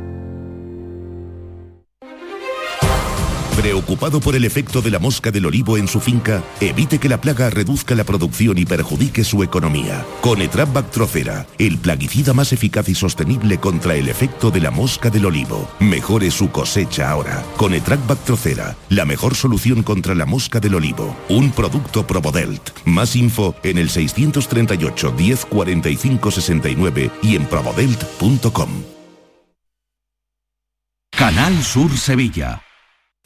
Preocupado 3.55 4.21
por 4.21 4.35
el 4.35 4.45
efecto 4.45 4.81
de 4.81 4.89
la 4.89 4.97
mosca 4.97 5.29
del 5.29 5.45
olivo 5.45 5.77
en 5.77 5.87
su 5.87 5.99
finca, 5.99 6.41
evite 6.61 6.99
que 6.99 7.09
la 7.09 7.19
plaga 7.19 7.49
reduzca 7.49 7.95
la 7.95 8.05
producción 8.05 8.57
y 8.57 8.65
perjudique 8.65 9.23
su 9.23 9.43
economía. 9.43 10.05
Con 10.21 10.41
Etrap 10.41 10.73
Bactrocera, 10.73 11.45
el 11.57 11.77
plaguicida 11.77 12.33
más 12.33 12.53
eficaz 12.53 12.87
y 12.89 12.95
sostenible 12.95 13.59
contra 13.59 13.95
el 13.95 14.07
efecto 14.07 14.51
de 14.51 14.61
la 14.61 14.71
mosca 14.71 15.09
del 15.09 15.25
olivo. 15.25 15.69
Mejore 15.79 16.31
su 16.31 16.49
cosecha 16.49 17.11
ahora. 17.11 17.43
Con 17.57 17.73
Etrap 17.73 18.07
Bactrocera, 18.07 18.77
la 18.89 19.05
mejor 19.05 19.35
solución 19.35 19.83
contra 19.83 20.15
la 20.15 20.25
mosca 20.25 20.59
del 20.59 20.75
olivo. 20.75 21.15
Un 21.29 21.51
producto 21.51 22.07
Probodelt. 22.07 22.71
Más 22.85 23.15
info 23.15 23.55
en 23.63 23.77
el 23.77 23.89
638 23.89 25.13
10 25.15 25.45
45 25.45 26.31
69 26.31 27.11
y 27.21 27.35
en 27.35 27.45
probodelt.com. 27.45 28.69
Canal 31.11 31.61
Sur 31.61 31.95
Sevilla. 31.97 32.63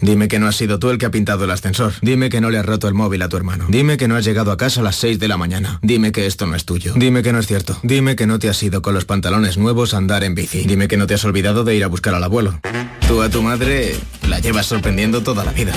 Dime 0.00 0.28
que 0.28 0.38
no 0.38 0.46
has 0.46 0.56
sido 0.56 0.78
tú 0.78 0.90
el 0.90 0.98
que 0.98 1.06
ha 1.06 1.10
pintado 1.10 1.44
el 1.44 1.50
ascensor. 1.50 1.92
Dime 2.02 2.30
que 2.30 2.40
no 2.40 2.50
le 2.50 2.58
has 2.58 2.66
roto 2.66 2.88
el 2.88 2.94
móvil 2.94 3.22
a 3.22 3.28
tu 3.28 3.36
hermano. 3.36 3.66
Dime 3.68 3.96
que 3.96 4.08
no 4.08 4.16
has 4.16 4.24
llegado 4.24 4.52
a 4.52 4.56
casa 4.56 4.80
a 4.80 4.84
las 4.84 4.96
6 4.96 5.18
de 5.18 5.28
la 5.28 5.36
mañana. 5.36 5.78
Dime 5.82 6.12
que 6.12 6.26
esto 6.26 6.46
no 6.46 6.54
es 6.54 6.64
tuyo. 6.64 6.92
Dime 6.96 7.22
que 7.22 7.32
no 7.32 7.38
es 7.38 7.46
cierto. 7.46 7.78
Dime 7.82 8.16
que 8.16 8.26
no 8.26 8.38
te 8.38 8.48
has 8.48 8.62
ido 8.62 8.82
con 8.82 8.94
los 8.94 9.04
pantalones 9.04 9.58
nuevos 9.58 9.94
a 9.94 9.98
andar 9.98 10.24
en 10.24 10.34
bici. 10.34 10.64
Dime 10.64 10.88
que 10.88 10.96
no 10.96 11.06
te 11.06 11.14
has 11.14 11.24
olvidado 11.24 11.64
de 11.64 11.74
ir 11.74 11.84
a 11.84 11.88
buscar 11.88 12.14
al 12.14 12.24
abuelo. 12.24 12.60
Tú 13.06 13.22
a 13.22 13.28
tu 13.28 13.42
madre 13.42 13.96
la 14.28 14.38
llevas 14.38 14.66
sorprendiendo 14.66 15.22
toda 15.22 15.44
la 15.44 15.52
vida. 15.52 15.72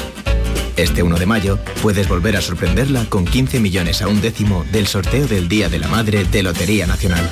Este 0.77 1.03
1 1.03 1.17
de 1.17 1.25
mayo 1.25 1.59
puedes 1.81 2.07
volver 2.07 2.37
a 2.37 2.41
sorprenderla 2.41 3.05
con 3.05 3.25
15 3.25 3.59
millones 3.59 4.01
a 4.01 4.07
un 4.07 4.21
décimo 4.21 4.65
del 4.71 4.87
sorteo 4.87 5.27
del 5.27 5.49
Día 5.49 5.69
de 5.69 5.79
la 5.79 5.87
Madre 5.87 6.25
de 6.25 6.43
Lotería 6.43 6.87
Nacional. 6.87 7.29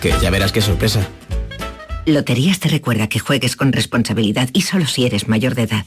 Que 0.00 0.12
ya 0.20 0.30
verás 0.30 0.52
qué 0.52 0.60
sorpresa. 0.60 1.08
Loterías 2.04 2.60
te 2.60 2.68
recuerda 2.68 3.08
que 3.08 3.18
juegues 3.18 3.56
con 3.56 3.72
responsabilidad 3.72 4.48
y 4.52 4.62
solo 4.62 4.86
si 4.86 5.06
eres 5.06 5.26
mayor 5.26 5.54
de 5.54 5.62
edad. 5.62 5.86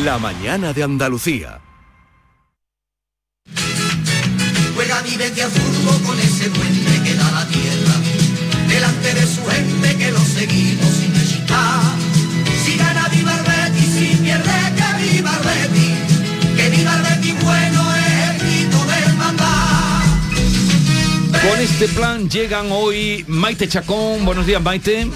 La 0.00 0.18
mañana 0.18 0.72
de 0.72 0.82
Andalucía. 0.82 1.60
Juega 4.74 5.02
vive 5.02 5.26
al 5.26 5.50
fútbol 5.50 6.02
con 6.06 6.18
ese 6.18 6.48
duende 6.48 7.02
que 7.04 7.14
da 7.14 7.30
la 7.30 7.46
tierra. 7.46 7.94
Delante 8.68 9.14
de 9.14 9.26
su 9.26 9.44
gente 9.44 9.96
que 9.98 10.10
lo 10.10 10.18
seguimos 10.20 10.88
sin 10.94 11.12
necesitar. 11.12 11.82
Si 12.64 12.78
gana 12.78 13.06
viva 13.08 13.36
el 13.36 13.44
Betis, 13.44 13.94
si 13.94 14.16
pierde 14.16 14.50
que 14.76 15.12
viva 15.12 15.36
el 15.36 15.44
Betis. 15.44 16.56
Que 16.56 16.70
viva 16.70 16.96
el 16.96 17.02
Betis 17.02 17.44
bueno 17.44 17.94
es 17.94 18.30
el 18.30 18.38
grito 18.38 18.78
del 18.86 19.14
mandar. 19.16 20.02
Con 21.48 21.60
este 21.60 21.88
plan 21.88 22.30
llegan 22.30 22.68
hoy 22.70 23.26
Maite 23.28 23.68
Chacón. 23.68 24.24
Buenos 24.24 24.46
días, 24.46 24.62
Maite. 24.62 25.10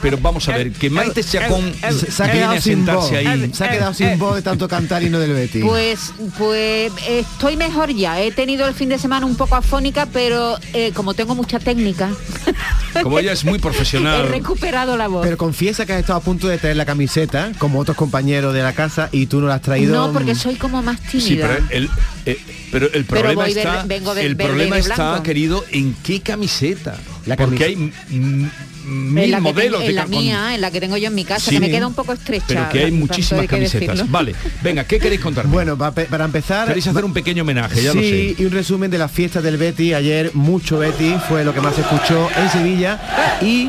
Pero 0.00 0.16
vamos 0.20 0.48
a 0.48 0.56
ver, 0.56 0.72
que 0.72 0.88
Maite 0.90 1.22
Chacón 1.24 1.72
se 2.10 2.22
ha 2.22 2.30
quedado 2.32 2.60
sin 2.60 2.86
voz. 2.86 3.10
ahí. 3.12 3.50
Se 3.52 3.64
ha 3.64 3.70
quedado 3.70 3.94
sin 3.94 4.18
voz 4.18 4.36
de 4.36 4.42
tanto 4.42 4.68
cantar 4.68 5.02
y 5.02 5.10
no 5.10 5.18
del 5.18 5.32
Betis. 5.32 5.64
Pues, 5.64 6.12
pues 6.38 6.92
estoy 7.08 7.56
mejor 7.56 7.92
ya. 7.92 8.20
He 8.22 8.30
tenido 8.32 8.66
el 8.68 8.74
fin 8.74 8.88
de 8.88 8.98
semana 8.98 9.26
un 9.26 9.36
poco 9.36 9.56
afónica, 9.56 10.06
pero 10.06 10.56
eh, 10.72 10.92
como 10.94 11.14
tengo 11.14 11.34
mucha 11.34 11.58
técnica, 11.58 12.10
como 13.02 13.18
ella 13.18 13.32
es 13.32 13.44
muy 13.44 13.58
He 13.58 13.60
profesional. 13.60 14.28
recuperado 14.28 14.96
la 14.96 15.08
voz. 15.08 15.24
Pero 15.24 15.36
confiesa 15.36 15.84
que 15.86 15.92
has 15.94 16.00
estado 16.00 16.18
a 16.18 16.22
punto 16.22 16.48
de 16.48 16.58
traer 16.58 16.76
la 16.76 16.86
camiseta, 16.86 17.52
como 17.58 17.78
otros 17.80 17.96
compañeros 17.96 18.54
de 18.54 18.62
la 18.62 18.72
casa, 18.72 19.08
y 19.12 19.26
tú 19.26 19.40
no 19.40 19.48
la 19.48 19.56
has 19.56 19.62
traído. 19.62 19.94
no, 19.94 20.12
porque 20.12 20.34
soy 20.34 20.54
como 20.56 20.82
más 20.82 21.00
tímida. 21.00 21.26
Sí, 21.26 21.36
pero 21.40 21.58
el, 21.70 21.90
eh, 22.26 22.40
pero 22.70 22.86
el 22.86 23.04
Pero 23.04 23.06
problema 23.06 23.44
verde- 23.44 23.58
está, 23.60 23.82
vengo 23.86 24.14
de- 24.14 24.26
el 24.26 24.36
problema 24.36 24.78
está, 24.78 25.20
querido, 25.24 25.64
en 25.72 25.94
qué 26.04 26.20
camiseta. 26.20 26.96
La 27.28 27.36
Porque 27.36 27.64
hay 27.64 27.72
en 27.74 28.50
mil 28.86 29.38
modelos 29.40 29.54
tengo- 29.54 29.78
de 29.80 29.86
en 29.90 29.94
la 29.96 30.06
mía, 30.06 30.54
en 30.54 30.60
la 30.62 30.70
que 30.70 30.80
tengo 30.80 30.96
yo 30.96 31.08
en 31.08 31.14
mi 31.14 31.24
casa, 31.24 31.50
Sí. 31.50 31.56
que 31.56 31.60
me 31.60 31.70
queda 31.70 31.86
un 31.86 31.92
poco 31.94 32.12
estrecha. 32.14 32.46
pero 32.48 32.68
que 32.70 32.84
hay 32.84 32.90
muchísimas 32.90 33.42
hay 33.42 33.48
camisetas. 33.48 34.10
Vale, 34.10 34.34
venga, 34.62 34.84
¿qué 34.84 34.98
queréis 34.98 35.20
contarme? 35.20 35.52
Bueno, 35.52 35.76
pa- 35.76 35.92
para 35.92 36.24
empezar... 36.24 36.66
Queréis 36.68 36.86
hacer 36.86 37.04
un 37.04 37.12
pequeño 37.12 37.42
homenaje, 37.42 37.82
ya 37.82 37.92
sí, 37.92 37.96
lo 37.98 38.02
sé. 38.02 38.36
y 38.42 38.44
un 38.46 38.50
resumen 38.52 38.90
de 38.90 38.98
las 38.98 39.12
fiestas 39.12 39.42
del 39.42 39.58
Betty. 39.58 39.92
Ayer 39.92 40.30
mucho 40.34 40.78
Betty 40.78 41.14
fue 41.28 41.44
lo 41.44 41.52
que 41.52 41.60
más 41.60 41.74
se 41.74 41.82
escuchó 41.82 42.28
en 42.36 42.48
Sevilla. 42.50 43.38
Y 43.42 43.68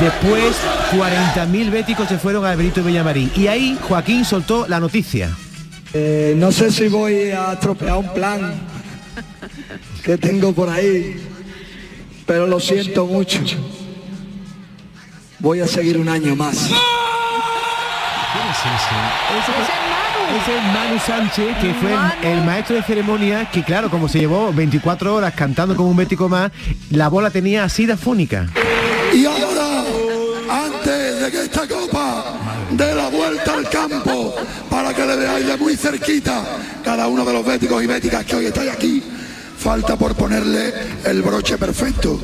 después 0.00 0.54
40.000 0.96 1.70
béticos 1.70 2.08
se 2.08 2.18
fueron 2.18 2.44
al 2.46 2.56
Benito 2.56 2.82
Villamarín. 2.84 3.32
Y 3.36 3.48
ahí 3.48 3.76
Joaquín 3.82 4.24
soltó 4.24 4.66
la 4.68 4.78
noticia. 4.78 5.30
Eh, 5.92 6.34
no 6.38 6.52
sé 6.52 6.70
si 6.70 6.86
voy 6.88 7.30
a 7.30 7.54
estropear 7.54 7.96
un 7.98 8.14
plan 8.14 8.54
que 10.04 10.16
tengo 10.18 10.52
por 10.52 10.68
ahí, 10.70 11.16
pero 12.32 12.46
lo 12.46 12.58
siento 12.58 13.04
mucho. 13.04 13.40
Voy 15.38 15.60
a 15.60 15.66
seguir 15.66 15.98
un 15.98 16.08
año 16.08 16.34
más. 16.34 16.70
Ese 20.40 20.56
es 20.56 20.62
Manu 20.72 20.98
Sánchez, 20.98 21.58
que 21.58 21.74
fue 21.74 21.92
el, 21.92 22.38
el 22.38 22.42
maestro 22.42 22.76
de 22.76 22.82
ceremonia, 22.84 23.50
que 23.50 23.62
claro, 23.62 23.90
como 23.90 24.08
se 24.08 24.18
llevó 24.18 24.50
24 24.50 25.14
horas 25.14 25.34
cantando 25.34 25.76
como 25.76 25.90
un 25.90 25.96
bético 25.96 26.30
más, 26.30 26.50
la 26.88 27.08
bola 27.08 27.28
tenía 27.28 27.64
así 27.64 27.84
de 27.84 27.92
afónica. 27.92 28.46
Y 29.12 29.26
ahora, 29.26 29.84
antes 30.48 31.20
de 31.20 31.30
que 31.30 31.42
esta 31.42 31.68
copa 31.68 32.32
dé 32.70 32.94
la 32.94 33.10
vuelta 33.10 33.52
al 33.52 33.68
campo, 33.68 34.34
para 34.70 34.94
que 34.94 35.04
le 35.04 35.16
veáis 35.16 35.46
de 35.46 35.58
muy 35.58 35.76
cerquita 35.76 36.42
cada 36.82 37.08
uno 37.08 37.26
de 37.26 37.32
los 37.34 37.44
béticos 37.44 37.84
y 37.84 37.86
béticas 37.86 38.24
que 38.24 38.36
hoy 38.36 38.46
estáis 38.46 38.70
aquí, 38.70 39.02
falta 39.62 39.96
por 39.96 40.14
ponerle 40.14 40.72
el 41.04 41.22
broche 41.22 41.56
perfecto. 41.56 42.18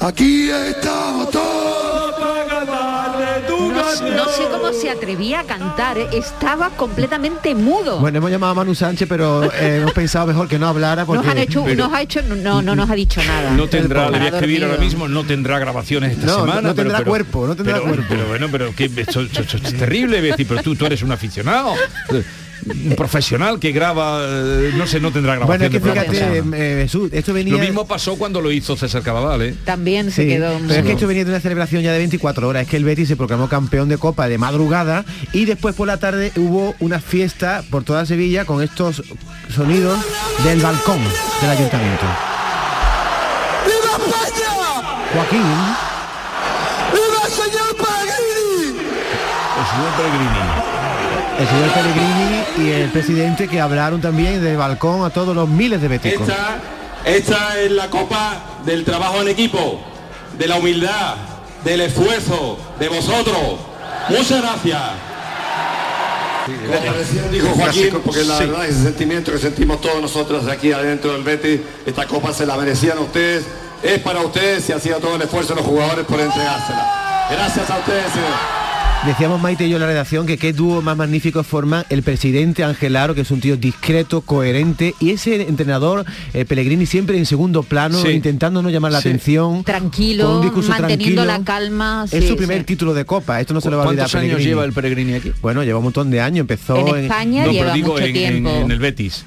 Aquí 0.00 0.48
estamos 0.48 1.30
todos 1.30 2.14
para 2.18 2.46
cantarle 2.46 3.26
tu 3.48 3.58
No, 3.72 4.14
no 4.16 4.24
sé 4.30 4.44
cómo 4.50 4.72
se 4.72 4.88
atrevía 4.90 5.40
a 5.40 5.44
cantar, 5.44 5.98
¿eh? 5.98 6.06
estaba 6.12 6.70
completamente 6.70 7.54
mudo. 7.54 7.98
Bueno, 7.98 8.18
hemos 8.18 8.30
llamado 8.30 8.52
a 8.52 8.54
Manu 8.54 8.74
Sánchez, 8.74 9.08
pero 9.08 9.44
eh, 9.52 9.78
hemos 9.82 9.92
pensado 9.92 10.26
mejor 10.28 10.46
que 10.48 10.58
no 10.58 10.68
hablara 10.68 11.04
porque... 11.04 11.22
nos, 11.26 11.32
han 11.32 11.38
hecho, 11.38 11.64
Pero- 11.64 11.84
nos 11.88 11.92
ha 11.92 12.00
hecho, 12.02 12.22
no, 12.22 12.62
no 12.62 12.76
nos 12.76 12.88
ha 12.88 12.94
dicho 12.94 13.20
nada. 13.24 13.50
No 13.50 13.66
tendrá, 13.68 14.08
le 14.08 14.18
voy 14.18 14.26
a 14.28 14.30
escribir 14.30 14.64
ahora 14.64 14.78
mismo, 14.78 15.08
no 15.08 15.24
tendrá 15.24 15.58
grabaciones 15.58 16.12
esta 16.12 16.26
No, 16.26 16.32
no 16.32 16.40
semana. 16.46 16.60
pero- 16.62 16.74
tendrá 16.74 16.98
pero- 16.98 17.10
cuerpo, 17.10 17.46
no 17.46 17.56
tendrá 17.56 17.74
pero- 17.74 17.86
cuerpo. 17.88 18.04
Pero 18.08 18.26
bueno, 18.28 18.48
pero 18.50 18.74
que 18.74 18.84
esto, 18.84 19.20
esto- 19.20 19.42
esto 19.42 19.56
es 19.56 19.76
terrible, 19.76 20.20
voy 20.20 20.28
a 20.28 20.32
decir, 20.32 20.46
pero 20.48 20.62
tú, 20.62 20.74
tú 20.76 20.86
eres 20.86 21.02
un 21.02 21.12
aficionado. 21.12 21.74
Un 22.70 22.94
profesional 22.96 23.58
que 23.58 23.72
graba, 23.72 24.20
eh, 24.22 24.72
no 24.76 24.86
sé, 24.86 25.00
no 25.00 25.10
tendrá 25.10 25.36
grabación. 25.36 25.58
Bueno, 25.58 25.64
es 25.64 25.70
que 25.70 25.80
fíjate, 25.80 26.38
eh, 26.38 26.82
Jesús, 26.82 27.10
esto 27.12 27.32
venía... 27.32 27.52
Lo 27.54 27.58
mismo 27.60 27.86
pasó 27.86 28.16
cuando 28.16 28.40
lo 28.40 28.50
hizo 28.52 28.76
César 28.76 29.02
Cadaval, 29.02 29.42
¿eh? 29.42 29.54
También 29.64 30.10
se 30.10 30.22
Sí, 30.22 30.28
quedó 30.28 30.58
pero 30.66 30.80
es 30.80 30.86
que 30.86 30.92
esto 30.92 31.06
venía 31.06 31.24
de 31.24 31.30
una 31.30 31.40
celebración 31.40 31.82
ya 31.82 31.92
de 31.92 31.98
24 31.98 32.48
horas. 32.48 32.62
Es 32.62 32.68
que 32.68 32.76
el 32.76 32.84
Betis 32.84 33.08
se 33.08 33.16
proclamó 33.16 33.48
campeón 33.48 33.88
de 33.88 33.98
Copa 33.98 34.28
de 34.28 34.38
madrugada 34.38 35.04
y 35.32 35.44
después 35.44 35.74
por 35.74 35.86
la 35.86 35.96
tarde 35.98 36.32
hubo 36.36 36.74
una 36.80 37.00
fiesta 37.00 37.62
por 37.70 37.84
toda 37.84 38.06
Sevilla 38.06 38.44
con 38.44 38.62
estos 38.62 39.02
sonidos 39.54 39.98
del 40.44 40.60
balcón 40.60 40.98
del 41.40 41.50
ayuntamiento. 41.50 42.04
¡Viva 43.66 43.96
España! 43.96 44.50
Joaquín, 45.12 45.42
¡Viva 46.92 47.22
el 47.26 47.32
señor 47.32 47.76
Pellegrini! 47.76 48.78
El 49.58 49.66
señor 49.66 49.92
Pellegrini. 49.96 50.57
El 51.38 51.46
señor 51.46 51.70
Pellegrini 51.72 52.68
y 52.68 52.70
el 52.72 52.90
presidente 52.90 53.46
que 53.48 53.60
hablaron 53.60 54.00
también 54.00 54.42
del 54.42 54.56
balcón 54.56 55.04
a 55.04 55.10
todos 55.10 55.36
los 55.36 55.48
miles 55.48 55.80
de 55.80 55.88
beticos. 55.88 56.28
Esta, 56.28 56.58
esta 57.04 57.60
es 57.60 57.70
la 57.70 57.88
copa 57.88 58.42
del 58.64 58.84
trabajo 58.84 59.20
en 59.22 59.28
equipo, 59.28 59.80
de 60.36 60.48
la 60.48 60.56
humildad, 60.56 61.14
del 61.64 61.82
esfuerzo, 61.82 62.58
de 62.80 62.88
vosotros. 62.88 63.36
Muchas 64.08 64.42
gracias. 64.42 64.82
Como 66.46 66.92
recién 66.92 67.30
dijo 67.30 67.48
Joaquín, 67.50 68.00
porque 68.04 68.24
la 68.24 68.38
verdad 68.38 68.66
ese 68.66 68.82
sentimiento 68.82 69.30
que 69.30 69.38
sentimos 69.38 69.80
todos 69.80 70.00
nosotros 70.00 70.48
aquí 70.48 70.72
adentro 70.72 71.12
del 71.12 71.22
Betis, 71.22 71.60
esta 71.86 72.06
copa 72.06 72.32
se 72.32 72.46
la 72.46 72.56
merecían 72.56 72.98
ustedes, 72.98 73.44
es 73.82 73.98
para 74.00 74.22
ustedes 74.22 74.68
y 74.68 74.72
ha 74.72 74.80
sido 74.80 74.98
todo 74.98 75.16
el 75.16 75.22
esfuerzo 75.22 75.54
de 75.54 75.60
los 75.60 75.68
jugadores 75.68 76.06
por 76.06 76.18
entregársela. 76.18 77.28
Gracias 77.30 77.70
a 77.70 77.78
ustedes, 77.78 78.12
señor. 78.12 78.67
Decíamos 79.06 79.40
Maite 79.40 79.64
y 79.66 79.70
yo 79.70 79.76
en 79.76 79.80
la 79.82 79.86
redacción 79.86 80.26
que 80.26 80.36
qué 80.38 80.52
dúo 80.52 80.82
más 80.82 80.96
magnífico 80.96 81.42
forman 81.44 81.84
el 81.88 82.02
presidente 82.02 82.64
Angelaro, 82.64 83.14
que 83.14 83.20
es 83.22 83.30
un 83.30 83.40
tío 83.40 83.56
discreto, 83.56 84.20
coherente, 84.22 84.94
y 85.00 85.10
ese 85.10 85.42
entrenador 85.42 86.04
eh, 86.34 86.44
Pellegrini 86.44 86.84
siempre 86.84 87.16
en 87.16 87.24
segundo 87.24 87.62
plano, 87.62 87.96
Sí. 88.02 88.08
intentando 88.08 88.60
no 88.60 88.70
llamar 88.70 88.90
la 88.92 89.00
Sí. 89.00 89.08
atención. 89.08 89.62
Tranquilo, 89.64 90.26
con 90.26 90.36
un 90.36 90.42
discurso 90.42 90.70
manteniendo 90.70 91.22
tranquilo. 91.22 91.24
la 91.24 91.44
calma. 91.44 92.04
Es 92.10 92.24
sí, 92.24 92.28
su 92.28 92.36
primer 92.36 92.58
sí. 92.58 92.64
título 92.64 92.92
de 92.92 93.04
copa, 93.06 93.40
esto 93.40 93.54
no 93.54 93.60
se 93.60 93.70
lo 93.70 93.76
va 93.78 93.84
a 93.84 93.86
olvidar 93.88 94.10
¿Cuántos 94.10 94.20
años 94.30 94.42
lleva 94.42 94.64
el 94.64 94.72
Pellegrini 94.72 95.14
aquí? 95.14 95.32
Bueno, 95.40 95.62
lleva 95.62 95.78
un 95.78 95.84
montón 95.84 96.10
de 96.10 96.20
años, 96.20 96.40
empezó 96.40 96.94
En 96.96 97.04
España 97.04 97.46
No, 97.46 97.52
lleva 97.52 97.64
pero 97.66 97.74
digo 97.76 97.92
mucho 97.92 98.04
en, 98.04 98.08
en- 98.08 98.12
tiempo. 98.14 98.50
en 98.50 98.70
el 98.72 98.78
Betis. 98.80 99.24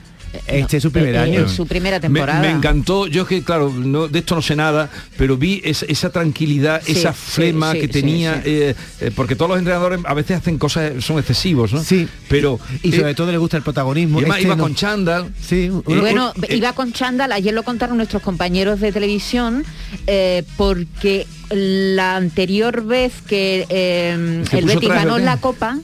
Este 0.48 0.78
es 0.78 0.84
su 0.84 0.92
primer 0.92 1.16
Eh, 1.16 1.18
año. 1.20 1.40
eh, 1.42 1.50
su 1.50 1.68
primera 1.68 1.98
Me, 1.98 2.02
temporada. 2.02 2.40
me 2.42 2.50
encantó, 2.52 3.08
yo 3.08 3.26
que 3.26 3.44
claro, 3.44 3.70
no, 3.72 4.08
de 4.08 4.20
esto 4.20 4.36
no 4.36 4.42
sé 4.42 4.56
nada, 4.56 4.90
pero 5.18 5.36
vi 5.38 5.62
esa, 5.64 5.86
esa 5.88 6.10
tranquilidad, 6.10 6.82
Sí, 6.86 6.94
esa 6.94 7.14
flema 7.14 7.74
sí, 7.74 7.80
que 7.82 7.88
tenía, 7.88 8.36
sí. 8.36 8.42
eh, 8.50 8.76
eh, 9.02 9.12
porque 9.16 9.36
todos 9.36 9.50
los 9.50 9.58
entrenadores 9.60 10.00
a 10.06 10.14
veces 10.14 10.38
hacen 10.38 10.58
cosas, 10.58 11.04
son 11.04 11.20
excesivos, 11.20 11.74
¿no? 11.74 11.84
Sí. 11.84 12.08
Pero 12.30 12.60
Y 12.82 12.92
sobre 12.94 13.12
eh, 13.12 13.16
todo 13.16 13.32
le 13.32 13.38
gusta 13.38 13.58
el 13.58 13.64
protagonismo. 13.64 14.20
y 14.20 14.24
además 14.24 14.38
Este 14.38 14.48
iba 14.48 14.56
no- 14.56 14.64
con 14.64 14.76
chándal. 14.76 15.34
Sí, 15.42 15.70
bueno, 15.70 16.34
iba 16.50 16.74
con 16.74 16.94
chándal, 16.94 17.32
ayer 17.32 17.54
lo 17.54 17.64
contaron 17.64 17.98
nuestros 17.98 18.22
compañeros 18.24 18.80
de 18.80 18.92
televisión, 18.92 19.66
eh, 20.08 20.44
porque 20.58 21.28
la 21.50 22.16
anterior 22.16 22.86
vez 22.86 23.14
que 23.28 23.66
eh, 23.70 24.44
el 24.52 24.66
Betis 24.66 24.88
ganó 24.90 25.18
la 25.18 25.38
Copa, 25.38 25.78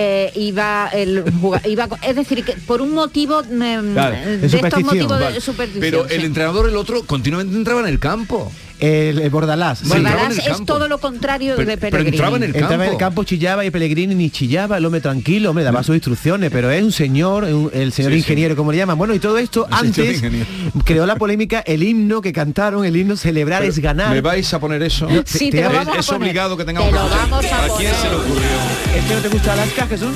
eh, 0.00 0.30
iba 0.36 0.88
el 0.92 1.24
iba 1.66 1.88
es 2.02 2.14
decir 2.14 2.44
que 2.44 2.52
por 2.52 2.80
un 2.80 2.92
motivo 2.94 3.40
eh, 3.42 3.80
Claro, 3.92 4.16
de 4.16 4.46
estos 4.46 4.82
motivos 4.84 5.08
Vale. 5.08 5.32
de 5.32 5.40
superstición 5.40 5.80
Pero 5.80 6.04
el 6.08 6.20
sí. 6.20 6.26
entrenador, 6.26 6.68
el 6.68 6.76
otro, 6.76 7.02
continuamente 7.02 7.56
entraba 7.56 7.80
en 7.80 7.88
el 7.88 7.98
campo. 7.98 8.52
El, 8.80 9.18
el 9.18 9.30
Bordalás. 9.30 9.80
Sí. 9.80 9.88
Bordalás 9.88 10.34
el 10.34 10.38
es 10.38 10.46
campo. 10.50 10.64
todo 10.66 10.86
lo 10.86 10.98
contrario 10.98 11.54
Pero- 11.56 11.68
de 11.68 11.76
pero 11.78 11.90
Pellegrini 11.98 12.16
entraba 12.16 12.36
en 12.36 12.42
el 12.44 12.48
Entraba 12.54 12.74
en 12.74 12.80
el 12.82 12.86
campo. 12.90 12.98
campo, 12.98 13.24
chillaba 13.24 13.64
y 13.64 13.72
Pellegrini 13.72 14.14
ni 14.14 14.30
chillaba, 14.30 14.76
el 14.76 14.84
hombre 14.84 15.00
tranquilo, 15.00 15.50
hombre, 15.50 15.64
daba 15.64 15.82
sus 15.82 15.96
instrucciones, 15.96 16.52
pero 16.52 16.70
es 16.70 16.80
un 16.84 16.92
señor, 16.92 17.42
un- 17.42 17.70
el 17.74 17.92
señor 17.92 18.12
Sí, 18.12 18.18
sí. 18.18 18.22
ingeniero, 18.22 18.54
como 18.54 18.70
le 18.70 18.78
llaman. 18.78 18.96
Bueno, 18.96 19.14
y 19.14 19.18
todo 19.18 19.36
esto 19.38 19.66
antes 19.68 20.22
creó 20.84 21.06
la 21.06 21.16
polémica, 21.16 21.58
el 21.66 21.82
himno 21.82 22.20
que 22.20 22.32
cantaron, 22.32 22.84
el 22.84 22.96
himno 22.96 23.16
celebrar 23.16 23.62
Pero, 23.62 23.72
es 23.72 23.78
ganar. 23.80 24.10
¿Me 24.14 24.20
vais 24.20 24.54
a 24.54 24.60
poner 24.60 24.80
eso? 24.84 25.08
No, 25.10 25.22
Sí, 25.26 25.50
te- 25.50 25.56
te 25.56 25.64
lo 25.64 25.70
es, 25.70 25.76
vamos 25.76 25.96
a 25.96 25.98
es 25.98 26.06
poner. 26.06 26.22
obligado 26.22 26.56
que 26.56 26.64
tengamos 26.64 26.88
Te 26.90 26.94
que 26.94 27.00
lo 27.00 27.06
escuchar. 27.08 27.30
vamos 27.30 27.46
a 27.52 27.64
¿A 27.74 27.76
quién 27.78 27.92
se 27.96 28.08
le 28.10 28.14
ocurrió? 28.14 28.48
¿Es 28.98 29.04
que 29.04 29.14
no 29.14 29.20
te 29.20 29.28
gusta 29.28 29.52
Alaska, 29.52 29.86
Jesús? 29.86 30.10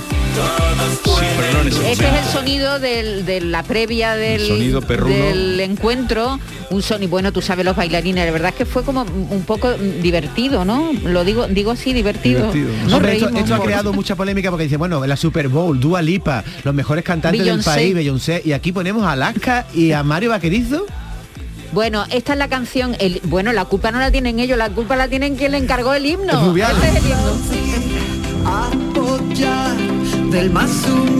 Sí, 1.05 1.11
pero 1.37 1.53
no 1.53 1.61
en 1.61 1.69
ese 1.69 1.93
Este 1.93 2.09
es 2.09 2.15
el 2.27 2.33
sonido 2.33 2.79
del- 2.79 3.25
de 3.25 3.41
la 3.41 3.63
previa 3.63 4.15
del, 4.17 4.75
del 5.07 5.61
encuentro, 5.61 6.39
un 6.71 6.83
sonido, 6.83 7.11
bueno, 7.11 7.33
tú 7.33 7.43
sabes 7.43 7.65
los 7.65 7.77
bailarines, 7.77 8.25
la 8.25 8.33
verdad 8.33 8.49
es 8.51 8.55
que 8.57 8.65
fue 8.67 8.83
como 8.83 9.03
un 9.03 9.45
poco 9.47 9.73
divertido, 9.75 10.65
¿no? 10.65 10.91
Lo 11.05 11.25
digo, 11.25 11.47
digo 11.47 11.71
así, 11.73 11.93
divertido. 11.93 12.49
Hombre, 12.93 13.17
esto, 13.19 13.55
ha 13.55 13.61
creado 13.63 13.93
mucha 13.93 14.17
polémica 14.17 14.51
porque 14.51 14.65
dice, 14.65 14.77
bueno, 14.79 15.03
en 15.05 15.09
la 15.11 15.17
Super 15.17 15.49
Bowl, 15.49 15.79
Dua 15.79 16.03
Lipa, 16.03 16.43
los 16.65 16.75
mejores 16.75 17.05
cantantes 17.05 17.41
Beyoncé. 17.41 17.71
del 17.71 17.79
país, 17.79 17.95
Beyoncé, 17.95 18.43
y 18.45 18.53
aquí 18.53 18.73
ponemos 18.73 19.05
a 19.05 19.13
Alaska 19.13 19.67
y 19.75 19.93
a 19.93 20.03
Mario 20.03 20.31
Vaquerizo. 20.31 20.87
Bueno, 21.73 22.05
esta 22.11 22.33
es 22.35 22.39
la 22.39 22.49
canción, 22.49 22.97
el, 22.99 23.21
bueno, 23.25 23.53
la 23.53 23.65
culpa 23.65 23.91
no 23.93 23.99
la 23.99 24.11
tienen 24.11 24.39
ellos, 24.41 24.59
la 24.59 24.69
culpa 24.71 24.97
la 24.97 25.09
tienen 25.09 25.37
quien 25.37 25.53
le 25.53 25.59
encargó 25.59 25.95
el 25.95 26.05
himno. 26.05 26.47
Rubial. 26.49 26.73
Este 26.73 26.89
es 26.89 26.97
el 26.97 27.11
himno. 27.11 27.62
Del 30.31 30.51
más 30.51 30.71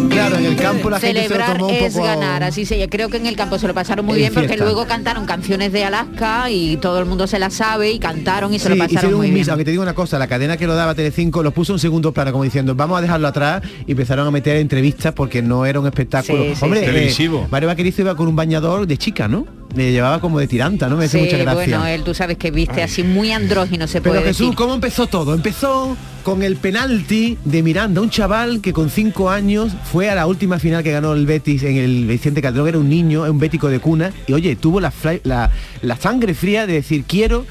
Claro, 0.09 0.37
en 0.37 0.45
el 0.47 0.57
campo 0.57 0.91
la 0.91 0.99
gente 1.01 1.23
se 1.23 1.29
lo 1.29 1.35
Celebrar 1.35 1.59
tomó 1.59 1.69
un 1.69 1.75
es 1.75 1.93
poco... 1.93 2.05
ganar, 2.05 2.43
así 2.43 2.65
se 2.65 2.89
creo 2.89 3.09
que 3.09 3.17
en 3.19 3.27
el 3.27 3.37
campo 3.37 3.59
se 3.59 3.67
lo 3.67 3.75
pasaron 3.75 4.05
muy 4.05 4.15
En 4.15 4.21
bien 4.21 4.35
porque 4.35 4.57
luego 4.57 4.87
cantaron 4.87 5.27
canciones 5.27 5.73
de 5.73 5.85
Alaska 5.85 6.51
y 6.51 6.77
todo 6.79 6.99
el 6.99 7.07
mundo 7.07 7.27
se 7.27 7.39
las 7.39 7.55
sabe 7.55 7.93
y 7.93 7.99
cantaron 7.99 8.53
y 8.55 8.59
se 8.59 8.69
lo 8.71 8.77
pasaron 8.79 9.15
muy 9.15 9.29
un 9.29 9.35
bien. 9.35 9.51
aunque 9.51 9.65
te 9.65 9.71
digo 9.71 9.83
una 9.83 9.95
cosa, 9.95 10.19
la 10.19 10.27
cadena 10.27 10.57
que 10.57 10.67
lo 10.67 10.75
daba 10.75 10.95
Telecinco 10.95 11.43
lo 11.43 11.51
puso 11.51 11.73
en 11.73 11.79
segundo 11.79 12.13
plano, 12.13 12.33
como 12.33 12.45
diciendo, 12.45 12.75
vamos 12.75 12.99
a 12.99 13.03
dejarlo 13.03 13.29
atrás, 13.29 13.63
y 13.87 13.93
empezaron 13.93 14.27
a 14.27 14.31
meter 14.31 14.57
entrevistas 14.57 15.13
porque 15.13 15.43
no 15.43 15.67
era 15.67 15.79
un 15.81 15.87
espectáculo. 15.87 16.43
Sí, 16.45 16.55
sí, 16.55 16.65
Hombre, 16.65 16.81
sí. 16.81 16.87
eh, 16.87 16.89
Televisivo. 16.89 17.49
Mario 17.51 17.69
Vaquerizo 17.69 18.03
iba 18.03 18.15
con 18.17 18.29
un 18.29 18.37
bañador 18.37 18.87
de 18.87 18.97
chica, 18.99 19.29
¿no? 19.29 19.47
Le 19.75 19.91
llevaba 19.93 20.21
como 20.21 20.39
de 20.39 20.47
tiranta, 20.47 20.89
¿no? 20.89 20.97
Me 20.97 21.07
hace 21.07 21.19
Sí, 21.19 21.25
mucha 21.25 21.37
gracia. 21.39 21.55
bueno, 21.79 21.87
él 21.87 22.03
tú 22.05 22.13
sabes 22.15 22.37
que 22.37 22.51
viste 22.51 22.83
así 22.83 23.03
muy 23.03 23.33
andrógino 23.33 23.87
se 23.87 24.01
Pero 24.01 24.15
puede 24.15 24.27
Jesús, 24.29 24.47
decir. 24.49 24.57
¿cómo 24.57 24.75
empezó 24.75 25.07
todo? 25.07 25.35
Empezó 25.35 25.97
con 26.23 26.43
el 26.43 26.57
penalti 26.57 27.39
de 27.45 27.63
Miranda, 27.63 28.01
un 28.01 28.11
chaval 28.11 28.61
que 28.61 28.73
con 28.73 28.91
cinco 28.91 29.31
años 29.31 29.73
fue 29.91 30.09
a 30.11 30.15
la 30.15 30.27
última 30.27 30.59
final 30.59 30.83
que 30.83 30.93
ganó 30.93 31.15
el 31.15 31.27
Betis 31.27 31.63
en 31.65 31.77
el 31.77 32.07
Vicente 32.07 32.41
Calderón, 32.43 32.69
era 32.69 32.79
un 32.79 32.89
niño, 32.89 33.23
un 33.23 33.39
bético 33.39 33.69
de 33.69 33.81
cuna, 33.81 34.13
y 34.27 34.33
oye, 34.35 34.55
tuvo 34.57 34.79
la, 34.81 34.93
la, 35.25 35.51
la 35.81 35.97
sangre 35.97 36.35
fría 36.35 36.67
de 36.67 36.75
decir, 36.75 37.05
quiero 37.05 37.45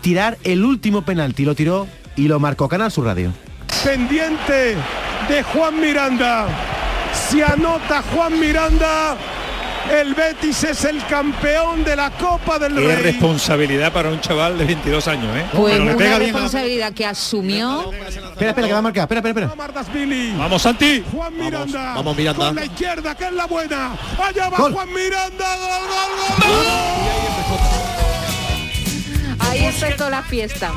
tirar 0.00 0.38
el 0.44 0.64
último 0.64 1.02
penalti. 1.02 1.44
Lo 1.44 1.54
tiró 1.54 1.86
y 2.16 2.26
lo 2.28 2.40
marcó 2.40 2.68
Canal 2.68 2.90
Sur 2.90 3.04
Radio. 3.04 3.32
Pendiente 3.84 4.74
de 5.28 5.42
Juan 5.52 5.80
Miranda. 5.80 6.46
Si 7.28 7.40
anota 7.42 8.02
Juan 8.12 8.38
Miranda, 8.40 9.16
el 9.92 10.14
Betis 10.14 10.64
es 10.64 10.84
el 10.84 11.04
campeón 11.06 11.84
de 11.84 11.96
la 11.96 12.10
Copa 12.10 12.58
del 12.58 12.74
Qué 12.74 12.80
Rey. 12.80 13.02
responsabilidad 13.02 13.92
para 13.92 14.10
un 14.10 14.20
chaval 14.20 14.58
de 14.58 14.64
22 14.64 15.08
años, 15.08 15.36
¿eh? 15.36 15.44
Pues 15.52 15.72
Pero 15.72 15.84
le 15.84 15.90
una 15.90 15.98
pega 15.98 16.18
bien 16.18 16.32
responsabilidad 16.32 16.92
que 16.92 17.06
asumió. 17.06 17.92
Espera, 17.92 18.50
espera, 18.50 18.66
que 18.66 18.72
va 18.72 18.78
a 18.78 18.82
marcar. 18.82 19.02
Espera, 19.04 19.20
espera, 19.20 19.46
espera. 19.46 20.36
Vamos, 20.38 20.62
Santi. 20.62 21.04
Juan 21.12 21.36
Miranda. 21.36 21.94
vamos, 21.94 22.16
Miranda. 22.16 22.46
Con 22.46 22.56
la 22.56 22.64
izquierda, 22.64 23.14
que 23.14 23.24
es 23.24 23.32
la 23.32 23.46
buena. 23.46 23.92
Allá 24.22 24.48
va 24.48 24.58
Gol. 24.58 24.72
Juan 24.72 24.92
Miranda. 24.92 25.56
Gol, 25.56 25.88
gol, 25.88 27.58
gol, 27.58 27.95
Ahí 29.58 29.64
empezó 29.64 30.10
la 30.10 30.22
fiesta. 30.22 30.72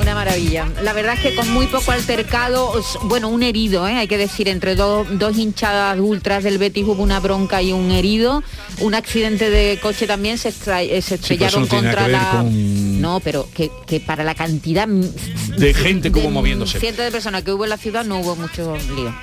Una 0.00 0.14
maravilla. 0.14 0.66
La 0.82 0.92
verdad 0.92 1.14
es 1.14 1.20
que 1.20 1.34
con 1.34 1.48
muy 1.52 1.66
poco 1.66 1.90
altercado, 1.92 2.80
bueno, 3.04 3.28
un 3.28 3.42
herido, 3.42 3.86
¿eh? 3.86 3.94
hay 3.96 4.08
que 4.08 4.18
decir, 4.18 4.48
entre 4.48 4.74
dos, 4.74 5.06
dos 5.18 5.36
hinchadas 5.36 5.98
ultras 6.00 6.44
del 6.44 6.58
Betis 6.58 6.84
hubo 6.86 7.02
una 7.02 7.20
bronca 7.20 7.62
y 7.62 7.72
un 7.72 7.90
herido. 7.90 8.42
Un 8.80 8.94
accidente 8.94 9.50
de 9.50 9.78
coche 9.80 10.06
también 10.06 10.38
se, 10.38 10.48
extra- 10.50 10.82
eh, 10.82 10.88
se 10.88 10.96
eso 10.98 11.14
estrellaron 11.16 11.66
contra 11.66 12.04
que 12.06 12.10
la... 12.12 12.30
con- 12.30 13.00
No, 13.00 13.20
pero 13.20 13.48
que, 13.54 13.70
que 13.86 14.00
para 14.00 14.24
la 14.24 14.34
cantidad 14.34 14.86
De 14.88 15.74
gente 15.74 16.10
como 16.12 16.26
de 16.26 16.30
moviéndose. 16.32 16.78
cientos 16.80 17.04
de 17.04 17.10
personas 17.12 17.42
que 17.42 17.52
hubo 17.52 17.64
en 17.64 17.70
la 17.70 17.76
ciudad 17.78 18.04
no 18.04 18.18
hubo 18.20 18.34
mucho 18.36 18.76
lío. 18.96 19.14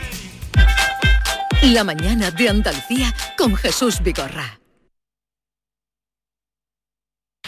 La 1.74 1.84
mañana 1.84 2.32
de 2.32 2.50
Andalucía 2.50 3.14
con 3.38 3.56
Jesús 3.56 4.02
Vigorra. 4.04 4.60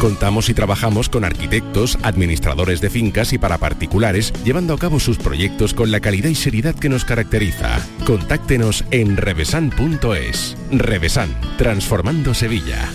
Contamos 0.00 0.50
y 0.50 0.54
trabajamos 0.54 1.08
con 1.08 1.24
arquitectos, 1.24 1.98
administradores 2.02 2.80
de 2.80 2.90
fincas 2.90 3.32
y 3.32 3.38
para 3.38 3.58
particulares, 3.58 4.32
llevando 4.44 4.74
a 4.74 4.78
cabo 4.78 5.00
sus 5.00 5.16
proyectos 5.16 5.72
con 5.72 5.90
la 5.90 6.00
calidad 6.00 6.28
y 6.28 6.34
seriedad 6.34 6.74
que 6.74 6.90
nos 6.90 7.04
caracteriza. 7.04 7.80
Contáctenos 8.04 8.84
en 8.90 9.16
revesan.es. 9.16 10.56
Revesan, 10.70 11.34
transformando 11.56 12.34
Sevilla. 12.34 12.90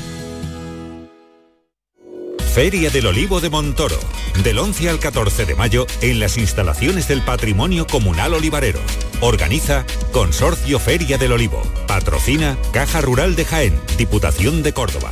Feria 2.53 2.89
del 2.89 3.07
Olivo 3.07 3.39
de 3.39 3.49
Montoro. 3.49 3.97
Del 4.43 4.59
11 4.59 4.89
al 4.89 4.99
14 4.99 5.45
de 5.45 5.55
mayo 5.55 5.87
en 6.01 6.19
las 6.19 6.37
instalaciones 6.37 7.07
del 7.07 7.21
Patrimonio 7.21 7.87
Comunal 7.87 8.33
Olivarero. 8.33 8.81
Organiza 9.21 9.85
Consorcio 10.11 10.77
Feria 10.77 11.17
del 11.17 11.31
Olivo. 11.31 11.63
Patrocina 11.87 12.57
Caja 12.73 12.99
Rural 12.99 13.35
de 13.35 13.45
Jaén, 13.45 13.79
Diputación 13.97 14.63
de 14.63 14.73
Córdoba. 14.73 15.11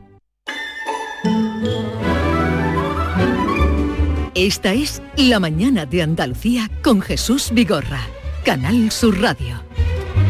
Esta 4.41 4.73
es 4.73 5.03
La 5.17 5.39
mañana 5.39 5.85
de 5.85 6.01
Andalucía 6.01 6.67
con 6.81 6.99
Jesús 6.99 7.51
Vigorra. 7.53 8.01
Canal 8.43 8.91
Sur 8.91 9.21
Radio. 9.21 9.61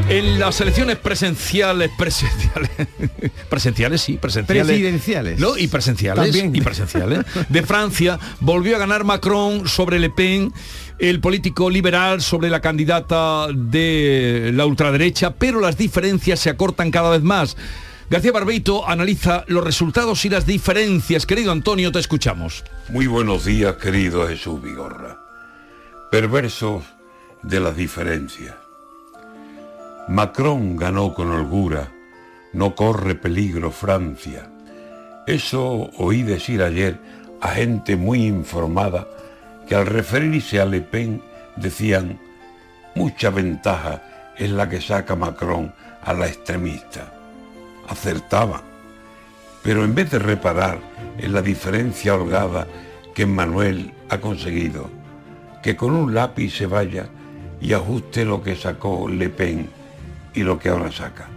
En 0.10 0.38
las 0.38 0.60
elecciones 0.60 0.98
presenciales, 0.98 1.90
presenciales, 1.98 2.72
presenciales 3.50 4.02
sí, 4.02 4.18
presenciales. 4.18 4.66
Presidenciales. 4.66 5.40
No, 5.40 5.58
y 5.58 5.70
presenciales. 5.70 6.26
También. 6.26 6.54
Y 6.54 6.60
presenciales. 6.60 7.20
De 7.48 7.64
Francia 7.64 8.20
volvió 8.42 8.76
a 8.76 8.80
ganar 8.80 9.06
Macron 9.06 9.66
sobre 9.70 9.98
Le 9.98 10.10
Pen, 10.10 10.52
el 11.00 11.22
político 11.22 11.70
liberal 11.70 12.22
sobre 12.22 12.50
la 12.50 12.60
candidata 12.60 13.48
de 13.56 14.52
la 14.54 14.66
ultraderecha, 14.66 15.36
pero 15.36 15.62
las 15.62 15.78
diferencias 15.78 16.42
se 16.42 16.50
acortan 16.50 16.92
cada 16.92 17.12
vez 17.12 17.22
más. 17.22 17.56
García 18.12 18.34
Barbeito 18.34 18.86
analiza 18.86 19.46
los 19.48 19.64
resultados 19.64 20.26
y 20.26 20.30
las 20.30 20.46
diferencias. 20.46 21.26
Querido 21.26 21.54
Antonio, 21.54 21.94
te 21.94 22.00
escuchamos. 22.00 22.66
Muy 22.90 23.08
buenos 23.08 23.46
días, 23.46 23.78
querido 23.78 24.28
Jesús 24.28 24.62
Vigorra. 24.62 25.18
Perversos 26.12 26.84
de 27.42 27.62
las 27.62 27.78
diferencias. 27.78 28.56
Macron 30.10 30.76
ganó 30.76 31.14
con 31.14 31.32
holgura, 31.32 31.90
no 32.52 32.76
corre 32.76 33.16
peligro 33.16 33.72
Francia. 33.72 34.52
Eso 35.26 35.90
oí 35.96 36.22
decir 36.22 36.64
ayer 36.64 37.00
a 37.40 37.48
gente 37.52 37.96
muy 37.96 38.26
informada 38.26 39.08
que 39.70 39.76
al 39.76 39.86
referirse 39.86 40.60
a 40.60 40.66
Le 40.66 40.82
Pen 40.82 41.22
decían, 41.56 42.20
mucha 42.94 43.30
ventaja 43.30 44.34
es 44.38 44.50
la 44.50 44.68
que 44.68 44.82
saca 44.82 45.16
Macron 45.16 45.74
a 46.04 46.12
la 46.12 46.28
extremista. 46.28 47.21
Acertaban, 47.88 48.62
pero 49.64 49.84
en 49.84 49.94
vez 49.96 50.12
de 50.12 50.20
reparar 50.20 50.80
en 51.18 51.34
la 51.34 51.42
diferencia 51.42 52.16
holgada 52.16 52.68
que 53.14 53.26
Manuel 53.26 53.94
ha 54.10 54.20
conseguido, 54.20 54.90
que 55.62 55.76
con 55.76 55.94
un 55.94 56.14
lápiz 56.14 56.56
se 56.56 56.66
vaya 56.66 57.10
y 57.60 57.74
ajuste 57.74 58.26
lo 58.26 58.42
que 58.42 58.56
sacó 58.56 59.08
Le 59.08 59.30
Pen 59.30 59.70
y 60.34 60.44
lo 60.44 60.58
que 60.58 60.70
ahora 60.70 60.92
saca. 60.92 61.28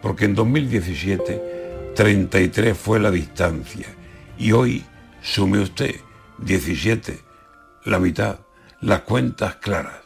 Porque 0.00 0.26
en 0.26 0.34
2017 0.34 1.60
33 1.94 2.78
fue 2.78 3.00
la 3.00 3.10
distancia 3.10 3.86
y 4.38 4.52
hoy, 4.52 4.84
sume 5.20 5.58
usted, 5.58 5.96
17, 6.38 7.20
la 7.84 7.98
mitad, 7.98 8.38
las 8.80 9.00
cuentas 9.00 9.56
claras. 9.56 10.00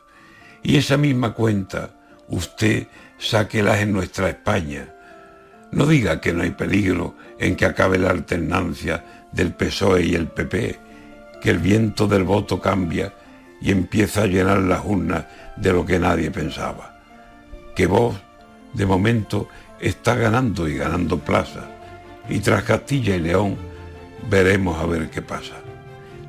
Y 0.62 0.76
esa 0.76 0.96
misma 0.96 1.34
cuenta 1.34 1.94
usted 2.28 2.88
sáquelas 3.18 3.80
en 3.80 3.92
nuestra 3.92 4.28
España. 4.28 4.93
No 5.74 5.86
diga 5.86 6.20
que 6.20 6.32
no 6.32 6.44
hay 6.44 6.52
peligro 6.52 7.16
en 7.36 7.56
que 7.56 7.66
acabe 7.66 7.98
la 7.98 8.10
alternancia 8.10 9.26
del 9.32 9.52
PSOE 9.54 10.02
E 10.02 10.06
y 10.06 10.14
el 10.14 10.28
PP, 10.28 10.78
que 11.42 11.50
el 11.50 11.58
viento 11.58 12.06
del 12.06 12.22
voto 12.22 12.60
cambia 12.60 13.12
y 13.60 13.72
empieza 13.72 14.22
a 14.22 14.26
llenar 14.28 14.58
las 14.58 14.84
urnas 14.84 15.26
de 15.56 15.72
lo 15.72 15.84
que 15.84 15.98
nadie 15.98 16.30
pensaba. 16.30 17.02
Que 17.74 17.88
vos, 17.88 18.14
de 18.72 18.86
momento, 18.86 19.48
está 19.80 20.14
ganando 20.14 20.68
y 20.68 20.76
ganando 20.76 21.18
plazas, 21.18 21.64
y 22.28 22.38
tras 22.38 22.62
Castilla 22.62 23.16
y 23.16 23.20
León 23.20 23.56
veremos 24.30 24.80
a 24.80 24.86
ver 24.86 25.10
qué 25.10 25.22
pasa. 25.22 25.56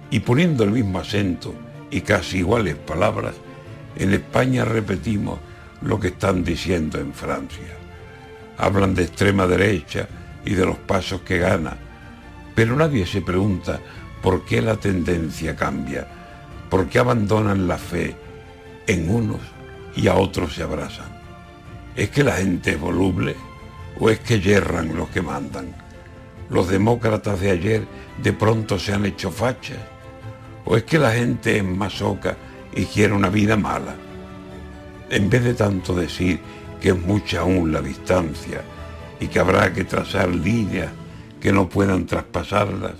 Y 0.09 0.21
poniendo 0.21 0.63
el 0.63 0.71
mismo 0.71 0.97
acento 0.97 1.53
y 1.91 2.01
casi 2.01 2.39
iguales 2.39 2.77
palabras, 2.77 3.35
en 3.95 4.11
España 4.11 4.65
repetimos 4.65 5.37
lo 5.83 5.99
que 5.99 6.07
están 6.07 6.43
diciendo 6.43 6.99
en 6.99 7.13
Francia. 7.13 7.74
Hablan 8.57 8.95
de 8.95 9.03
extrema 9.03 9.47
derecha 9.47 10.07
y 10.45 10.53
de 10.53 10.65
los 10.65 10.77
pasos 10.77 11.21
que 11.21 11.39
gana, 11.39 11.77
pero 12.53 12.75
nadie 12.75 13.05
se 13.05 13.21
pregunta 13.21 13.79
por 14.21 14.45
qué 14.45 14.61
la 14.61 14.77
tendencia 14.77 15.55
cambia, 15.55 16.07
por 16.69 16.87
qué 16.87 16.99
abandonan 16.99 17.67
la 17.67 17.77
fe 17.77 18.15
en 18.87 19.09
unos 19.09 19.41
y 19.95 20.07
a 20.07 20.15
otros 20.15 20.55
se 20.55 20.63
abrazan. 20.63 21.15
¿Es 21.95 22.09
que 22.09 22.23
la 22.23 22.33
gente 22.33 22.71
es 22.71 22.79
voluble 22.79 23.35
o 23.99 24.09
es 24.09 24.19
que 24.19 24.39
yerran 24.39 24.95
los 24.95 25.09
que 25.09 25.21
mandan? 25.21 25.73
¿Los 26.49 26.69
demócratas 26.69 27.39
de 27.39 27.51
ayer 27.51 27.87
de 28.21 28.33
pronto 28.33 28.77
se 28.77 28.93
han 28.93 29.05
hecho 29.05 29.31
fachas? 29.31 29.79
¿O 30.65 30.77
es 30.77 30.83
que 30.83 30.99
la 30.99 31.11
gente 31.11 31.57
es 31.57 31.63
masoca 31.63 32.37
y 32.73 32.85
quiere 32.85 33.13
una 33.13 33.29
vida 33.29 33.55
mala? 33.55 33.95
En 35.09 35.29
vez 35.29 35.43
de 35.43 35.53
tanto 35.53 35.93
decir 35.93 36.39
que 36.79 36.89
es 36.89 36.99
mucha 36.99 37.41
aún 37.41 37.71
la 37.71 37.81
distancia 37.81 38.61
y 39.19 39.27
que 39.27 39.39
habrá 39.39 39.73
que 39.73 39.83
trazar 39.83 40.29
líneas 40.33 40.91
que 41.39 41.51
no 41.51 41.69
puedan 41.69 42.05
traspasarlas, 42.05 42.95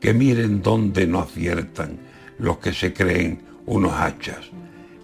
que 0.00 0.14
miren 0.14 0.62
dónde 0.62 1.06
no 1.06 1.20
aciertan 1.20 1.98
los 2.38 2.58
que 2.58 2.72
se 2.72 2.92
creen 2.92 3.42
unos 3.66 3.92
hachas, 3.92 4.50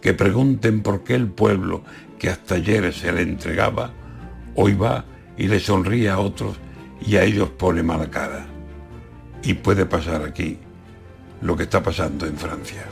que 0.01 0.15
pregunten 0.15 0.83
por 0.83 1.05
qué 1.05 1.15
el 1.15 1.29
pueblo 1.29 1.83
que 2.19 2.29
hasta 2.29 2.57
ayer 2.57 2.93
se 2.93 3.13
le 3.13 3.23
entregaba, 3.23 3.93
hoy 4.55 4.75
va 4.75 5.05
y 5.37 5.49
le 5.49 5.61
sonríe 5.61 6.09
a 6.11 6.19
otros 6.19 6.57
y 7.05 7.17
a 7.17 7.25
ellos 7.25 7.51
pone 7.51 7.83
mala 7.83 8.11
cara. 8.11 8.47
Y 9.43 9.55
puede 9.55 9.87
pasar 9.87 10.23
aquí 10.23 10.59
lo 11.41 11.57
que 11.57 11.65
está 11.65 11.83
pasando 11.83 12.27
en 12.27 12.37
Francia. 12.37 12.92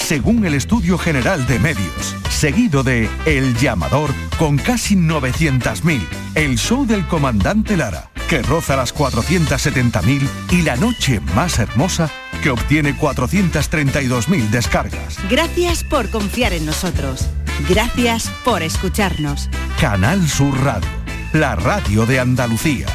según 0.11 0.45
el 0.45 0.55
Estudio 0.55 0.97
General 0.97 1.47
de 1.47 1.57
Medios, 1.57 2.17
seguido 2.29 2.83
de 2.83 3.09
El 3.25 3.55
Llamador 3.55 4.09
con 4.37 4.57
casi 4.57 4.97
900.000, 4.97 6.01
El 6.35 6.57
Show 6.57 6.85
del 6.85 7.07
Comandante 7.07 7.77
Lara, 7.77 8.11
que 8.27 8.41
roza 8.41 8.75
las 8.75 8.93
470.000 8.93 10.27
y 10.49 10.63
La 10.63 10.75
Noche 10.75 11.21
Más 11.33 11.59
Hermosa, 11.59 12.11
que 12.43 12.49
obtiene 12.49 12.93
432.000 12.93 14.49
descargas. 14.49 15.17
Gracias 15.29 15.85
por 15.85 16.09
confiar 16.09 16.51
en 16.51 16.65
nosotros. 16.65 17.29
Gracias 17.69 18.29
por 18.43 18.63
escucharnos. 18.63 19.49
Canal 19.79 20.27
Sur 20.27 20.61
Radio, 20.61 20.89
la 21.31 21.55
radio 21.55 22.05
de 22.05 22.19
Andalucía. 22.19 22.87